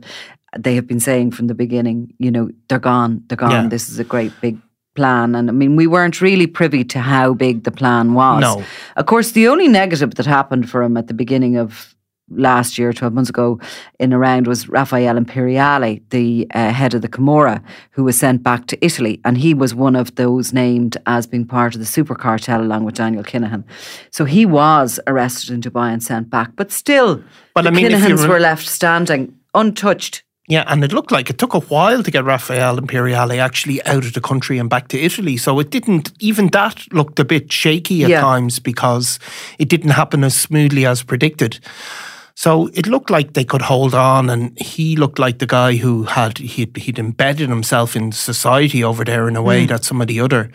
they 0.59 0.75
have 0.75 0.87
been 0.87 1.01
saying 1.01 1.33
from 1.33 1.47
the 1.47 1.55
beginning, 1.55 2.15
you 2.19 2.31
know, 2.31 2.51
they're 2.69 2.79
gone, 2.79 3.23
they're 3.29 3.37
gone. 3.37 3.51
Yeah. 3.51 3.69
This 3.69 3.89
is 3.89 3.99
a 3.99 4.05
great 4.05 4.33
big 4.41 4.59
plan. 4.95 5.35
And 5.35 5.49
I 5.49 5.53
mean, 5.53 5.77
we 5.77 5.87
weren't 5.87 6.21
really 6.21 6.47
privy 6.47 6.85
to 6.85 6.99
how 6.99 7.35
big 7.35 7.65
the 7.65 7.71
plan 7.71 8.15
was. 8.15 8.43
No. 8.43 8.65
Of 8.97 9.07
course, 9.07 9.33
the 9.33 9.49
only 9.49 9.69
negative 9.69 10.15
that 10.17 10.27
happened 10.27 10.69
for 10.69 10.83
him 10.83 10.97
at 10.97 11.07
the 11.07 11.15
beginning 11.15 11.57
of 11.57 11.95
last 12.35 12.79
year, 12.79 12.93
12 12.93 13.13
months 13.13 13.31
ago, 13.31 13.61
in 13.99 14.13
around 14.13 14.47
was 14.47 14.69
Raffaele 14.69 15.17
Imperiale, 15.17 16.01
the 16.11 16.47
uh, 16.55 16.71
head 16.71 16.95
of 16.95 17.03
the 17.03 17.09
Camorra, 17.09 17.63
who 17.91 18.05
was 18.05 18.19
sent 18.19 18.43
back 18.43 18.67
to 18.67 18.85
Italy. 18.85 19.21
And 19.25 19.37
he 19.37 19.55
was 19.55 19.75
one 19.75 19.97
of 19.97 20.15
those 20.15 20.53
named 20.53 20.97
as 21.07 21.27
being 21.27 21.47
part 21.47 21.75
of 21.75 21.81
the 21.81 21.87
super 21.87 22.15
cartel 22.15 22.63
along 22.63 22.85
with 22.85 22.95
Daniel 22.95 23.25
Kinahan. 23.25 23.65
So 24.11 24.25
he 24.25 24.47
was 24.47 25.01
arrested 25.07 25.51
in 25.51 25.61
Dubai 25.61 25.93
and 25.93 26.03
sent 26.03 26.31
back. 26.31 26.53
But 26.57 26.73
still, 26.73 27.23
but 27.55 27.63
the 27.63 27.69
I 27.69 27.73
mean, 27.73 27.87
Kinahans 27.87 28.23
re- 28.23 28.29
were 28.29 28.41
left 28.41 28.67
standing 28.67 29.35
untouched 29.55 30.23
yeah, 30.49 30.65
and 30.67 30.83
it 30.83 30.93
looked 30.93 31.13
like 31.13 31.31
it 31.31 31.39
took 31.39 31.55
a 31.55 31.61
while 31.61 32.03
to 32.03 32.11
get 32.11 32.25
Raffaele 32.25 32.79
Imperiale 32.79 33.39
actually 33.41 33.83
out 33.85 34.05
of 34.05 34.13
the 34.13 34.21
country 34.21 34.59
and 34.59 34.69
back 34.69 34.89
to 34.89 34.99
Italy. 34.99 35.37
So 35.37 35.59
it 35.61 35.71
didn't, 35.71 36.13
even 36.19 36.49
that 36.49 36.93
looked 36.93 37.21
a 37.21 37.25
bit 37.25 37.53
shaky 37.53 38.03
at 38.03 38.11
yeah. 38.11 38.21
times 38.21 38.59
because 38.59 39.21
it 39.59 39.69
didn't 39.69 39.91
happen 39.91 40.25
as 40.25 40.35
smoothly 40.37 40.85
as 40.85 41.05
predicted. 41.05 41.61
So 42.35 42.69
it 42.75 42.89
looked 42.89 43.09
like 43.09 43.35
they 43.35 43.45
could 43.45 43.63
hold 43.63 43.95
on, 43.95 44.29
and 44.31 44.59
he 44.59 44.97
looked 44.97 45.21
like 45.21 45.39
the 45.39 45.47
guy 45.47 45.77
who 45.77 46.05
had 46.05 46.39
he'd, 46.39 46.77
he'd 46.77 46.99
embedded 46.99 47.49
himself 47.49 47.95
in 47.95 48.11
society 48.11 48.83
over 48.83 49.05
there 49.05 49.29
in 49.29 49.37
a 49.37 49.43
way 49.43 49.65
mm. 49.65 49.69
that 49.69 49.85
some 49.85 50.01
of 50.01 50.09
the 50.09 50.19
other 50.19 50.51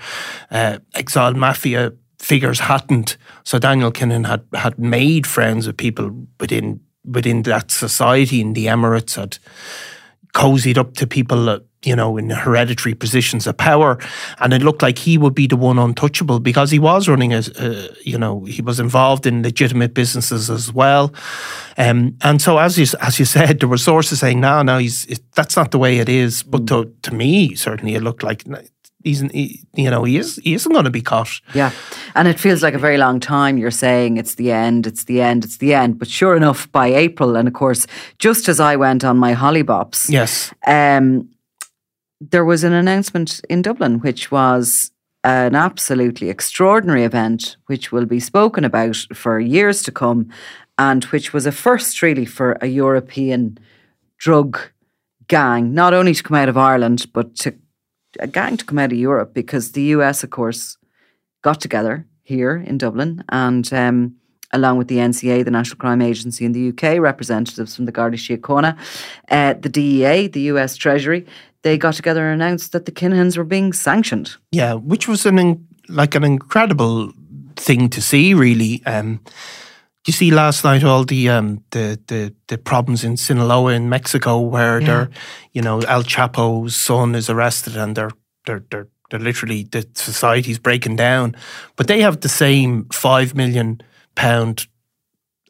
uh, 0.52 0.80
exiled 0.96 1.38
mafia 1.38 1.94
figures 2.20 2.60
hadn't. 2.60 3.16
So 3.44 3.60
Daniel 3.60 3.92
Kinahan 3.92 4.26
had 4.26 4.44
had 4.54 4.78
made 4.80 5.28
friends 5.28 5.68
with 5.68 5.78
people 5.78 6.28
within 6.40 6.82
within 7.08 7.44
that 7.44 7.72
society 7.72 8.42
in 8.42 8.54
the 8.54 8.68
Emirates 8.68 9.16
had 9.16 9.38
cozied 10.34 10.78
up 10.78 10.94
to 10.96 11.08
people 11.08 11.60
you 11.84 11.96
know, 11.96 12.18
in 12.18 12.30
hereditary 12.30 12.96
positions 12.96 13.46
of 13.46 13.56
power. 13.56 13.98
And 14.40 14.54
it 14.54 14.62
looked 14.62 14.82
like 14.82 14.98
he 14.98 15.18
would 15.18 15.36
be 15.36 15.48
the 15.48 15.56
one 15.56 15.78
untouchable 15.78 16.40
because 16.40 16.72
he 16.72 16.80
was 16.80 17.08
running 17.08 17.34
a, 17.34 17.38
uh, 17.58 17.88
you 18.04 18.18
know, 18.18 18.44
he 18.46 18.62
was 18.62 18.80
involved 18.80 19.26
in 19.26 19.44
legitimate 19.44 19.94
businesses 19.94 20.50
as 20.50 20.74
well. 20.74 21.14
Um, 21.78 22.18
and 22.24 22.42
so, 22.42 22.58
as 22.58 22.78
you, 22.78 22.88
as 23.02 23.20
you 23.20 23.26
said, 23.26 23.60
there 23.60 23.70
were 23.70 23.78
sources 23.78 24.20
saying, 24.20 24.40
no, 24.40 24.64
no, 24.64 24.80
he's, 24.80 25.06
it, 25.06 25.20
that's 25.36 25.56
not 25.56 25.72
the 25.72 25.78
way 25.78 26.00
it 26.00 26.10
is. 26.10 26.44
But 26.44 26.66
mm. 26.66 26.68
to, 26.68 26.94
to 27.04 27.16
me, 27.16 27.56
certainly, 27.56 27.96
it 27.96 28.02
looked 28.02 28.24
like 28.24 28.44
he's 29.08 29.22
he, 29.32 29.64
you 29.74 29.90
know 29.90 30.04
he 30.04 30.18
is 30.18 30.36
he 30.44 30.54
isn't 30.54 30.72
going 30.72 30.86
to 30.86 30.92
be 30.92 31.02
caught. 31.02 31.42
Yeah, 31.54 31.72
and 32.16 32.28
it 32.28 32.40
feels 32.40 32.62
like 32.62 32.74
a 32.74 32.80
very 32.80 32.98
long 32.98 33.20
time. 33.20 33.58
You're 33.58 33.72
saying 33.72 34.18
it's 34.18 34.36
the 34.36 34.52
end, 34.52 34.86
it's 34.86 35.06
the 35.06 35.22
end, 35.22 35.46
it's 35.46 35.58
the 35.58 35.74
end. 35.74 35.98
But 35.98 36.08
sure 36.10 36.36
enough, 36.36 36.72
by 36.72 36.88
April, 36.88 37.36
and 37.36 37.48
of 37.48 37.54
course, 37.54 37.88
just 38.20 38.50
as 38.50 38.60
I 38.60 38.76
went 38.76 39.04
on 39.04 39.18
my 39.18 39.34
hollybops, 39.34 40.10
yes, 40.10 40.54
um, 40.66 41.30
there 42.20 42.46
was 42.46 42.64
an 42.64 42.74
announcement 42.74 43.42
in 43.50 43.62
Dublin, 43.62 44.00
which 44.00 44.32
was 44.32 44.92
an 45.24 45.56
absolutely 45.56 46.30
extraordinary 46.30 47.04
event, 47.04 47.58
which 47.66 47.92
will 47.92 48.06
be 48.06 48.20
spoken 48.20 48.64
about 48.64 48.98
for 49.14 49.40
years 49.40 49.84
to 49.84 49.92
come, 49.92 50.30
and 50.78 51.06
which 51.06 51.34
was 51.34 51.46
a 51.46 51.52
first 51.52 52.02
really 52.02 52.26
for 52.26 52.58
a 52.62 52.68
European 52.68 53.58
drug 54.18 54.60
gang, 55.28 55.74
not 55.74 55.94
only 55.94 56.14
to 56.14 56.24
come 56.24 56.38
out 56.38 56.50
of 56.50 56.58
Ireland, 56.58 57.08
but 57.14 57.36
to 57.38 57.54
gang 58.26 58.58
to 58.58 58.66
come 58.66 58.80
out 58.80 58.92
of 58.92 58.98
Europe 58.98 59.36
because 59.36 59.74
the 59.74 59.84
US, 59.94 60.24
of 60.24 60.32
course, 60.32 60.78
got 61.44 61.62
together 61.62 62.08
here 62.24 62.58
in 62.58 62.80
Dublin 62.80 63.24
and 63.30 63.72
um, 63.72 64.16
along 64.54 64.78
with 64.78 64.88
the 64.88 64.98
NCA, 64.98 65.44
the 65.44 65.52
National 65.52 65.78
Crime 65.78 66.02
Agency 66.02 66.46
in 66.46 66.54
the 66.54 66.70
UK, 66.70 67.00
representatives 67.00 67.76
from 67.76 67.86
the 67.86 67.92
Garda 67.92 68.18
Síochána, 68.18 68.78
uh, 69.30 69.54
the 69.54 69.70
DEA, 69.70 70.28
the 70.28 70.42
US 70.52 70.76
Treasury, 70.76 71.26
they 71.64 71.78
got 71.78 71.96
together 71.96 72.30
and 72.30 72.42
announced 72.42 72.72
that 72.72 72.86
the 72.86 72.92
Kinahans 72.92 73.38
were 73.38 73.44
being 73.44 73.74
sanctioned. 73.74 74.36
Yeah, 74.52 74.74
which 74.74 75.08
was 75.08 75.26
an 75.26 75.38
in, 75.38 75.68
like 75.90 76.16
an 76.16 76.24
incredible 76.24 77.12
thing 77.56 77.90
to 77.90 78.02
see, 78.02 78.34
really. 78.34 78.82
Um, 78.86 79.20
you 80.08 80.14
see 80.14 80.32
last 80.32 80.64
night 80.64 80.84
all 80.84 81.04
the 81.04 81.30
um, 81.30 81.64
the, 81.72 82.00
the 82.08 82.34
the 82.48 82.58
problems 82.58 83.04
in 83.04 83.18
Sinaloa 83.18 83.74
in 83.74 83.90
Mexico 83.90 84.40
where 84.40 84.80
yeah. 84.80 84.88
they're 84.88 85.10
you 85.52 85.62
know 85.62 85.80
El 85.82 86.04
Chapo's 86.04 86.76
son 86.76 87.14
is 87.14 87.30
arrested 87.30 87.76
and 87.76 87.96
they're 87.96 88.12
they're 88.46 88.64
they're 88.72 88.88
they're 89.10 89.20
literally 89.20 89.64
the 89.64 89.88
society's 89.94 90.60
breaking 90.60 90.96
down, 90.96 91.36
but 91.76 91.88
they 91.88 92.02
have 92.02 92.22
the 92.22 92.30
same 92.30 92.86
five 92.92 93.36
million 93.36 93.82
pound 94.16 94.68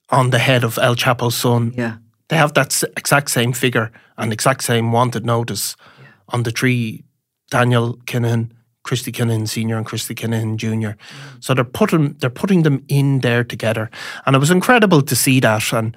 on 0.10 0.32
the 0.32 0.39
head 0.39 0.63
of 0.63 0.78
El 0.78 0.96
Chapo's 0.96 1.36
son. 1.36 1.74
Yeah, 1.78 1.98
they 2.30 2.38
have 2.38 2.54
that 2.56 2.84
exact 2.98 3.30
same 3.30 3.54
figure 3.54 3.91
and 4.17 4.34
exact 4.34 4.63
same 4.63 4.91
wanted 4.91 5.26
notice 5.26 5.76
yeah. 6.00 6.08
on 6.30 6.43
the 6.43 6.52
tree. 6.52 7.04
Daniel 7.50 7.96
Kinahan 8.06 8.52
Christy 8.88 9.12
Kinahan 9.12 9.50
Senior 9.50 9.76
and 9.76 9.86
Christy 9.86 10.15
Kinahan 10.15 10.56
Junior. 10.56 10.95
So 11.41 11.54
they're 11.54 11.65
putting 11.65 12.13
they're 12.19 12.30
putting 12.30 12.63
them 12.63 12.86
in 12.88 13.19
there 13.19 13.43
together, 13.43 13.91
and 14.26 14.34
it 14.34 14.39
was 14.39 14.50
incredible 14.50 15.02
to 15.02 15.15
see 15.15 15.41
that. 15.41 15.73
And 15.73 15.95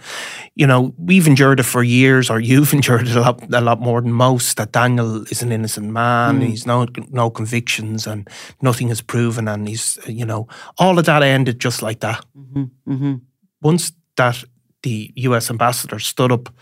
you 0.56 0.66
know, 0.66 0.92
we've 0.98 1.28
endured 1.28 1.60
it 1.60 1.66
for 1.66 1.84
years, 1.84 2.28
or 2.30 2.40
you've 2.40 2.74
endured 2.78 3.06
it 3.06 3.14
a 3.14 3.20
lot 3.20 3.54
a 3.54 3.60
lot 3.60 3.80
more 3.80 4.00
than 4.00 4.12
most. 4.12 4.56
That 4.56 4.72
Daniel 4.72 5.22
is 5.30 5.40
an 5.40 5.52
innocent 5.52 5.86
man. 5.86 6.40
Mm. 6.40 6.48
He's 6.48 6.66
no 6.66 6.86
no 7.10 7.30
convictions, 7.30 8.08
and 8.08 8.28
nothing 8.60 8.90
is 8.90 9.00
proven, 9.00 9.46
and 9.46 9.68
he's 9.68 9.96
you 10.08 10.26
know 10.26 10.48
all 10.76 10.98
of 10.98 11.04
that 11.04 11.22
ended 11.22 11.60
just 11.60 11.82
like 11.82 12.00
that. 12.00 12.24
Mm-hmm. 12.36 12.92
Mm-hmm. 12.92 13.14
Once 13.62 13.92
that 14.16 14.42
the 14.82 15.12
U.S. 15.14 15.48
ambassador 15.48 16.00
stood 16.00 16.32
up, 16.32 16.52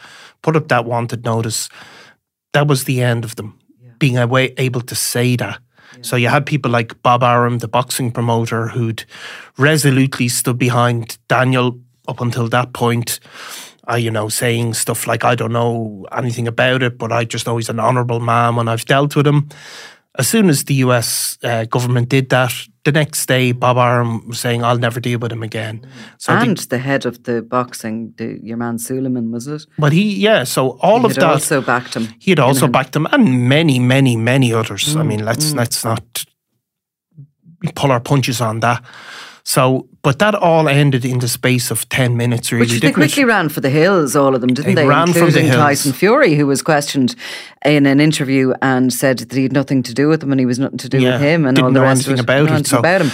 put 0.43 0.57
up 0.57 0.69
that 0.69 0.85
wanted 0.85 1.25
notice, 1.25 1.71
that 2.53 2.67
was 2.67 2.85
the 2.85 3.01
end 3.01 3.25
of 3.25 3.37
them 3.37 3.59
yeah. 3.81 3.93
being 3.99 4.19
away, 4.19 4.53
able 4.59 4.83
to 4.83 4.95
say 4.95 5.37
that 5.37 5.61
so 6.03 6.17
you 6.17 6.29
had 6.29 6.47
people 6.47 6.71
like 6.71 7.01
Bob 7.03 7.23
Arum, 7.23 7.59
the 7.59 7.69
boxing 7.69 8.11
promoter, 8.11 8.69
who'd 8.69 9.05
resolutely 9.57 10.29
stood 10.29 10.59
behind 10.59 11.19
Daniel 11.29 11.79
up 12.07 12.21
until 12.21 12.49
that 12.49 12.73
point. 12.73 13.21
Uh, 13.91 13.97
you 13.97 14.11
know, 14.11 14.29
saying 14.29 14.75
stuff 14.75 15.07
like, 15.07 15.25
I 15.25 15.35
don't 15.35 15.53
know 15.53 16.07
anything 16.13 16.47
about 16.47 16.83
it, 16.83 16.99
but 16.99 17.11
I 17.11 17.25
just 17.25 17.47
know 17.47 17.57
he's 17.57 17.71
an 17.71 17.81
honourable 17.81 18.21
man 18.21 18.57
when 18.57 18.69
I've 18.69 18.85
dealt 18.85 19.17
with 19.17 19.27
him. 19.27 19.49
As 20.19 20.29
soon 20.29 20.49
as 20.49 20.65
the 20.65 20.75
US 20.75 21.39
uh, 21.45 21.65
government 21.65 22.09
did 22.09 22.29
that, 22.31 22.53
the 22.85 22.93
next 22.93 23.27
day, 23.27 23.53
Bob 23.53 23.77
Arum 23.77 24.27
was 24.27 24.41
saying, 24.41 24.65
"I'll 24.65 24.79
never 24.79 25.01
deal 25.01 25.19
with 25.19 25.31
him 25.31 25.43
again." 25.43 25.87
So 26.19 26.33
and 26.33 26.57
the, 26.57 26.69
the 26.69 26.79
head 26.79 27.07
of 27.07 27.23
the 27.23 27.43
boxing, 27.43 28.15
the, 28.17 28.41
your 28.43 28.57
man 28.57 28.79
Sulaiman, 28.79 29.31
was 29.31 29.47
it? 29.47 29.67
But 29.79 29.93
he, 29.93 30.17
yeah. 30.17 30.45
So 30.45 30.79
all 30.81 31.01
he 31.01 31.07
of 31.07 31.15
that 31.15 31.25
also 31.25 31.61
backed 31.61 31.95
him. 31.95 32.09
He 32.19 32.31
had 32.31 32.39
also 32.39 32.67
backed 32.67 32.97
him, 32.97 33.07
and 33.13 33.49
many, 33.49 33.79
many, 33.79 34.17
many 34.17 34.53
others. 34.53 34.95
Mm, 34.95 35.01
I 35.01 35.03
mean, 35.03 35.25
let's 35.25 35.53
mm. 35.53 35.57
let's 35.57 35.85
not 35.85 36.25
pull 37.75 37.93
our 37.93 38.01
punches 38.01 38.41
on 38.41 38.61
that. 38.61 38.83
So, 39.49 39.89
but 40.03 40.19
that 40.19 40.35
all 40.35 40.69
ended 40.69 41.07
in 41.07 41.21
the 41.21 41.27
space 41.27 41.71
of 41.71 41.89
10 41.89 42.19
minutes, 42.19 42.53
really. 42.53 42.67
Which 42.67 42.83
they 42.83 42.93
quickly 42.93 43.23
it? 43.23 43.27
ran 43.27 43.49
for 43.49 43.63
the 43.63 43.71
hills, 43.71 44.15
all 44.15 44.35
of 44.35 44.43
them, 44.43 44.53
didn't 44.53 44.75
they? 44.75 44.83
they? 44.83 44.87
Ran 44.87 45.09
Including 45.09 45.31
from 45.31 45.35
the 45.41 45.41
hills. 45.41 45.57
Tyson 45.57 45.93
Fury, 45.95 46.35
who 46.35 46.47
was 46.47 46.61
questioned 46.61 47.17
in 47.65 47.87
an 47.87 47.99
interview 47.99 48.53
and 48.61 48.93
said 48.93 49.21
that 49.21 49.33
he 49.33 49.45
had 49.45 49.55
nothing 49.55 49.83
to 49.85 49.95
do 49.95 50.07
with 50.07 50.21
them 50.21 50.33
and 50.33 50.39
he 50.39 50.45
was 50.45 50.59
nothing 50.59 50.77
to 50.77 50.89
do 50.91 51.01
yeah, 51.01 51.13
with 51.13 51.23
him 51.23 51.47
and 51.47 51.59
all 51.59 51.69
the 51.69 51.81
know 51.81 51.83
rest 51.83 52.07
anything 52.07 52.13
of 52.13 52.19
it. 52.19 52.23
about 52.25 52.61
it. 52.61 52.67
So. 52.67 52.79
About 52.79 53.01
him. 53.01 53.11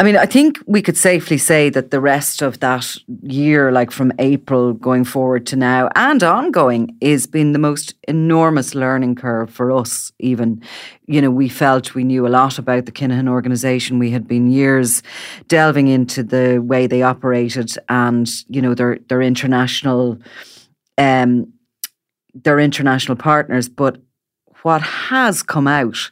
I 0.00 0.02
mean, 0.02 0.16
I 0.16 0.24
think 0.24 0.58
we 0.66 0.80
could 0.80 0.96
safely 0.96 1.36
say 1.36 1.68
that 1.68 1.90
the 1.90 2.00
rest 2.00 2.40
of 2.40 2.60
that 2.60 2.96
year, 3.20 3.70
like 3.70 3.90
from 3.90 4.14
April 4.18 4.72
going 4.72 5.04
forward 5.04 5.44
to 5.48 5.56
now 5.56 5.90
and 5.94 6.22
ongoing, 6.22 6.96
is 7.02 7.26
been 7.26 7.52
the 7.52 7.58
most 7.58 7.92
enormous 8.08 8.74
learning 8.74 9.16
curve 9.16 9.50
for 9.50 9.70
us, 9.70 10.10
even. 10.18 10.62
You 11.04 11.20
know, 11.20 11.30
we 11.30 11.50
felt 11.50 11.94
we 11.94 12.04
knew 12.04 12.26
a 12.26 12.32
lot 12.32 12.58
about 12.58 12.86
the 12.86 12.92
Kinahan 12.92 13.28
organisation. 13.28 13.98
We 13.98 14.10
had 14.10 14.26
been 14.26 14.50
years 14.50 15.02
delving 15.48 15.88
into 15.88 16.22
the 16.22 16.62
way 16.62 16.86
they 16.86 17.02
operated 17.02 17.70
and, 17.90 18.26
you 18.48 18.62
know, 18.62 18.74
their 18.74 19.00
their 19.08 19.20
international 19.20 20.16
um 20.96 21.52
their 22.32 22.58
international 22.58 23.16
partners. 23.16 23.68
But 23.68 23.98
what 24.62 24.80
has 24.80 25.42
come 25.42 25.68
out 25.68 26.10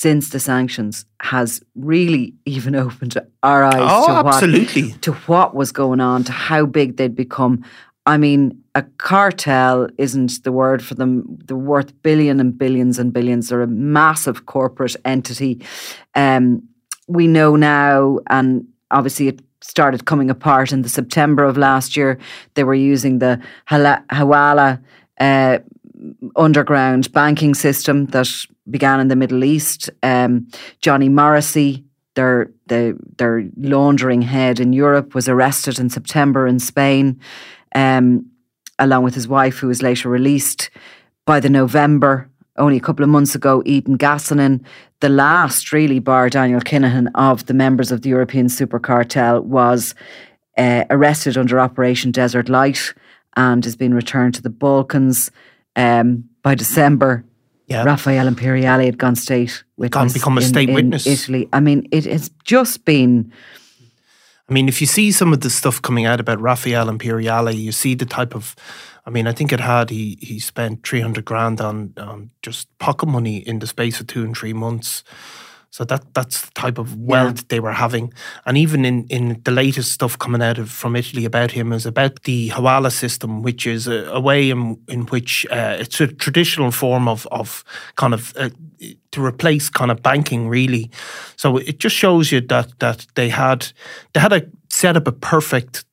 since 0.00 0.28
the 0.28 0.38
sanctions 0.38 1.04
has 1.20 1.60
really 1.74 2.32
even 2.44 2.76
opened 2.86 3.16
our 3.42 3.64
eyes 3.64 3.74
oh, 3.80 4.06
to, 4.06 4.28
absolutely. 4.28 4.90
What, 4.90 5.02
to 5.02 5.12
what 5.12 5.54
was 5.56 5.72
going 5.72 6.00
on, 6.00 6.22
to 6.24 6.32
how 6.32 6.66
big 6.66 6.96
they'd 6.96 7.16
become. 7.16 7.64
I 8.06 8.16
mean, 8.16 8.62
a 8.76 8.82
cartel 8.98 9.88
isn't 9.98 10.44
the 10.44 10.52
word 10.52 10.84
for 10.84 10.94
them. 10.94 11.38
They're 11.44 11.56
worth 11.56 12.00
billion 12.02 12.38
and 12.38 12.56
billions 12.56 13.00
and 13.00 13.12
billions. 13.12 13.48
They're 13.48 13.62
a 13.62 13.66
massive 13.66 14.46
corporate 14.46 14.94
entity. 15.04 15.66
Um, 16.14 16.62
we 17.08 17.26
know 17.26 17.56
now, 17.56 18.20
and 18.30 18.68
obviously 18.92 19.26
it 19.26 19.40
started 19.62 20.06
coming 20.06 20.30
apart 20.30 20.70
in 20.70 20.82
the 20.82 20.88
September 20.88 21.42
of 21.42 21.58
last 21.58 21.96
year. 21.96 22.18
They 22.54 22.62
were 22.62 22.72
using 22.74 23.18
the 23.18 23.42
Hawala 23.68 24.80
uh, 25.18 25.58
underground 26.36 27.12
banking 27.12 27.54
system 27.54 28.06
that 28.06 28.28
began 28.70 29.00
in 29.00 29.08
the 29.08 29.16
Middle 29.16 29.44
East. 29.44 29.90
Um, 30.02 30.48
Johnny 30.80 31.08
Morrissey, 31.08 31.84
their, 32.14 32.50
the, 32.66 32.98
their 33.16 33.48
laundering 33.56 34.22
head 34.22 34.60
in 34.60 34.72
Europe, 34.72 35.14
was 35.14 35.28
arrested 35.28 35.78
in 35.78 35.90
September 35.90 36.46
in 36.46 36.58
Spain, 36.58 37.20
um, 37.74 38.26
along 38.78 39.04
with 39.04 39.14
his 39.14 39.28
wife, 39.28 39.58
who 39.58 39.68
was 39.68 39.82
later 39.82 40.08
released. 40.08 40.70
By 41.26 41.40
the 41.40 41.50
November, 41.50 42.30
only 42.56 42.76
a 42.76 42.80
couple 42.80 43.04
of 43.04 43.10
months 43.10 43.34
ago, 43.34 43.60
Edin 43.60 43.98
Gacanin, 43.98 44.64
the 45.00 45.08
last 45.08 45.72
really 45.72 45.98
bar 45.98 46.28
Daniel 46.28 46.60
Kinahan 46.60 47.08
of 47.14 47.46
the 47.46 47.54
members 47.54 47.92
of 47.92 48.02
the 48.02 48.08
European 48.08 48.48
super 48.48 48.80
cartel, 48.80 49.42
was 49.42 49.94
uh, 50.56 50.84
arrested 50.90 51.36
under 51.36 51.60
Operation 51.60 52.10
Desert 52.10 52.48
Light 52.48 52.94
and 53.36 53.64
has 53.64 53.76
been 53.76 53.94
returned 53.94 54.34
to 54.34 54.42
the 54.42 54.50
Balkans. 54.50 55.30
Um, 55.78 56.28
by 56.42 56.56
December, 56.56 57.24
yeah. 57.68 57.84
Raffaele 57.84 58.26
Imperiale 58.26 58.84
had 58.84 58.98
gone 58.98 59.14
state 59.14 59.62
witness. 59.76 60.12
become 60.12 60.36
a 60.36 60.42
state 60.42 60.68
in, 60.68 60.74
witness. 60.74 61.06
Italy. 61.06 61.48
I 61.52 61.60
mean, 61.60 61.86
it 61.92 62.04
has 62.06 62.30
just 62.44 62.84
been. 62.84 63.32
I 64.48 64.52
mean, 64.52 64.68
if 64.68 64.80
you 64.80 64.86
see 64.86 65.12
some 65.12 65.32
of 65.32 65.42
the 65.42 65.50
stuff 65.50 65.80
coming 65.80 66.04
out 66.04 66.18
about 66.18 66.40
Raffaele 66.40 66.88
Imperiale, 66.88 67.54
you 67.54 67.72
see 67.72 67.94
the 67.94 68.06
type 68.06 68.34
of. 68.34 68.56
I 69.06 69.10
mean, 69.10 69.26
I 69.26 69.32
think 69.32 69.52
it 69.52 69.60
had 69.60 69.90
he 69.90 70.18
he 70.20 70.40
spent 70.40 70.86
three 70.86 71.00
hundred 71.00 71.24
grand 71.24 71.60
on 71.60 71.94
on 71.96 72.30
just 72.42 72.66
pocket 72.78 73.06
money 73.06 73.36
in 73.36 73.60
the 73.60 73.66
space 73.66 74.00
of 74.00 74.06
two 74.08 74.24
and 74.24 74.36
three 74.36 74.52
months. 74.52 75.04
So 75.70 75.84
that 75.84 76.14
that's 76.14 76.42
the 76.42 76.50
type 76.52 76.78
of 76.78 76.96
wealth 76.96 77.38
yeah. 77.38 77.44
they 77.48 77.60
were 77.60 77.72
having. 77.72 78.12
And 78.46 78.56
even 78.56 78.84
in, 78.84 79.06
in 79.08 79.40
the 79.44 79.50
latest 79.50 79.92
stuff 79.92 80.18
coming 80.18 80.42
out 80.42 80.58
of 80.58 80.70
from 80.70 80.96
Italy 80.96 81.24
about 81.24 81.52
him 81.52 81.72
is 81.72 81.84
about 81.84 82.22
the 82.22 82.48
Hawala 82.50 82.90
system, 82.90 83.42
which 83.42 83.66
is 83.66 83.86
a, 83.86 84.06
a 84.10 84.20
way 84.20 84.50
in 84.50 84.78
in 84.88 85.02
which 85.06 85.46
uh, 85.50 85.76
it's 85.78 86.00
a 86.00 86.06
traditional 86.06 86.70
form 86.70 87.06
of 87.06 87.26
of 87.30 87.64
kind 87.96 88.14
of 88.14 88.32
uh, 88.36 88.48
to 89.12 89.24
replace 89.24 89.68
kind 89.68 89.90
of 89.90 90.02
banking 90.02 90.48
really. 90.48 90.90
So 91.36 91.58
it 91.58 91.78
just 91.78 91.96
shows 91.96 92.32
you 92.32 92.40
that 92.40 92.78
that 92.78 93.06
they 93.14 93.28
had 93.28 93.72
they 94.14 94.20
had 94.20 94.32
a 94.32 94.46
set 94.70 94.96
up 94.96 95.06
a 95.06 95.12
perfect 95.12 95.84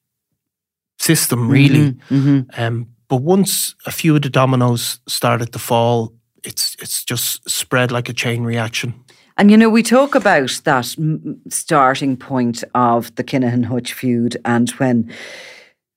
system 0.99 1.49
really. 1.49 1.91
Mm-hmm, 1.91 2.15
mm-hmm. 2.15 2.61
Um, 2.61 2.87
but 3.07 3.17
once 3.17 3.75
a 3.85 3.91
few 3.91 4.15
of 4.15 4.21
the 4.21 4.29
dominoes 4.29 4.99
started 5.07 5.51
to 5.51 5.59
fall, 5.59 6.13
it's 6.43 6.75
it's 6.79 7.03
just 7.03 7.47
spread 7.49 7.91
like 7.91 8.09
a 8.09 8.13
chain 8.13 8.43
reaction. 8.43 9.04
And 9.37 9.51
you 9.51 9.57
know, 9.57 9.69
we 9.69 9.83
talk 9.83 10.15
about 10.15 10.61
that 10.63 10.95
starting 11.49 12.17
point 12.17 12.63
of 12.73 13.13
the 13.15 13.23
Kinahan 13.23 13.65
Hutch 13.65 13.93
feud 13.93 14.37
and 14.45 14.69
when 14.71 15.11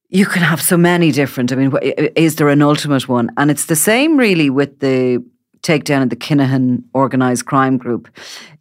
you 0.08 0.26
can 0.26 0.42
have 0.42 0.60
so 0.60 0.76
many 0.76 1.12
different. 1.12 1.52
I 1.52 1.56
mean, 1.56 1.72
is 2.16 2.36
there 2.36 2.48
an 2.48 2.62
ultimate 2.62 3.08
one? 3.08 3.30
And 3.36 3.50
it's 3.50 3.66
the 3.66 3.76
same 3.76 4.16
really 4.16 4.50
with 4.50 4.80
the 4.80 5.22
takedown 5.60 6.02
of 6.02 6.10
the 6.10 6.16
Kinahan 6.16 6.82
organised 6.94 7.46
crime 7.46 7.76
group. 7.76 8.08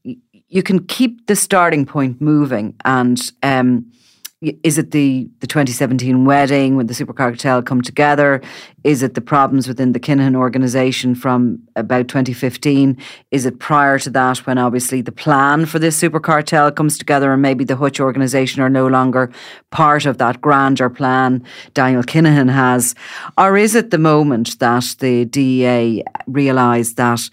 You 0.04 0.64
can 0.64 0.86
keep 0.86 1.28
the 1.28 1.36
starting 1.36 1.86
point 1.86 2.22
moving 2.22 2.76
and. 2.86 3.20
Um, 3.44 3.92
is 4.42 4.78
it 4.78 4.92
the, 4.92 5.28
the 5.40 5.48
2017 5.48 6.24
wedding 6.24 6.76
when 6.76 6.86
the 6.86 6.94
super 6.94 7.14
cartel 7.14 7.64
come 7.64 7.82
together? 7.82 8.40
Is 8.84 9.02
it 9.02 9.16
the 9.16 9.22
problems 9.22 9.68
within 9.68 9.94
the 9.94 10.00
Kinahan 10.00 10.36
organisation 10.36 11.16
from 11.16 11.60
about 11.76 12.08
2015? 12.08 12.98
Is 13.32 13.48
it 13.48 13.58
prior 13.58 13.98
to 13.98 14.12
that 14.12 14.46
when 14.46 14.60
obviously 14.60 15.02
the 15.02 15.12
plan 15.12 15.66
for 15.66 15.80
this 15.80 15.96
super 15.96 16.20
cartel 16.20 16.72
comes 16.72 17.00
together 17.00 17.34
and 17.34 17.42
maybe 17.42 17.64
the 17.64 17.76
Hutch 17.76 18.00
organisation 18.00 18.62
are 18.62 18.70
no 18.70 18.86
longer 18.86 19.32
part 19.72 20.06
of 20.06 20.20
that 20.20 20.40
grander 20.40 20.90
plan 20.90 21.44
Daniel 21.74 22.04
Kinahan 22.04 22.52
has? 22.52 22.94
Or 23.40 23.58
is 23.58 23.74
it 23.74 23.90
the 23.90 23.98
moment 23.98 24.60
that 24.60 24.96
the 25.00 25.26
DEA 25.26 26.04
realised 26.28 26.96
that 26.98 27.28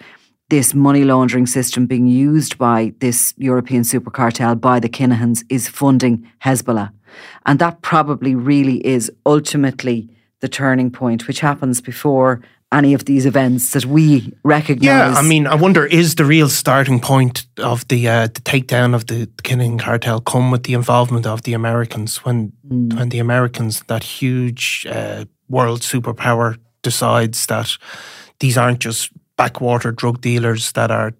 this 0.50 0.74
money 0.74 1.04
laundering 1.04 1.46
system 1.46 1.86
being 1.86 2.06
used 2.06 2.58
by 2.58 2.92
this 3.00 3.34
European 3.36 3.84
super 3.84 4.10
cartel, 4.10 4.54
by 4.54 4.78
the 4.80 4.88
Kinahans, 4.88 5.44
is 5.48 5.68
funding 5.68 6.30
Hezbollah. 6.44 6.92
And 7.46 7.58
that 7.58 7.82
probably 7.82 8.34
really 8.34 8.84
is 8.86 9.10
ultimately 9.24 10.08
the 10.40 10.48
turning 10.48 10.90
point, 10.90 11.26
which 11.26 11.40
happens 11.40 11.80
before 11.80 12.42
any 12.72 12.92
of 12.92 13.04
these 13.04 13.24
events 13.24 13.72
that 13.72 13.86
we 13.86 14.32
recognise. 14.42 14.84
Yeah, 14.84 15.14
I 15.14 15.22
mean, 15.22 15.46
I 15.46 15.54
wonder 15.54 15.86
is 15.86 16.16
the 16.16 16.24
real 16.24 16.48
starting 16.48 17.00
point 17.00 17.46
of 17.58 17.86
the 17.88 18.08
uh, 18.08 18.26
the 18.26 18.40
takedown 18.40 18.94
of 18.94 19.06
the 19.06 19.26
Kinahan 19.42 19.78
cartel 19.78 20.20
come 20.20 20.50
with 20.50 20.64
the 20.64 20.74
involvement 20.74 21.26
of 21.26 21.42
the 21.42 21.54
Americans 21.54 22.24
when 22.24 22.52
mm. 22.68 22.92
when 22.98 23.10
the 23.10 23.20
Americans, 23.20 23.82
that 23.86 24.02
huge 24.02 24.86
uh, 24.90 25.24
world 25.48 25.80
superpower, 25.80 26.58
decides 26.82 27.46
that 27.46 27.78
these 28.40 28.58
aren't 28.58 28.80
just 28.80 29.10
backwater 29.36 29.92
drug 29.92 30.20
dealers 30.20 30.72
that 30.72 30.90
are 30.90 31.12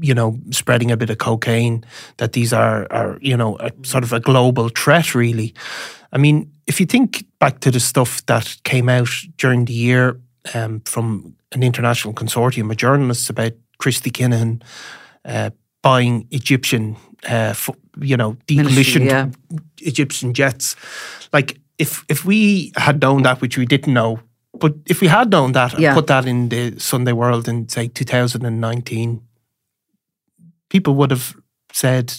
you 0.00 0.14
know 0.14 0.38
spreading 0.50 0.90
a 0.90 0.96
bit 0.96 1.10
of 1.10 1.18
cocaine 1.18 1.84
that 2.16 2.32
these 2.32 2.52
are 2.52 2.86
are 2.90 3.18
you 3.20 3.36
know 3.36 3.56
a, 3.58 3.70
sort 3.82 4.04
of 4.04 4.12
a 4.12 4.20
global 4.20 4.68
threat 4.68 5.14
really 5.14 5.54
i 6.12 6.18
mean 6.18 6.50
if 6.66 6.80
you 6.80 6.86
think 6.86 7.24
back 7.38 7.60
to 7.60 7.70
the 7.70 7.80
stuff 7.80 8.24
that 8.26 8.56
came 8.64 8.88
out 8.88 9.08
during 9.38 9.64
the 9.64 9.72
year 9.72 10.20
um, 10.54 10.80
from 10.84 11.34
an 11.52 11.62
international 11.62 12.14
consortium 12.14 12.70
of 12.70 12.76
journalists 12.76 13.30
about 13.30 13.52
Christy 13.78 14.10
Kinahan 14.10 14.62
uh, 15.24 15.50
buying 15.82 16.26
Egyptian, 16.30 16.96
uh, 17.28 17.54
you 18.00 18.16
know, 18.16 18.36
decommissioned 18.46 19.06
yeah. 19.06 19.28
Egyptian 19.80 20.34
jets. 20.34 20.76
Like 21.32 21.58
if 21.78 22.04
if 22.08 22.24
we 22.24 22.72
had 22.76 23.00
known 23.00 23.22
that, 23.22 23.40
which 23.40 23.58
we 23.58 23.66
didn't 23.66 23.92
know, 23.92 24.20
but 24.58 24.74
if 24.86 25.00
we 25.00 25.08
had 25.08 25.30
known 25.30 25.52
that 25.52 25.78
yeah. 25.78 25.90
and 25.90 25.96
put 25.96 26.06
that 26.06 26.26
in 26.26 26.48
the 26.48 26.78
Sunday 26.78 27.12
World 27.12 27.48
in 27.48 27.68
say 27.68 27.88
2019, 27.88 29.20
people 30.68 30.94
would 30.94 31.10
have 31.10 31.34
said, 31.72 32.12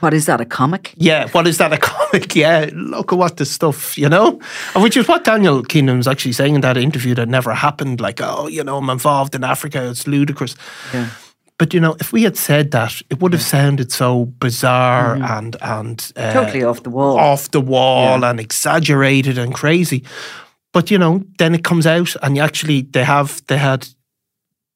"What 0.00 0.14
is 0.14 0.26
that? 0.26 0.40
A 0.40 0.44
comic?" 0.44 0.94
Yeah, 0.96 1.28
what 1.28 1.46
is 1.46 1.58
that? 1.58 1.72
A 1.72 1.78
comic? 1.92 2.34
Yeah, 2.34 2.70
look 2.72 3.12
at 3.12 3.18
what 3.18 3.36
the 3.36 3.44
stuff, 3.44 3.96
you 3.98 4.08
know, 4.08 4.40
which 4.76 4.96
is 4.96 5.08
what 5.08 5.24
Daniel 5.24 5.62
Kinahan 5.62 5.96
was 5.98 6.08
actually 6.08 6.32
saying 6.32 6.54
in 6.54 6.60
that 6.62 6.76
interview 6.76 7.14
that 7.14 7.28
never 7.28 7.54
happened. 7.54 8.00
Like, 8.00 8.20
oh, 8.20 8.48
you 8.48 8.64
know, 8.64 8.78
I'm 8.78 8.90
involved 8.90 9.34
in 9.34 9.44
Africa. 9.44 9.88
It's 9.90 10.06
ludicrous. 10.06 10.56
Yeah. 10.92 11.08
But 11.56 11.72
you 11.72 11.80
know, 11.80 11.96
if 12.00 12.12
we 12.12 12.24
had 12.24 12.36
said 12.36 12.72
that, 12.72 13.00
it 13.10 13.20
would 13.20 13.32
have 13.32 13.42
sounded 13.42 13.92
so 13.92 14.24
bizarre 14.24 15.14
mm-hmm. 15.14 15.24
and 15.24 15.56
and 15.60 16.12
uh, 16.16 16.32
totally 16.32 16.64
off 16.64 16.82
the 16.82 16.90
wall, 16.90 17.16
off 17.16 17.50
the 17.52 17.60
wall, 17.60 18.20
yeah. 18.20 18.30
and 18.30 18.40
exaggerated 18.40 19.38
and 19.38 19.54
crazy. 19.54 20.04
But 20.74 20.90
you 20.90 20.98
know, 20.98 21.24
then 21.38 21.54
it 21.54 21.64
comes 21.64 21.86
out, 21.86 22.14
and 22.22 22.38
actually 22.38 22.82
they 22.82 23.04
have 23.04 23.40
they 23.46 23.56
had 23.56 23.88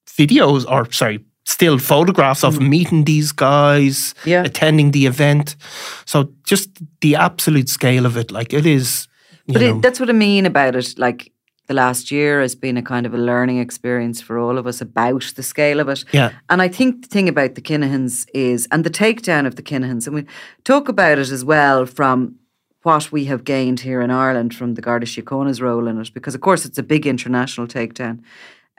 videos 0.07 0.65
or 0.67 0.91
sorry 0.91 1.25
still 1.49 1.79
photographs 1.79 2.45
of 2.45 2.57
mm. 2.57 2.69
meeting 2.69 3.05
these 3.05 3.33
guys, 3.33 4.15
yeah. 4.27 4.45
attending 4.45 4.91
the 4.91 5.07
event. 5.07 5.57
So 6.05 6.31
just 6.45 6.69
the 7.01 7.17
absolute 7.17 7.71
scale 7.71 8.05
of 8.05 8.19
it, 8.19 8.31
like 8.31 8.53
it 8.53 8.67
is. 8.67 9.09
but 9.47 9.63
it, 9.63 9.81
that's 9.81 9.99
what 9.99 10.11
I 10.11 10.13
mean 10.13 10.45
about 10.45 10.77
it. 10.77 10.99
Like 10.99 11.33
the 11.67 11.75
last 11.75 12.11
year 12.11 12.43
has 12.43 12.55
been 12.55 12.77
a 12.77 12.83
kind 12.83 13.07
of 13.07 13.15
a 13.15 13.19
learning 13.19 13.59
experience 13.61 14.21
for 14.21 14.39
all 14.39 14.59
of 14.59 14.67
us 14.67 14.83
about 14.83 15.33
the 15.37 15.43
scale 15.43 15.81
of 15.81 15.89
it. 15.89 16.05
Yeah. 16.13 16.33
And 16.51 16.61
I 16.61 16.69
think 16.69 17.03
the 17.03 17.09
thing 17.09 17.31
about 17.31 17.55
the 17.55 17.63
Kinahans 17.63 18.27
is, 18.35 18.69
and 18.71 18.85
the 18.85 18.91
takedown 18.91 19.47
of 19.47 19.57
the 19.57 19.63
Kinahans, 19.63 20.07
and 20.07 20.15
we 20.17 20.27
talk 20.65 20.89
about 20.89 21.19
it 21.19 21.31
as 21.31 21.47
well 21.47 21.87
from 21.87 22.35
what 22.83 23.11
we 23.13 23.25
have 23.27 23.45
gained 23.45 23.81
here 23.81 24.01
in 24.01 24.11
Ireland 24.11 24.55
from 24.55 24.75
the 24.75 24.83
Garda 24.83 25.07
Síochána's 25.07 25.61
role 25.61 25.89
in 25.89 26.01
it, 26.01 26.15
because 26.15 26.35
of 26.35 26.41
course 26.41 26.65
it's 26.65 26.79
a 26.79 26.83
big 26.83 27.07
international 27.07 27.67
takedown. 27.67 28.21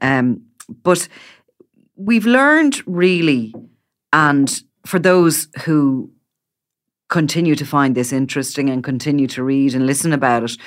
Um, 0.01 0.41
but 0.83 1.07
we've 1.95 2.25
learned 2.25 2.81
really, 2.87 3.53
and 4.13 4.63
for 4.85 4.99
those 4.99 5.47
who 5.65 6.11
continue 7.09 7.55
to 7.55 7.65
find 7.65 7.95
this 7.95 8.13
interesting 8.13 8.69
and 8.69 8.83
continue 8.83 9.27
to 9.27 9.43
read 9.43 9.73
and 9.73 9.85
listen 9.85 10.13
about 10.13 10.43
it, 10.43 10.57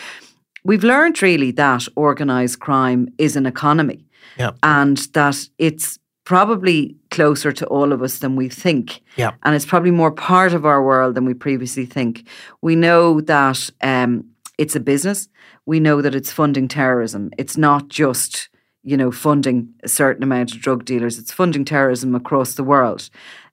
we've 0.65 0.85
learned 0.85 1.23
really 1.23 1.53
that 1.53 1.87
organised 1.97 2.61
crime 2.61 3.09
is 3.19 3.37
an 3.37 3.47
economy 3.47 4.05
yeah. 4.39 4.51
and 4.63 4.99
that 5.15 5.49
it's 5.59 5.99
probably 6.25 6.97
closer 7.13 7.53
to 7.53 7.67
all 7.67 7.93
of 7.93 8.03
us 8.03 8.19
than 8.19 8.35
we 8.35 8.49
think. 8.49 9.03
Yeah. 9.17 9.33
And 9.45 9.55
it's 9.55 9.67
probably 9.67 9.93
more 9.93 10.11
part 10.11 10.53
of 10.55 10.67
our 10.67 10.83
world 10.83 11.15
than 11.15 11.25
we 11.25 11.35
previously 11.35 11.87
think. 11.87 12.27
We 12.61 12.75
know 12.75 13.21
that 13.21 13.71
um, 13.83 14.25
it's 14.59 14.75
a 14.75 14.81
business. 14.81 15.29
We 15.67 15.79
know 15.79 16.03
that 16.03 16.15
it's 16.15 16.33
funding 16.33 16.69
terrorism. 16.69 17.31
It's 17.39 17.57
not 17.57 17.89
just, 17.89 18.49
you 18.83 18.97
know, 18.97 19.13
funding 19.13 19.69
a 19.85 19.89
certain 19.89 20.25
amount 20.25 20.55
of 20.55 20.61
drug 20.61 20.85
dealers. 20.85 21.19
It's 21.19 21.33
funding 21.33 21.65
terrorism 21.65 22.15
across 22.15 22.55
the 22.55 22.65
world. 22.65 23.09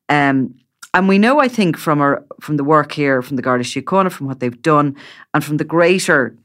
Um, 0.07 0.55
and 0.93 1.07
we 1.07 1.20
know, 1.20 1.39
I 1.39 1.47
think, 1.47 1.78
from 1.78 2.01
our 2.01 2.26
from 2.41 2.57
the 2.57 2.64
work 2.64 2.91
here, 2.93 3.22
from 3.22 3.36
the 3.36 3.43
Garda 3.43 3.64
Síochána, 3.64 4.12
from 4.12 4.26
what 4.26 4.39
they've 4.39 4.62
done, 4.62 4.95
and 5.34 5.43
from 5.43 5.57
the 5.57 5.64
greater 5.64 6.36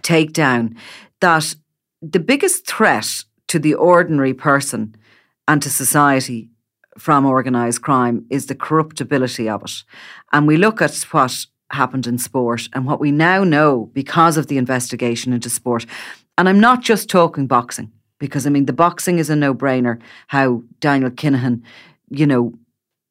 takedown 0.00 0.76
that 1.20 1.54
the 2.02 2.18
biggest 2.18 2.66
threat 2.66 3.24
to 3.48 3.58
the 3.58 3.74
ordinary 3.74 4.34
person 4.34 4.94
and 5.48 5.62
to 5.62 5.70
society 5.70 6.50
from 6.98 7.26
organised 7.26 7.82
crime 7.82 8.26
is 8.30 8.46
the 8.46 8.54
corruptibility 8.54 9.48
of 9.48 9.62
it. 9.62 9.82
And 10.32 10.46
we 10.46 10.56
look 10.56 10.82
at 10.82 10.94
what 11.10 11.46
happened 11.70 12.06
in 12.06 12.18
sport 12.18 12.68
and 12.72 12.86
what 12.86 13.00
we 13.00 13.10
now 13.10 13.44
know 13.44 13.90
because 13.92 14.36
of 14.36 14.46
the 14.46 14.58
investigation 14.58 15.32
into 15.32 15.50
sport. 15.50 15.86
And 16.36 16.48
I'm 16.48 16.60
not 16.60 16.82
just 16.82 17.08
talking 17.08 17.46
boxing, 17.46 17.90
because 18.18 18.46
I 18.46 18.50
mean, 18.50 18.66
the 18.66 18.72
boxing 18.72 19.18
is 19.18 19.30
a 19.30 19.36
no 19.36 19.54
brainer 19.54 20.00
how 20.28 20.62
Daniel 20.80 21.10
Kinahan, 21.10 21.62
you 22.10 22.26
know, 22.26 22.52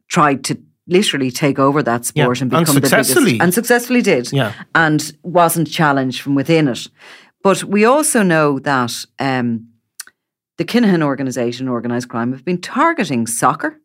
tried 0.08 0.44
to 0.46 0.58
literally 0.88 1.32
take 1.32 1.60
over 1.60 1.84
that 1.84 2.06
sport 2.06 2.38
yeah, 2.38 2.44
and 2.44 2.50
become 2.50 2.60
and 2.60 2.78
the 2.78 2.82
biggest 2.82 3.18
and 3.42 3.54
successfully 3.54 4.02
did 4.02 4.32
yeah. 4.32 4.54
and 4.74 5.12
wasn't 5.22 5.70
challenged 5.70 6.22
from 6.22 6.34
within 6.34 6.70
it 6.70 6.88
but 7.44 7.62
we 7.66 7.84
also 7.84 8.24
know 8.24 8.58
that 8.60 9.06
um, 9.20 9.68
the 10.58 10.66
Kinahan 10.66 11.04
organisation 11.04 11.70
organised 11.70 12.10
crime 12.10 12.32
have 12.32 12.44
been 12.44 12.62
targeting 12.62 13.28
soccer 13.28 13.80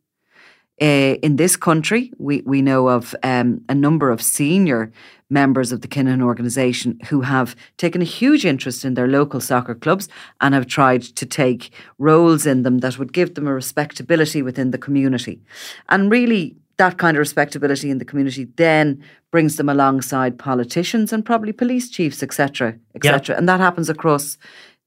uh, 0.80 1.14
in 1.22 1.36
this 1.36 1.56
country 1.56 2.12
we, 2.18 2.42
we 2.42 2.62
know 2.62 2.88
of 2.88 3.14
um, 3.22 3.60
a 3.68 3.74
number 3.74 4.10
of 4.10 4.22
senior 4.22 4.90
members 5.30 5.72
of 5.72 5.80
the 5.80 5.88
Kinahan 5.88 6.22
organisation 6.22 6.98
who 7.08 7.22
have 7.22 7.54
taken 7.76 8.02
a 8.02 8.06
huge 8.06 8.44
interest 8.44 8.84
in 8.84 8.94
their 8.94 9.08
local 9.08 9.40
soccer 9.40 9.74
clubs 9.74 10.08
and 10.40 10.54
have 10.54 10.66
tried 10.66 11.02
to 11.02 11.24
take 11.24 11.72
roles 11.98 12.46
in 12.46 12.62
them 12.62 12.78
that 12.78 12.98
would 12.98 13.12
give 13.12 13.34
them 13.34 13.46
a 13.46 13.54
respectability 13.54 14.42
within 14.42 14.70
the 14.70 14.78
community 14.78 15.40
and 15.88 16.10
really 16.10 16.56
that 16.78 16.98
kind 16.98 17.16
of 17.16 17.20
respectability 17.20 17.90
in 17.90 17.98
the 17.98 18.04
community 18.04 18.44
then 18.56 19.02
brings 19.30 19.56
them 19.56 19.68
alongside 19.68 20.38
politicians 20.38 21.12
and 21.12 21.24
probably 21.24 21.52
police 21.52 21.88
chiefs, 21.88 22.22
etc., 22.22 22.76
etc. 22.94 23.34
Yeah. 23.34 23.38
And 23.38 23.48
that 23.48 23.60
happens 23.60 23.88
across 23.88 24.36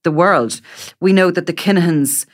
the 0.06 0.12
world. 0.12 0.62
We 1.02 1.12
know 1.12 1.30
that 1.32 1.46
the 1.46 1.54
Kinahans 1.54 2.26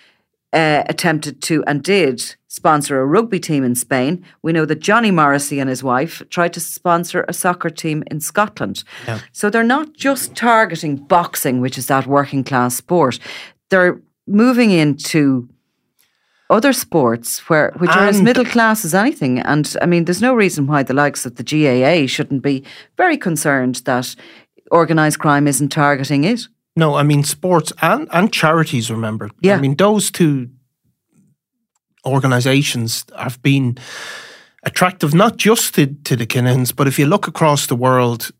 uh, 0.53 0.83
attempted 0.87 1.41
to 1.41 1.63
and 1.65 1.81
did 1.83 2.35
sponsor 2.47 2.99
a 2.99 3.05
rugby 3.05 3.39
team 3.39 3.63
in 3.63 3.73
Spain. 3.73 4.23
We 4.43 4.51
know 4.51 4.65
that 4.65 4.79
Johnny 4.79 5.09
Morrissey 5.09 5.59
and 5.59 5.69
his 5.69 5.81
wife 5.81 6.21
tried 6.29 6.53
to 6.53 6.59
sponsor 6.59 7.25
a 7.27 7.33
soccer 7.33 7.69
team 7.69 8.03
in 8.11 8.19
Scotland. 8.19 8.83
Yeah. 9.07 9.19
So 9.31 9.49
they're 9.49 9.63
not 9.63 9.93
just 9.93 10.35
targeting 10.35 10.97
boxing, 10.97 11.61
which 11.61 11.77
is 11.77 11.87
that 11.87 12.05
working 12.05 12.43
class 12.43 12.75
sport. 12.75 13.17
They're 13.69 14.01
moving 14.27 14.71
into 14.71 15.49
other 16.49 16.73
sports 16.73 17.49
where 17.49 17.71
which 17.77 17.89
and 17.91 17.99
are 18.01 18.07
as 18.07 18.21
middle 18.21 18.43
class 18.43 18.83
as 18.83 18.93
anything. 18.93 19.39
And 19.39 19.73
I 19.81 19.85
mean, 19.85 20.03
there's 20.03 20.21
no 20.21 20.33
reason 20.33 20.67
why 20.67 20.83
the 20.83 20.93
likes 20.93 21.25
of 21.25 21.35
the 21.37 21.43
GAA 21.43 22.07
shouldn't 22.07 22.43
be 22.43 22.65
very 22.97 23.17
concerned 23.17 23.75
that 23.85 24.13
organised 24.71 25.19
crime 25.19 25.47
isn't 25.47 25.69
targeting 25.69 26.25
it. 26.25 26.47
No, 26.75 26.95
I 26.95 27.03
mean 27.03 27.23
sports 27.23 27.73
and, 27.81 28.07
and 28.11 28.31
charities, 28.31 28.89
remember. 28.89 29.29
Yeah. 29.41 29.55
I 29.55 29.59
mean 29.59 29.75
those 29.75 30.11
two 30.11 30.49
organisations 32.05 33.05
have 33.17 33.41
been 33.41 33.77
attractive 34.63 35.13
not 35.13 35.37
just 35.37 35.75
to, 35.75 35.87
to 35.87 36.15
the 36.15 36.25
Kinahans, 36.25 36.75
but 36.75 36.87
if 36.87 36.97
you 36.97 37.05
look 37.05 37.27
across 37.27 37.67
the 37.67 37.75
world, 37.75 38.31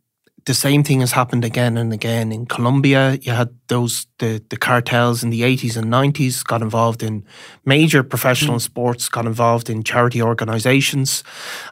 the 0.46 0.54
same 0.54 0.84
thing 0.84 1.02
has 1.02 1.12
happened 1.12 1.46
again 1.46 1.78
and 1.78 1.94
again 1.94 2.32
in 2.32 2.46
Colombia. 2.46 3.18
You 3.22 3.32
had 3.34 3.50
those 3.68 4.08
the 4.20 4.44
the 4.50 4.58
cartels 4.58 5.24
in 5.24 5.30
the 5.30 5.44
eighties 5.44 5.78
and 5.78 5.90
nineties 5.90 6.44
got 6.44 6.62
involved 6.62 7.04
in 7.04 7.24
major 7.66 8.04
professional 8.04 8.58
mm. 8.58 8.62
sports, 8.62 9.10
got 9.10 9.26
involved 9.26 9.70
in 9.70 9.84
charity 9.84 10.22
organizations, 10.22 11.24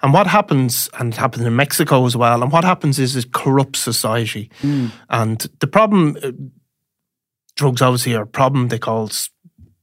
and 0.01 0.13
what 0.13 0.27
happens 0.27 0.89
and 0.99 1.13
it 1.13 1.17
happened 1.17 1.45
in 1.45 1.55
Mexico 1.55 2.05
as 2.05 2.15
well. 2.15 2.43
And 2.43 2.51
what 2.51 2.63
happens 2.63 2.99
is 2.99 3.15
it 3.15 3.31
corrupts 3.31 3.79
society, 3.79 4.49
mm. 4.61 4.91
and 5.09 5.47
the 5.59 5.67
problem. 5.67 6.17
Uh, 6.23 6.31
drugs 7.55 7.81
obviously 7.81 8.15
are 8.15 8.23
a 8.23 8.27
problem. 8.27 8.69
They 8.69 8.79
call 8.79 9.09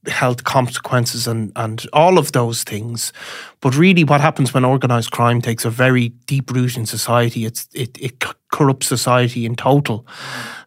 health 0.07 0.43
consequences 0.43 1.27
and, 1.27 1.51
and 1.55 1.85
all 1.93 2.17
of 2.17 2.31
those 2.31 2.63
things. 2.63 3.13
But 3.61 3.77
really, 3.77 4.03
what 4.03 4.21
happens 4.21 4.53
when 4.53 4.65
organised 4.65 5.11
crime 5.11 5.41
takes 5.41 5.65
a 5.65 5.69
very 5.69 6.09
deep 6.25 6.51
root 6.51 6.77
in 6.77 6.85
society, 6.85 7.45
it's, 7.45 7.67
it, 7.73 7.97
it 7.99 8.23
corrupts 8.51 8.87
society 8.87 9.45
in 9.45 9.55
total. 9.55 10.05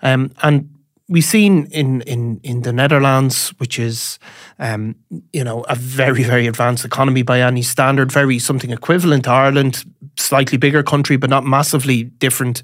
Um, 0.02 0.32
and 0.42 0.68
we've 1.08 1.24
seen 1.24 1.66
in, 1.66 2.02
in, 2.02 2.40
in 2.42 2.62
the 2.62 2.72
Netherlands, 2.72 3.50
which 3.58 3.78
is, 3.78 4.18
um, 4.58 4.94
you 5.32 5.44
know, 5.44 5.62
a 5.62 5.74
very, 5.74 6.22
very 6.22 6.46
advanced 6.46 6.84
economy 6.84 7.22
by 7.22 7.40
any 7.40 7.62
standard, 7.62 8.12
very 8.12 8.38
something 8.38 8.70
equivalent 8.70 9.24
to 9.24 9.30
Ireland, 9.30 9.84
slightly 10.16 10.56
bigger 10.56 10.82
country, 10.82 11.16
but 11.16 11.30
not 11.30 11.44
massively 11.44 12.04
different. 12.04 12.62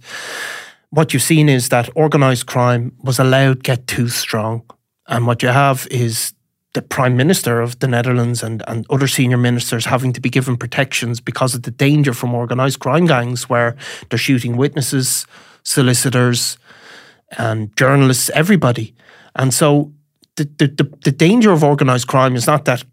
What 0.91 1.13
you've 1.13 1.23
seen 1.23 1.49
is 1.49 1.69
that 1.71 1.95
organised 1.97 2.47
crime 2.47 2.93
was 3.03 3.19
allowed 3.19 3.65
get 3.65 3.87
too 3.87 4.09
strong. 4.09 4.63
And 5.09 5.27
what 5.27 5.43
you 5.43 5.49
have 5.49 5.87
is 5.91 6.33
the 6.77 6.83
Prime 6.83 7.17
Minister 7.17 7.63
of 7.63 7.79
the 7.79 7.89
Netherlands 7.89 8.43
and, 8.43 8.63
and 8.69 8.85
other 8.91 9.09
senior 9.09 9.39
ministers 9.39 9.87
having 9.87 10.13
to 10.13 10.21
be 10.21 10.29
given 10.29 10.59
protections 10.59 11.23
because 11.23 11.55
of 11.55 11.63
the 11.63 11.71
danger 11.71 12.13
from 12.13 12.35
organised 12.35 12.81
crime 12.81 13.07
gangs 13.07 13.49
where 13.49 13.77
they're 14.11 14.19
shooting 14.19 14.59
witnesses, 14.59 15.27
solicitors, 15.63 16.59
and 17.39 17.75
journalists, 17.79 18.29
everybody. 18.35 18.95
And 19.35 19.55
so 19.55 19.91
the, 20.37 20.45
the, 20.59 20.67
the, 20.67 20.99
the 21.03 21.13
danger 21.13 21.51
of 21.51 21.65
organised 21.65 22.09
crime 22.09 22.37
is 22.37 22.47
not 22.47 22.67
that 22.67 22.85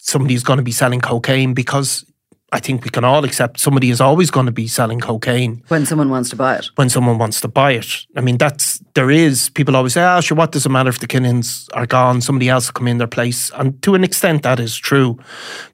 somebody's 0.00 0.42
going 0.42 0.56
to 0.56 0.64
be 0.64 0.72
selling 0.72 1.00
cocaine 1.00 1.54
because 1.54 2.04
I 2.52 2.60
think 2.60 2.84
we 2.84 2.90
can 2.90 3.04
all 3.04 3.24
accept 3.24 3.58
somebody 3.58 3.90
is 3.90 4.00
always 4.00 4.30
going 4.30 4.46
to 4.46 4.52
be 4.52 4.68
selling 4.68 5.00
cocaine 5.00 5.64
when 5.68 5.84
someone 5.84 6.10
wants 6.10 6.30
to 6.30 6.36
buy 6.36 6.56
it. 6.56 6.70
when 6.76 6.88
someone 6.88 7.18
wants 7.18 7.40
to 7.40 7.48
buy 7.48 7.72
it. 7.72 8.06
I 8.16 8.20
mean, 8.20 8.38
that's 8.38 8.80
there 8.94 9.10
is 9.10 9.50
people 9.50 9.74
always 9.74 9.94
say, 9.94 10.02
"Ah, 10.02 10.20
sure, 10.20 10.36
what 10.36 10.52
does 10.52 10.64
it 10.64 10.68
matter 10.68 10.88
if 10.88 11.00
the 11.00 11.08
Kinahans 11.08 11.68
are 11.74 11.86
gone? 11.86 12.20
Somebody 12.20 12.48
else 12.48 12.68
will 12.68 12.74
come 12.74 12.88
in 12.88 12.98
their 12.98 13.08
place." 13.08 13.50
And 13.56 13.82
to 13.82 13.94
an 13.94 14.04
extent, 14.04 14.42
that 14.42 14.60
is 14.60 14.76
true. 14.76 15.18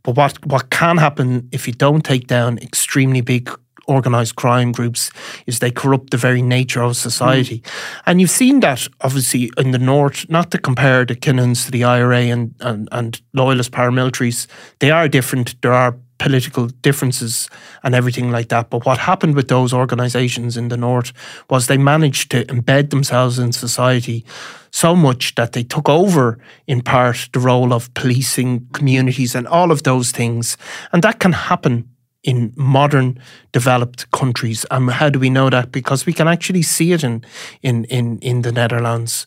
But 0.02 0.16
what 0.16 0.44
what 0.46 0.70
can 0.70 0.96
happen 0.96 1.48
if 1.52 1.66
you 1.66 1.74
don't 1.74 2.04
take 2.04 2.26
down 2.26 2.58
extremely 2.58 3.20
big 3.20 3.50
organized 3.86 4.36
crime 4.36 4.72
groups 4.72 5.10
is 5.46 5.58
they 5.58 5.70
corrupt 5.70 6.10
the 6.10 6.16
very 6.16 6.40
nature 6.42 6.82
of 6.82 6.96
society. 6.96 7.62
And 8.06 8.20
you've 8.20 8.30
seen 8.30 8.60
that 8.60 8.88
obviously 9.00 9.50
in 9.58 9.72
the 9.72 9.78
north, 9.78 10.24
not 10.28 10.50
to 10.52 10.58
compare 10.58 11.04
the 11.04 11.16
Kinahans 11.16 11.64
to 11.64 11.70
the 11.70 11.84
IRA 11.84 12.30
and, 12.30 12.54
and, 12.60 12.88
and 12.92 13.20
loyalist 13.32 13.72
paramilitaries, 13.72 14.46
they 14.78 14.90
are 14.90 15.08
different. 15.08 15.60
There 15.62 15.72
are 15.72 15.96
political 16.22 16.68
differences 16.82 17.50
and 17.82 17.94
everything 17.94 18.30
like 18.30 18.48
that. 18.48 18.70
But 18.70 18.86
what 18.86 18.98
happened 18.98 19.34
with 19.34 19.48
those 19.48 19.72
organizations 19.72 20.56
in 20.56 20.68
the 20.68 20.76
north 20.76 21.12
was 21.50 21.66
they 21.66 21.78
managed 21.78 22.30
to 22.30 22.44
embed 22.44 22.90
themselves 22.90 23.38
in 23.38 23.52
society 23.52 24.24
so 24.70 24.94
much 24.94 25.34
that 25.34 25.52
they 25.52 25.64
took 25.64 25.88
over 25.88 26.38
in 26.66 26.80
part 26.80 27.28
the 27.32 27.40
role 27.40 27.72
of 27.72 27.92
policing 27.94 28.68
communities 28.72 29.34
and 29.34 29.48
all 29.48 29.72
of 29.72 29.82
those 29.82 30.12
things. 30.12 30.56
And 30.92 31.02
that 31.02 31.18
can 31.18 31.32
happen 31.32 31.88
in 32.22 32.52
modern 32.56 33.18
developed 33.50 34.08
countries. 34.12 34.64
And 34.70 34.90
how 34.90 35.10
do 35.10 35.18
we 35.18 35.28
know 35.28 35.50
that? 35.50 35.72
Because 35.72 36.06
we 36.06 36.12
can 36.12 36.28
actually 36.28 36.62
see 36.62 36.92
it 36.92 37.02
in 37.02 37.24
in 37.62 37.84
in, 37.86 38.18
in 38.18 38.42
the 38.42 38.52
Netherlands. 38.52 39.26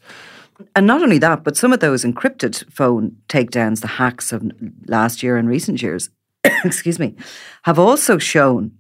And 0.74 0.88
not 0.88 1.02
only 1.02 1.18
that, 1.20 1.44
but 1.44 1.58
some 1.58 1.74
of 1.74 1.82
those 1.82 2.06
encrypted 2.06 2.64
phone 2.72 3.18
takedowns, 3.28 3.82
the 3.82 3.88
hacks 3.88 4.32
of 4.32 4.50
last 4.88 5.22
year 5.22 5.36
and 5.36 5.50
recent 5.50 5.82
years, 5.82 6.10
excuse 6.66 7.00
me, 7.00 7.16
have 7.64 7.80
also 7.80 8.18
shown 8.18 8.72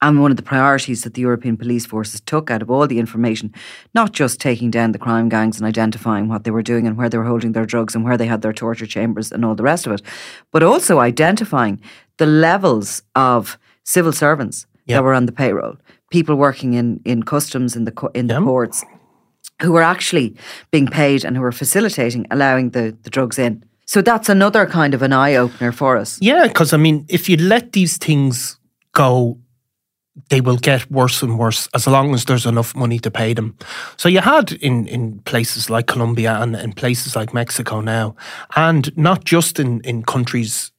and 0.00 0.20
one 0.20 0.30
of 0.30 0.36
the 0.36 0.44
priorities 0.44 1.02
that 1.02 1.14
the 1.14 1.22
European 1.22 1.56
police 1.56 1.84
forces 1.84 2.20
took 2.20 2.50
out 2.50 2.62
of 2.62 2.70
all 2.70 2.86
the 2.86 3.00
information, 3.00 3.52
not 3.94 4.12
just 4.12 4.40
taking 4.40 4.70
down 4.70 4.92
the 4.92 4.98
crime 4.98 5.28
gangs 5.28 5.58
and 5.58 5.66
identifying 5.66 6.28
what 6.28 6.44
they 6.44 6.52
were 6.52 6.62
doing 6.62 6.86
and 6.86 6.96
where 6.96 7.08
they 7.08 7.18
were 7.18 7.24
holding 7.24 7.50
their 7.52 7.66
drugs 7.66 7.96
and 7.96 8.04
where 8.04 8.16
they 8.16 8.26
had 8.26 8.40
their 8.42 8.52
torture 8.52 8.86
chambers 8.86 9.32
and 9.32 9.44
all 9.44 9.56
the 9.56 9.62
rest 9.64 9.86
of 9.86 9.92
it, 9.92 10.02
but 10.52 10.62
also 10.62 11.00
identifying 11.00 11.80
the 12.18 12.26
levels 12.26 13.02
of 13.14 13.58
civil 13.84 14.12
servants 14.12 14.66
Yep. 14.86 14.96
that 14.96 15.02
were 15.04 15.12
on 15.14 15.26
the 15.26 15.32
payroll, 15.32 15.76
people 16.10 16.34
working 16.36 16.72
in, 16.72 17.00
in 17.04 17.22
customs 17.22 17.76
in 17.76 17.84
the 17.84 18.10
in 18.14 18.26
the 18.28 18.34
Yep. 18.34 18.42
courts, 18.44 18.84
who 19.60 19.72
were 19.72 19.82
actually 19.82 20.34
being 20.70 20.86
paid 20.86 21.24
and 21.26 21.36
who 21.36 21.42
were 21.42 21.52
facilitating 21.52 22.24
allowing 22.30 22.70
the, 22.70 22.96
the 23.02 23.10
drugs 23.10 23.38
in. 23.38 23.62
So 23.88 24.02
that's 24.02 24.28
another 24.28 24.66
kind 24.66 24.92
of 24.92 25.00
an 25.00 25.14
eye 25.14 25.36
opener 25.36 25.72
for 25.72 25.96
us. 25.96 26.18
Yeah, 26.20 26.46
because 26.46 26.74
I 26.74 26.76
mean, 26.76 27.06
if 27.08 27.26
you 27.26 27.38
let 27.38 27.72
these 27.72 27.96
things 27.96 28.58
go, 28.92 29.38
they 30.28 30.42
will 30.42 30.58
get 30.58 30.90
worse 30.90 31.22
and 31.22 31.38
worse 31.38 31.70
as 31.74 31.86
long 31.86 32.12
as 32.12 32.26
there's 32.26 32.44
enough 32.44 32.76
money 32.76 32.98
to 32.98 33.10
pay 33.10 33.32
them. 33.32 33.56
So 33.96 34.10
you 34.10 34.20
had 34.20 34.52
in, 34.52 34.86
in 34.88 35.20
places 35.20 35.70
like 35.70 35.86
Colombia 35.86 36.34
and 36.34 36.54
in 36.54 36.74
places 36.74 37.16
like 37.16 37.32
Mexico 37.32 37.80
now, 37.80 38.14
and 38.56 38.94
not 38.94 39.24
just 39.24 39.58
in, 39.58 39.80
in 39.80 40.02
countries 40.02 40.70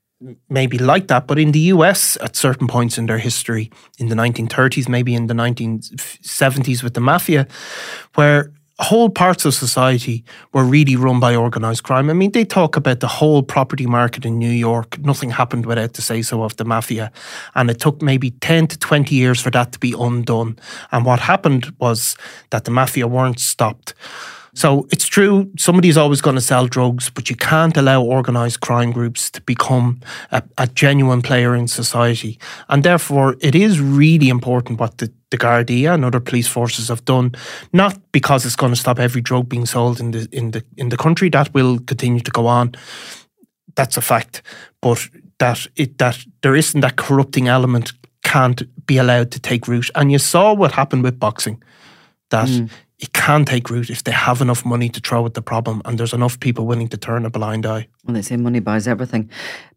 maybe 0.47 0.77
like 0.77 1.07
that, 1.07 1.25
but 1.25 1.39
in 1.39 1.51
the 1.51 1.73
US 1.73 2.15
at 2.21 2.35
certain 2.35 2.67
points 2.67 2.99
in 2.99 3.07
their 3.07 3.17
history, 3.17 3.71
in 3.97 4.09
the 4.09 4.15
1930s, 4.15 4.87
maybe 4.87 5.15
in 5.15 5.25
the 5.25 5.33
1970s 5.33 6.83
with 6.83 6.93
the 6.93 7.01
mafia, 7.01 7.47
where 8.13 8.51
whole 8.83 9.09
parts 9.09 9.45
of 9.45 9.53
society 9.53 10.23
were 10.53 10.63
really 10.63 10.95
run 10.95 11.19
by 11.19 11.35
organized 11.35 11.83
crime. 11.83 12.09
I 12.09 12.13
mean, 12.13 12.31
they 12.31 12.45
talk 12.45 12.77
about 12.77 13.01
the 13.01 13.07
whole 13.07 13.43
property 13.43 13.85
market 13.85 14.25
in 14.25 14.39
New 14.39 14.49
York. 14.49 14.97
Nothing 14.99 15.31
happened 15.31 15.65
without 15.65 15.93
the 15.93 16.01
say 16.01 16.21
so 16.21 16.43
of 16.43 16.55
the 16.55 16.65
mafia. 16.65 17.11
And 17.55 17.69
it 17.69 17.79
took 17.79 18.01
maybe 18.01 18.31
10 18.31 18.67
to 18.67 18.79
20 18.79 19.13
years 19.13 19.41
for 19.41 19.51
that 19.51 19.73
to 19.73 19.79
be 19.79 19.93
undone. 19.97 20.57
And 20.91 21.05
what 21.05 21.19
happened 21.19 21.73
was 21.79 22.15
that 22.51 22.63
the 22.63 22.71
mafia 22.71 23.07
weren't 23.07 23.39
stopped. 23.39 23.93
So 24.59 24.89
it's 24.91 25.07
true, 25.07 25.49
somebody's 25.57 25.95
always 25.95 26.19
going 26.19 26.35
to 26.35 26.41
sell 26.41 26.67
drugs, 26.67 27.09
but 27.09 27.29
you 27.29 27.37
can't 27.37 27.77
allow 27.77 28.03
organised 28.03 28.59
crime 28.59 28.91
groups 28.91 29.31
to 29.31 29.41
become 29.43 30.01
a, 30.33 30.43
a 30.57 30.67
genuine 30.67 31.21
player 31.21 31.55
in 31.55 31.69
society. 31.69 32.37
And 32.67 32.83
therefore, 32.83 33.37
it 33.39 33.55
is 33.55 33.79
really 33.79 34.27
important 34.27 34.77
what 34.77 34.97
the, 34.97 35.13
the 35.29 35.37
Gardaí 35.37 35.89
and 35.89 36.03
other 36.03 36.19
police 36.19 36.49
forces 36.49 36.89
have 36.89 37.05
done, 37.05 37.35
not 37.71 37.97
because 38.11 38.45
it's 38.45 38.57
going 38.57 38.73
to 38.73 38.79
stop 38.79 38.99
every 38.99 39.21
drug 39.21 39.47
being 39.47 39.65
sold 39.65 40.01
in 40.01 40.11
the 40.11 40.27
in 40.33 40.51
the 40.51 40.61
in 40.75 40.89
the 40.89 40.97
country. 40.97 41.29
That 41.29 41.53
will 41.53 41.79
continue 41.79 42.19
to 42.19 42.31
go 42.31 42.45
on. 42.45 42.75
That's 43.75 43.95
a 43.95 44.01
fact. 44.01 44.41
But 44.81 45.07
that 45.37 45.67
it 45.77 45.99
that 45.99 46.17
there 46.41 46.57
isn't 46.57 46.81
that 46.81 46.97
corrupting 46.97 47.47
element 47.47 47.93
can't 48.23 48.61
be 48.85 48.97
allowed 48.97 49.31
to 49.31 49.39
take 49.39 49.69
root. 49.69 49.89
And 49.95 50.11
you 50.11 50.19
saw 50.19 50.53
what 50.53 50.73
happened 50.73 51.03
with 51.03 51.17
boxing. 51.17 51.63
That 52.29 52.49
hmm. 52.49 52.65
It 52.99 53.13
can 53.13 53.45
take 53.45 53.69
root 53.69 53.89
if 53.89 54.03
they 54.03 54.11
have 54.11 54.41
enough 54.41 54.65
money 54.65 54.89
to 54.89 54.99
throw 54.99 55.25
at 55.25 55.33
the 55.33 55.41
problem 55.41 55.81
and 55.85 55.97
there's 55.97 56.13
enough 56.13 56.39
people 56.39 56.65
willing 56.65 56.89
to 56.89 56.97
turn 56.97 57.25
a 57.25 57.29
blind 57.29 57.65
eye. 57.65 57.87
Well, 58.05 58.13
they 58.13 58.21
say 58.21 58.35
money 58.35 58.59
buys 58.59 58.87
everything. 58.87 59.29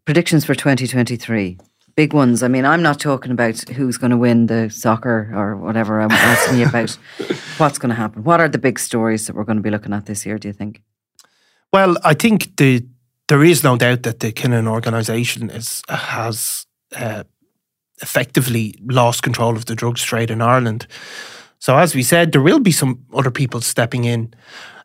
Predictions 0.05 0.43
for 0.43 0.55
2023. 0.55 1.57
Big 1.95 2.13
ones. 2.13 2.43
I 2.43 2.47
mean, 2.47 2.65
I'm 2.65 2.81
not 2.81 2.99
talking 2.99 3.31
about 3.31 3.69
who's 3.69 3.97
going 3.97 4.11
to 4.11 4.17
win 4.17 4.47
the 4.47 4.69
soccer 4.69 5.31
or 5.33 5.55
whatever. 5.55 6.01
I'm 6.01 6.11
asking 6.11 6.59
you 6.59 6.67
about 6.67 6.89
what's 7.57 7.77
going 7.77 7.91
to 7.91 7.95
happen. 7.95 8.23
What 8.23 8.41
are 8.41 8.49
the 8.49 8.57
big 8.57 8.79
stories 8.79 9.27
that 9.27 9.35
we're 9.35 9.43
going 9.43 9.57
to 9.57 9.63
be 9.63 9.69
looking 9.69 9.93
at 9.93 10.05
this 10.05 10.25
year, 10.25 10.37
do 10.37 10.49
you 10.49 10.53
think? 10.53 10.81
Well, 11.71 11.95
I 12.03 12.15
think 12.15 12.57
the 12.57 12.85
there 13.27 13.43
is 13.43 13.63
no 13.63 13.77
doubt 13.77 14.03
that 14.03 14.19
the 14.19 14.31
Kinahan 14.31 14.67
organisation 14.67 15.49
is 15.49 15.81
has 15.87 16.65
uh, 16.95 17.23
effectively 18.01 18.75
lost 18.85 19.23
control 19.23 19.55
of 19.55 19.65
the 19.65 19.75
drugs 19.75 20.03
trade 20.03 20.29
in 20.29 20.41
Ireland. 20.41 20.87
So, 21.63 21.77
as 21.77 21.95
we 21.95 22.03
said, 22.03 22.33
there 22.33 22.41
will 22.41 22.59
be 22.59 22.73
some 22.73 23.05
other 23.13 23.31
people 23.31 23.61
stepping 23.61 24.03
in. 24.03 24.33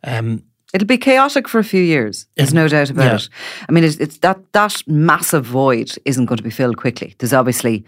Um, 0.05 0.45
It'll 0.72 0.87
be 0.87 0.97
chaotic 0.97 1.49
for 1.49 1.59
a 1.59 1.64
few 1.64 1.83
years. 1.83 2.29
There's 2.37 2.55
no 2.55 2.68
doubt 2.68 2.89
about 2.89 3.05
yeah. 3.05 3.16
it. 3.16 3.29
I 3.68 3.72
mean, 3.72 3.83
it's, 3.83 3.97
it's 3.97 4.18
that 4.18 4.39
that 4.53 4.81
massive 4.87 5.45
void 5.45 5.91
isn't 6.05 6.26
going 6.26 6.37
to 6.37 6.45
be 6.45 6.51
filled 6.51 6.76
quickly. 6.76 7.16
There's 7.18 7.33
obviously, 7.33 7.85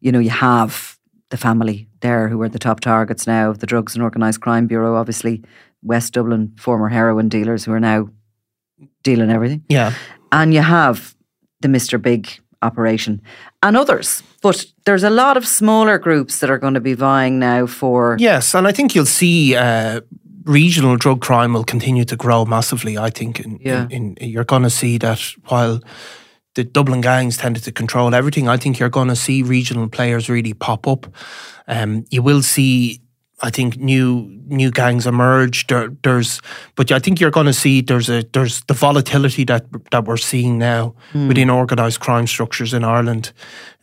you 0.00 0.12
know, 0.12 0.18
you 0.18 0.28
have 0.28 0.98
the 1.30 1.38
family 1.38 1.88
there 2.00 2.28
who 2.28 2.42
are 2.42 2.50
the 2.50 2.58
top 2.58 2.80
targets 2.80 3.26
now 3.26 3.48
of 3.48 3.60
the 3.60 3.66
Drugs 3.66 3.94
and 3.94 4.04
Organised 4.04 4.42
Crime 4.42 4.66
Bureau. 4.66 4.96
Obviously, 4.96 5.42
West 5.82 6.12
Dublin 6.12 6.52
former 6.58 6.90
heroin 6.90 7.30
dealers 7.30 7.64
who 7.64 7.72
are 7.72 7.80
now 7.80 8.10
dealing 9.02 9.30
everything, 9.30 9.64
yeah, 9.70 9.94
and 10.32 10.52
you 10.52 10.60
have 10.60 11.14
the 11.60 11.68
Mister 11.68 11.96
Big 11.96 12.28
operation 12.64 13.20
and 13.62 13.76
others. 13.76 14.22
But 14.42 14.64
there's 14.84 15.04
a 15.04 15.10
lot 15.10 15.36
of 15.36 15.46
smaller 15.46 15.98
groups 15.98 16.38
that 16.40 16.50
are 16.50 16.58
going 16.58 16.74
to 16.74 16.80
be 16.80 16.94
vying 16.94 17.38
now 17.38 17.66
for. 17.66 18.16
yes, 18.18 18.54
and 18.54 18.66
I 18.66 18.72
think 18.72 18.94
you'll 18.94 19.06
see. 19.06 19.54
Uh, 19.56 20.00
Regional 20.46 20.98
drug 20.98 21.22
crime 21.22 21.54
will 21.54 21.64
continue 21.64 22.04
to 22.04 22.16
grow 22.16 22.44
massively. 22.44 22.98
I 22.98 23.08
think, 23.10 23.40
in, 23.40 23.58
Yeah. 23.62 23.86
in, 23.90 24.14
in, 24.16 24.28
you're 24.28 24.44
going 24.44 24.62
to 24.64 24.68
see 24.70 24.98
that 24.98 25.18
while 25.48 25.80
the 26.54 26.64
Dublin 26.64 27.00
gangs 27.00 27.38
tended 27.38 27.64
to 27.64 27.72
control 27.72 28.14
everything, 28.14 28.46
I 28.46 28.58
think 28.58 28.78
you're 28.78 28.90
going 28.90 29.08
to 29.08 29.16
see 29.16 29.42
regional 29.42 29.88
players 29.88 30.28
really 30.28 30.52
pop 30.52 30.86
up. 30.86 31.06
Um, 31.66 32.04
you 32.10 32.22
will 32.22 32.42
see, 32.42 33.00
I 33.40 33.50
think, 33.50 33.78
new 33.78 34.28
new 34.46 34.70
gangs 34.70 35.06
emerge. 35.06 35.66
There, 35.66 35.88
there's, 36.02 36.40
but 36.76 36.92
I 36.92 36.98
think 36.98 37.20
you're 37.20 37.30
going 37.30 37.46
to 37.46 37.52
see 37.52 37.80
there's 37.80 38.08
a 38.08 38.22
there's 38.32 38.62
the 38.64 38.74
volatility 38.74 39.44
that 39.44 39.66
that 39.90 40.04
we're 40.04 40.16
seeing 40.16 40.58
now 40.58 40.94
within 41.28 41.50
organised 41.50 42.00
crime 42.00 42.26
structures 42.26 42.72
in 42.72 42.84
Ireland. 42.84 43.32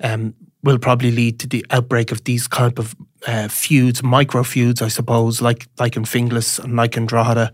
Um, 0.01 0.33
will 0.63 0.77
probably 0.77 1.11
lead 1.11 1.39
to 1.39 1.47
the 1.47 1.65
outbreak 1.71 2.11
of 2.11 2.23
these 2.23 2.47
kind 2.47 2.77
of 2.77 2.95
uh, 3.27 3.47
feuds, 3.47 4.03
micro 4.03 4.43
feuds, 4.43 4.81
I 4.81 4.89
suppose, 4.89 5.41
like 5.41 5.67
like 5.79 5.95
in 5.95 6.03
Finglas 6.03 6.59
and 6.63 6.75
like 6.75 6.97
in 6.97 7.05
Drogheda. 7.05 7.51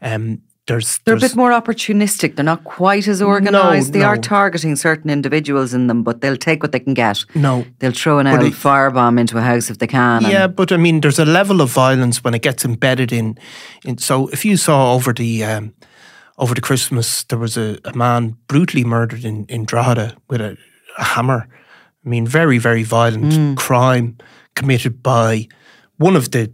Um, 0.00 0.42
there's 0.72 0.98
They're 1.04 1.16
a 1.16 1.20
bit 1.20 1.36
more 1.36 1.50
opportunistic. 1.50 2.36
They're 2.36 2.44
not 2.44 2.64
quite 2.64 3.06
as 3.06 3.20
organised. 3.20 3.92
they 3.92 4.02
are 4.02 4.16
targeting 4.16 4.74
certain 4.76 5.10
individuals 5.10 5.74
in 5.74 5.86
them, 5.86 6.02
but 6.02 6.22
they'll 6.22 6.36
take 6.36 6.62
what 6.62 6.72
they 6.72 6.80
can 6.80 6.94
get. 6.94 7.24
no. 7.34 7.66
They'll 7.78 7.92
throw 7.92 8.18
an 8.18 8.26
old 8.26 8.54
firebomb 8.54 9.20
into 9.20 9.36
a 9.36 9.42
house 9.42 9.68
if 9.68 9.78
they 9.78 9.86
can. 9.86 10.22
Yeah, 10.22 10.46
but 10.46 10.72
I 10.72 10.78
mean, 10.78 11.00
there's 11.00 11.18
a 11.18 11.26
level 11.26 11.60
of 11.60 11.70
violence 11.70 12.24
when 12.24 12.34
it 12.34 12.42
gets 12.42 12.64
embedded 12.64 13.12
in. 13.12 13.38
in 13.84 13.98
so 13.98 14.28
if 14.28 14.44
you 14.44 14.56
saw 14.56 14.94
over 14.94 15.12
the 15.12 15.44
um, 15.44 15.74
over 16.38 16.54
the 16.54 16.60
Christmas, 16.60 17.24
there 17.24 17.38
was 17.38 17.58
a, 17.58 17.78
a 17.84 17.94
man 17.94 18.36
brutally 18.48 18.84
murdered 18.84 19.24
in 19.24 19.44
in 19.46 19.66
Drogheda 19.66 20.16
with 20.28 20.40
a, 20.40 20.56
a 20.98 21.04
hammer. 21.04 21.48
I 22.04 22.08
mean, 22.08 22.26
very 22.26 22.58
very 22.58 22.82
violent 22.82 23.58
crime 23.58 24.16
committed 24.54 25.02
by 25.02 25.48
one 25.98 26.16
of 26.16 26.30
the 26.30 26.50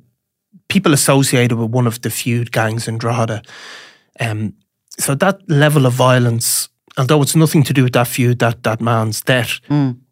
people 0.68 0.92
associated 0.92 1.56
with 1.56 1.70
one 1.70 1.86
of 1.86 2.00
the 2.02 2.10
feud 2.10 2.52
gangs 2.52 2.88
in 2.88 2.98
Drogheda. 2.98 3.42
Um, 4.20 4.54
so 4.98 5.14
that 5.14 5.40
level 5.48 5.86
of 5.86 5.92
violence, 5.94 6.68
although 6.96 7.22
it's 7.22 7.36
nothing 7.36 7.62
to 7.64 7.72
do 7.72 7.82
with 7.84 7.92
that 7.92 8.08
feud, 8.08 8.38
that 8.38 8.62
that 8.62 8.80
man's 8.80 9.20
death, 9.22 9.60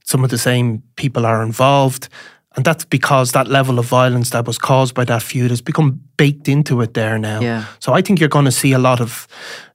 some 0.05 0.25
of 0.25 0.31
the 0.31 0.39
same 0.39 0.83
people 0.95 1.27
are 1.27 1.43
involved, 1.43 2.09
And 2.57 2.65
that's 2.65 2.87
because 2.87 3.33
that 3.33 3.49
level 3.49 3.79
of 3.79 3.85
violence 3.85 4.31
that 4.31 4.47
was 4.47 4.57
caused 4.57 4.95
by 4.95 5.05
that 5.05 5.23
feud 5.23 5.51
has 5.51 5.61
become 5.61 6.01
baked 6.17 6.49
into 6.49 6.81
it 6.81 6.95
there 6.95 7.19
now. 7.19 7.41
Yeah. 7.41 7.65
So 7.81 7.93
I 7.93 8.01
think 8.01 8.19
you're 8.19 8.31
going 8.31 8.47
to 8.47 8.53
see 8.53 8.73
a 8.73 8.79
lot 8.79 8.99
of, 9.01 9.29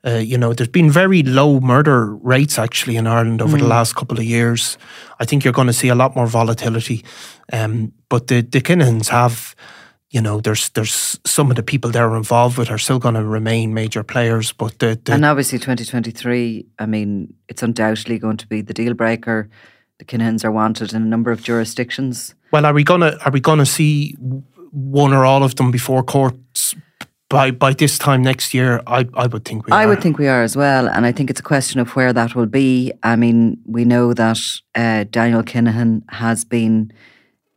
uh, 0.03 0.13
you 0.17 0.35
know, 0.35 0.53
there's 0.53 0.67
been 0.67 0.89
very 0.89 1.21
low 1.21 1.59
murder 1.59 2.15
rates 2.15 2.57
actually 2.57 2.97
in 2.97 3.05
Ireland 3.05 3.39
over 3.41 3.55
the 3.57 3.67
last 3.67 3.95
couple 3.95 4.17
of 4.17 4.23
years. 4.23 4.79
I 5.19 5.25
think 5.25 5.43
you're 5.43 5.53
going 5.53 5.67
to 5.67 5.73
see 5.73 5.89
a 5.89 5.95
lot 5.95 6.15
more 6.15 6.25
volatility. 6.25 7.05
Um, 7.53 7.91
but 8.09 8.27
the, 8.27 8.41
the 8.41 8.61
Kinahans 8.61 9.09
have, 9.09 9.55
you 10.11 10.21
know, 10.21 10.41
there's 10.41 10.69
there's 10.69 11.19
some 11.25 11.49
of 11.49 11.55
the 11.55 11.63
people 11.63 11.89
they're 11.89 12.15
involved 12.17 12.57
with 12.57 12.69
are 12.69 12.77
still 12.77 12.99
going 12.99 13.15
to 13.15 13.23
remain 13.23 13.73
major 13.73 14.03
players. 14.03 14.51
But 14.51 14.77
the, 14.79 14.99
the 15.03 15.13
And 15.13 15.25
obviously, 15.25 15.57
2023, 15.57 16.65
I 16.79 16.85
mean, 16.85 17.33
it's 17.47 17.63
undoubtedly 17.63 18.19
going 18.19 18.37
to 18.37 18.47
be 18.47 18.61
the 18.61 18.73
deal 18.73 18.93
breaker. 18.93 19.49
The 19.99 20.05
Kinahans 20.05 20.43
are 20.43 20.51
wanted 20.51 20.93
in 20.93 21.01
a 21.01 21.05
number 21.05 21.31
of 21.31 21.41
jurisdictions. 21.41 22.35
Well, 22.51 22.65
are 22.65 22.73
we 22.73 22.83
gonna 22.83 23.17
are 23.23 23.31
we 23.31 23.39
gonna 23.39 23.65
see 23.65 24.15
one 24.71 25.13
or 25.13 25.23
all 25.23 25.43
of 25.43 25.55
them 25.55 25.71
before 25.71 26.03
courts 26.03 26.75
by 27.29 27.51
by 27.51 27.71
this 27.71 27.97
time 27.97 28.21
next 28.21 28.53
year? 28.53 28.81
I 28.87 29.07
I 29.13 29.27
would 29.27 29.45
think 29.45 29.65
we. 29.65 29.71
I 29.71 29.85
are. 29.85 29.87
would 29.87 30.01
think 30.01 30.17
we 30.17 30.27
are 30.27 30.43
as 30.43 30.57
well. 30.57 30.89
And 30.89 31.05
I 31.05 31.13
think 31.13 31.29
it's 31.29 31.39
a 31.39 31.43
question 31.43 31.79
of 31.79 31.95
where 31.95 32.11
that 32.11 32.35
will 32.35 32.47
be. 32.47 32.91
I 33.01 33.15
mean, 33.15 33.59
we 33.65 33.85
know 33.85 34.13
that 34.13 34.39
uh, 34.75 35.05
Daniel 35.09 35.43
Kinahan 35.43 36.01
has 36.09 36.43
been 36.43 36.91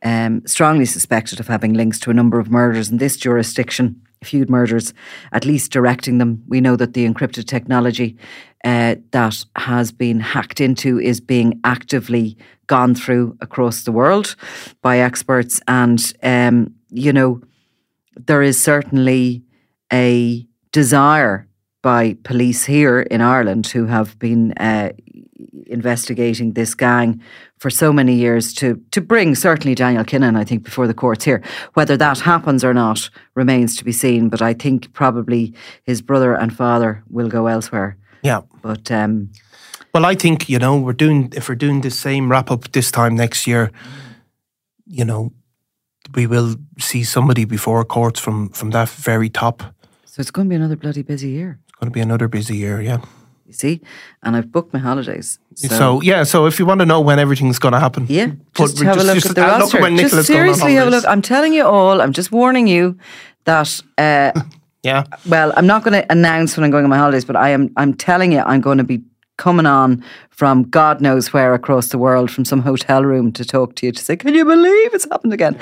um, 0.05 0.45
strongly 0.45 0.85
suspected 0.85 1.39
of 1.39 1.47
having 1.47 1.73
links 1.73 1.99
to 1.99 2.11
a 2.11 2.13
number 2.13 2.39
of 2.39 2.51
murders 2.51 2.89
in 2.89 2.97
this 2.97 3.17
jurisdiction, 3.17 3.99
feud 4.23 4.49
murders, 4.49 4.93
at 5.31 5.45
least 5.45 5.71
directing 5.71 6.19
them. 6.19 6.43
We 6.47 6.61
know 6.61 6.75
that 6.75 6.93
the 6.93 7.05
encrypted 7.09 7.45
technology 7.47 8.15
uh, 8.63 8.95
that 9.11 9.43
has 9.55 9.91
been 9.91 10.19
hacked 10.19 10.61
into 10.61 10.99
is 10.99 11.19
being 11.19 11.59
actively 11.63 12.37
gone 12.67 12.93
through 12.93 13.35
across 13.41 13.83
the 13.83 13.91
world 13.91 14.35
by 14.81 14.99
experts. 14.99 15.59
And, 15.67 16.13
um, 16.21 16.73
you 16.89 17.11
know, 17.11 17.41
there 18.15 18.43
is 18.43 18.61
certainly 18.61 19.43
a 19.91 20.47
desire 20.71 21.47
by 21.81 22.15
police 22.23 22.65
here 22.65 23.01
in 23.01 23.21
Ireland 23.21 23.67
who 23.67 23.85
have 23.85 24.17
been 24.19 24.53
uh, 24.53 24.89
investigating 25.67 26.53
this 26.53 26.75
gang 26.75 27.21
for 27.57 27.69
so 27.69 27.93
many 27.93 28.13
years 28.15 28.53
to 28.53 28.81
to 28.91 29.01
bring 29.01 29.35
certainly 29.35 29.75
Daniel 29.75 30.03
Kinahan, 30.03 30.37
I 30.37 30.43
think, 30.43 30.63
before 30.63 30.87
the 30.87 30.93
courts 30.93 31.25
here. 31.25 31.41
Whether 31.73 31.97
that 31.97 32.19
happens 32.19 32.63
or 32.63 32.73
not 32.73 33.09
remains 33.35 33.75
to 33.77 33.83
be 33.85 33.91
seen. 33.91 34.29
But 34.29 34.41
I 34.41 34.53
think 34.53 34.91
probably 34.93 35.53
his 35.83 36.01
brother 36.01 36.33
and 36.33 36.51
father 36.51 37.03
will 37.09 37.29
go 37.29 37.47
elsewhere. 37.47 37.97
Yeah. 38.23 38.41
But 38.61 38.91
um, 38.91 39.29
Well, 39.93 40.11
I 40.11 40.15
think 40.15 40.49
you 40.49 40.59
know 40.59 40.77
we're 40.79 40.97
doing 40.97 41.31
if 41.35 41.47
we're 41.49 41.55
doing 41.67 41.81
the 41.81 41.91
same 41.91 42.29
wrap 42.31 42.51
up 42.51 42.71
this 42.71 42.91
time 42.91 43.15
next 43.15 43.47
year, 43.47 43.71
you 44.85 45.05
know, 45.05 45.31
we 46.15 46.27
will 46.27 46.55
see 46.79 47.03
somebody 47.03 47.45
before 47.45 47.85
courts 47.85 48.19
from 48.19 48.49
from 48.49 48.71
that 48.71 48.89
very 48.89 49.29
top. 49.29 49.63
so 50.05 50.21
it's 50.21 50.31
going 50.31 50.47
to 50.47 50.49
be 50.49 50.55
another 50.55 50.77
bloody 50.77 51.03
busy 51.03 51.29
year. 51.29 51.59
It's 51.67 51.79
going 51.79 51.91
to 51.91 51.93
be 51.93 52.01
another 52.01 52.27
busy 52.27 52.55
year. 52.57 52.81
Yeah. 52.81 52.99
You 53.47 53.53
see, 53.53 53.81
and 54.23 54.35
I've 54.35 54.51
booked 54.51 54.73
my 54.73 54.79
holidays. 54.79 55.37
So, 55.55 55.67
So, 55.67 56.01
yeah, 56.01 56.23
so 56.23 56.47
if 56.47 56.57
you 56.59 56.65
want 56.65 56.79
to 56.79 56.85
know 56.85 56.99
when 56.99 57.19
everything's 57.19 57.59
going 57.59 57.73
to 57.73 57.79
happen, 57.79 58.05
yeah, 58.09 58.31
put- 58.53 58.71
just 58.71 58.81
have 58.83 58.97
a 58.97 59.03
look 59.03 59.23
at 59.25 59.35
the 59.35 59.43
uh, 59.45 59.59
roster. 59.59 59.81
when 59.81 59.95
just 59.97 60.13
Nicola's 60.15 60.27
going 60.27 60.39
on 60.39 60.45
seriously 60.55 60.73
have 60.73 60.87
a 60.87 60.91
look. 60.91 61.05
I'm 61.07 61.21
telling 61.21 61.53
you 61.53 61.63
all. 61.65 62.01
I'm 62.01 62.11
just 62.11 62.31
warning 62.31 62.67
you 62.67 62.97
that. 63.45 63.81
Uh, 63.97 64.31
Yeah, 64.85 65.03
Well, 65.27 65.51
I'm 65.57 65.65
not 65.65 65.83
going 65.83 65.99
to 65.99 66.11
announce 66.11 66.55
when 66.55 66.63
I'm 66.63 66.69
going 66.69 66.83
on 66.83 66.91
my 66.91 66.97
holidays, 66.99 67.25
but 67.25 67.35
I 67.35 67.49
am. 67.49 67.71
I'm 67.75 67.95
telling 67.95 68.31
you, 68.31 68.41
I'm 68.41 68.61
going 68.61 68.77
to 68.77 68.83
be 68.83 69.01
coming 69.37 69.65
on 69.65 70.03
from 70.29 70.61
God 70.69 71.01
knows 71.01 71.33
where 71.33 71.55
across 71.55 71.87
the 71.87 71.97
world, 71.97 72.29
from 72.29 72.45
some 72.45 72.61
hotel 72.61 73.03
room 73.03 73.31
to 73.31 73.43
talk 73.43 73.73
to 73.77 73.87
you 73.87 73.91
to 73.91 74.03
say, 74.03 74.15
"Can 74.15 74.35
you 74.35 74.45
believe 74.45 74.93
it's 74.93 75.05
happened 75.09 75.33
again?" 75.33 75.57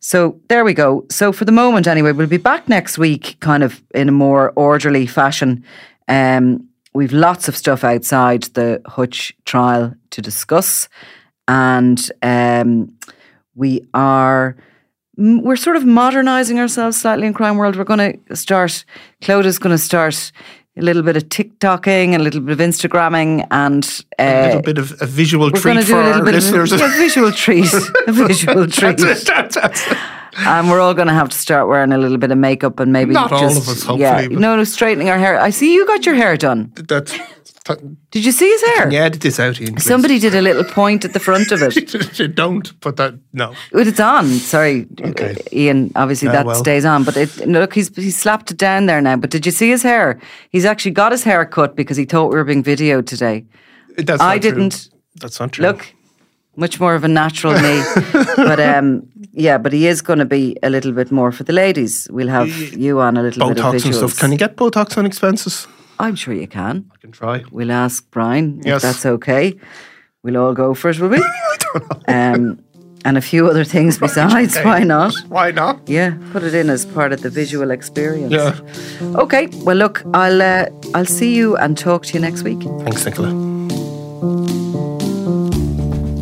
So 0.00 0.40
there 0.48 0.64
we 0.64 0.74
go. 0.74 1.06
So 1.10 1.30
for 1.32 1.44
the 1.44 1.52
moment, 1.52 1.86
anyway, 1.86 2.10
we'll 2.10 2.26
be 2.26 2.38
back 2.38 2.68
next 2.68 2.98
week, 2.98 3.36
kind 3.38 3.62
of 3.62 3.80
in 3.94 4.08
a 4.08 4.12
more 4.12 4.52
orderly 4.56 5.06
fashion. 5.06 5.62
Um, 6.08 6.68
we've 6.96 7.12
lots 7.12 7.46
of 7.48 7.56
stuff 7.56 7.84
outside 7.84 8.44
the 8.54 8.80
Hutch 8.86 9.34
trial 9.44 9.94
to 10.10 10.22
discuss, 10.22 10.88
and 11.46 12.10
um, 12.22 12.96
we 13.54 13.86
are 13.94 14.56
we're 15.18 15.56
sort 15.56 15.76
of 15.76 15.84
modernizing 15.84 16.58
ourselves 16.58 17.00
slightly 17.00 17.26
in 17.26 17.32
crime 17.32 17.56
world. 17.56 17.76
We're 17.76 17.84
going 17.84 18.20
to 18.28 18.36
start. 18.36 18.84
Clodagh's 19.22 19.58
going 19.58 19.74
to 19.74 19.82
start 19.82 20.32
a 20.78 20.82
little 20.82 21.02
bit 21.02 21.16
of 21.16 21.24
TikToking, 21.28 22.14
a 22.14 22.18
little 22.18 22.40
bit 22.40 22.52
of 22.52 22.58
Instagramming, 22.58 23.46
and 23.50 24.04
a 24.18 24.24
uh, 24.24 24.46
little 24.46 24.62
bit 24.62 24.78
of 24.78 25.00
a 25.00 25.06
visual 25.06 25.50
treat 25.50 25.84
for 25.84 25.94
a 25.94 25.98
our 25.98 26.04
little 26.04 26.24
bit 26.24 26.34
listeners. 26.34 26.72
of 26.72 26.80
a, 26.80 26.84
yeah, 26.84 26.96
visual 26.96 27.32
treat, 27.32 27.72
a 28.06 28.12
visual 28.12 28.66
treat, 28.68 28.98
That's 28.98 29.22
it, 29.22 29.26
that's 29.26 29.56
it. 29.56 29.98
And 30.38 30.70
we're 30.70 30.80
all 30.80 30.94
going 30.94 31.08
to 31.08 31.14
have 31.14 31.28
to 31.30 31.38
start 31.38 31.68
wearing 31.68 31.92
a 31.92 31.98
little 31.98 32.18
bit 32.18 32.30
of 32.30 32.38
makeup 32.38 32.80
and 32.80 32.92
maybe 32.92 33.12
Not 33.12 33.32
all 33.32 33.44
of 33.44 33.56
us, 33.56 33.66
hopefully, 33.84 34.00
yeah, 34.00 34.22
but- 34.28 34.32
no, 34.38 34.56
no, 34.56 34.64
straightening 34.64 35.08
our 35.10 35.18
hair. 35.18 35.40
I 35.40 35.50
see 35.50 35.74
you 35.74 35.86
got 35.86 36.04
your 36.06 36.14
hair 36.14 36.36
done. 36.36 36.72
That's 36.76 37.18
Did 38.10 38.24
you 38.24 38.30
see 38.32 38.48
his 38.48 38.62
hair? 38.62 38.92
yeah. 38.92 39.04
Edit 39.04 39.20
this 39.22 39.40
out, 39.40 39.60
Ian. 39.60 39.78
Somebody 39.78 40.18
did 40.20 40.34
a 40.34 40.40
little 40.40 40.62
point 40.64 41.04
at 41.04 41.12
the 41.14 41.18
front 41.20 41.50
of 41.52 41.60
it. 41.62 42.34
don't 42.36 42.78
put 42.80 42.96
that. 42.96 43.14
No, 43.32 43.54
Well, 43.72 43.86
it's 43.88 43.98
on. 43.98 44.26
Sorry, 44.26 44.86
Okay. 45.00 45.34
Ian. 45.52 45.90
Obviously, 45.96 46.26
Yeah, 46.26 46.32
that 46.32 46.46
well. 46.46 46.54
stays 46.54 46.84
on. 46.84 47.02
But 47.04 47.16
it, 47.16 47.46
look, 47.48 47.74
he's 47.74 47.94
he's 47.96 48.16
slapped 48.16 48.50
it 48.52 48.56
down 48.56 48.86
there 48.86 49.00
now. 49.00 49.16
But 49.16 49.30
did 49.30 49.44
you 49.46 49.52
see 49.52 49.68
his 49.70 49.82
hair? 49.82 50.20
He's 50.50 50.64
actually 50.64 50.92
got 50.92 51.10
his 51.12 51.24
hair 51.24 51.44
cut 51.44 51.74
because 51.74 51.96
he 51.96 52.04
thought 52.04 52.28
we 52.30 52.36
were 52.36 52.44
being 52.44 52.62
videoed 52.62 53.06
today. 53.06 53.44
that's 53.98 54.22
I 54.22 54.34
not 54.36 54.42
true. 54.42 54.50
didn't. 54.52 54.88
That's 55.16 55.40
not 55.40 55.50
true. 55.52 55.62
Look, 55.66 55.92
much 56.56 56.80
more 56.80 56.94
of 56.94 57.04
a 57.04 57.08
natural 57.08 57.52
me. 57.54 57.82
but 58.36 58.58
um, 58.60 59.02
yeah, 59.32 59.58
but 59.58 59.72
he 59.72 59.86
is 59.86 60.02
going 60.02 60.18
to 60.18 60.24
be 60.24 60.56
a 60.62 60.70
little 60.70 60.92
bit 60.92 61.10
more 61.10 61.32
for 61.32 61.44
the 61.44 61.52
ladies. 61.52 62.08
We'll 62.10 62.28
have 62.28 62.48
you 62.74 63.00
on 63.00 63.16
a 63.16 63.22
little 63.22 63.48
bit 63.48 63.58
of 63.58 63.64
Botox 63.64 63.84
and 63.84 63.94
stuff. 63.94 64.18
Can 64.18 64.32
you 64.32 64.38
get 64.38 64.56
Botox 64.56 64.96
on 64.98 65.06
expenses? 65.06 65.66
I'm 65.98 66.14
sure 66.16 66.34
you 66.34 66.46
can. 66.48 66.90
I 66.94 66.96
can 66.98 67.12
try. 67.12 67.44
We'll 67.50 67.72
ask 67.72 68.04
Brian 68.10 68.60
if 68.64 68.82
that's 68.82 69.06
okay. 69.06 69.54
We'll 70.22 70.36
all 70.36 70.54
go 70.54 70.74
for 70.74 70.90
it, 70.90 70.98
will 70.98 71.08
we? 71.10 71.18
I 71.22 71.56
don't 71.60 72.08
Um, 72.08 72.58
and 73.04 73.16
a 73.16 73.20
few 73.20 73.48
other 73.48 73.64
things 73.64 73.98
besides. 74.06 74.56
okay. 74.56 74.64
Why 74.64 74.80
not? 74.80 75.14
Why 75.28 75.52
not? 75.52 75.88
Yeah, 75.88 76.14
put 76.32 76.42
it 76.42 76.54
in 76.54 76.68
as 76.70 76.84
part 76.84 77.12
of 77.12 77.22
the 77.22 77.30
visual 77.30 77.70
experience. 77.70 78.32
Yeah. 78.32 78.58
Okay. 79.22 79.46
Well, 79.64 79.76
look, 79.76 80.02
I'll 80.12 80.42
uh, 80.42 80.66
I'll 80.94 81.06
see 81.06 81.34
you 81.36 81.56
and 81.56 81.78
talk 81.78 82.04
to 82.06 82.14
you 82.14 82.20
next 82.20 82.42
week. 82.42 82.60
Thanks, 82.84 83.04
Nicola. 83.06 83.55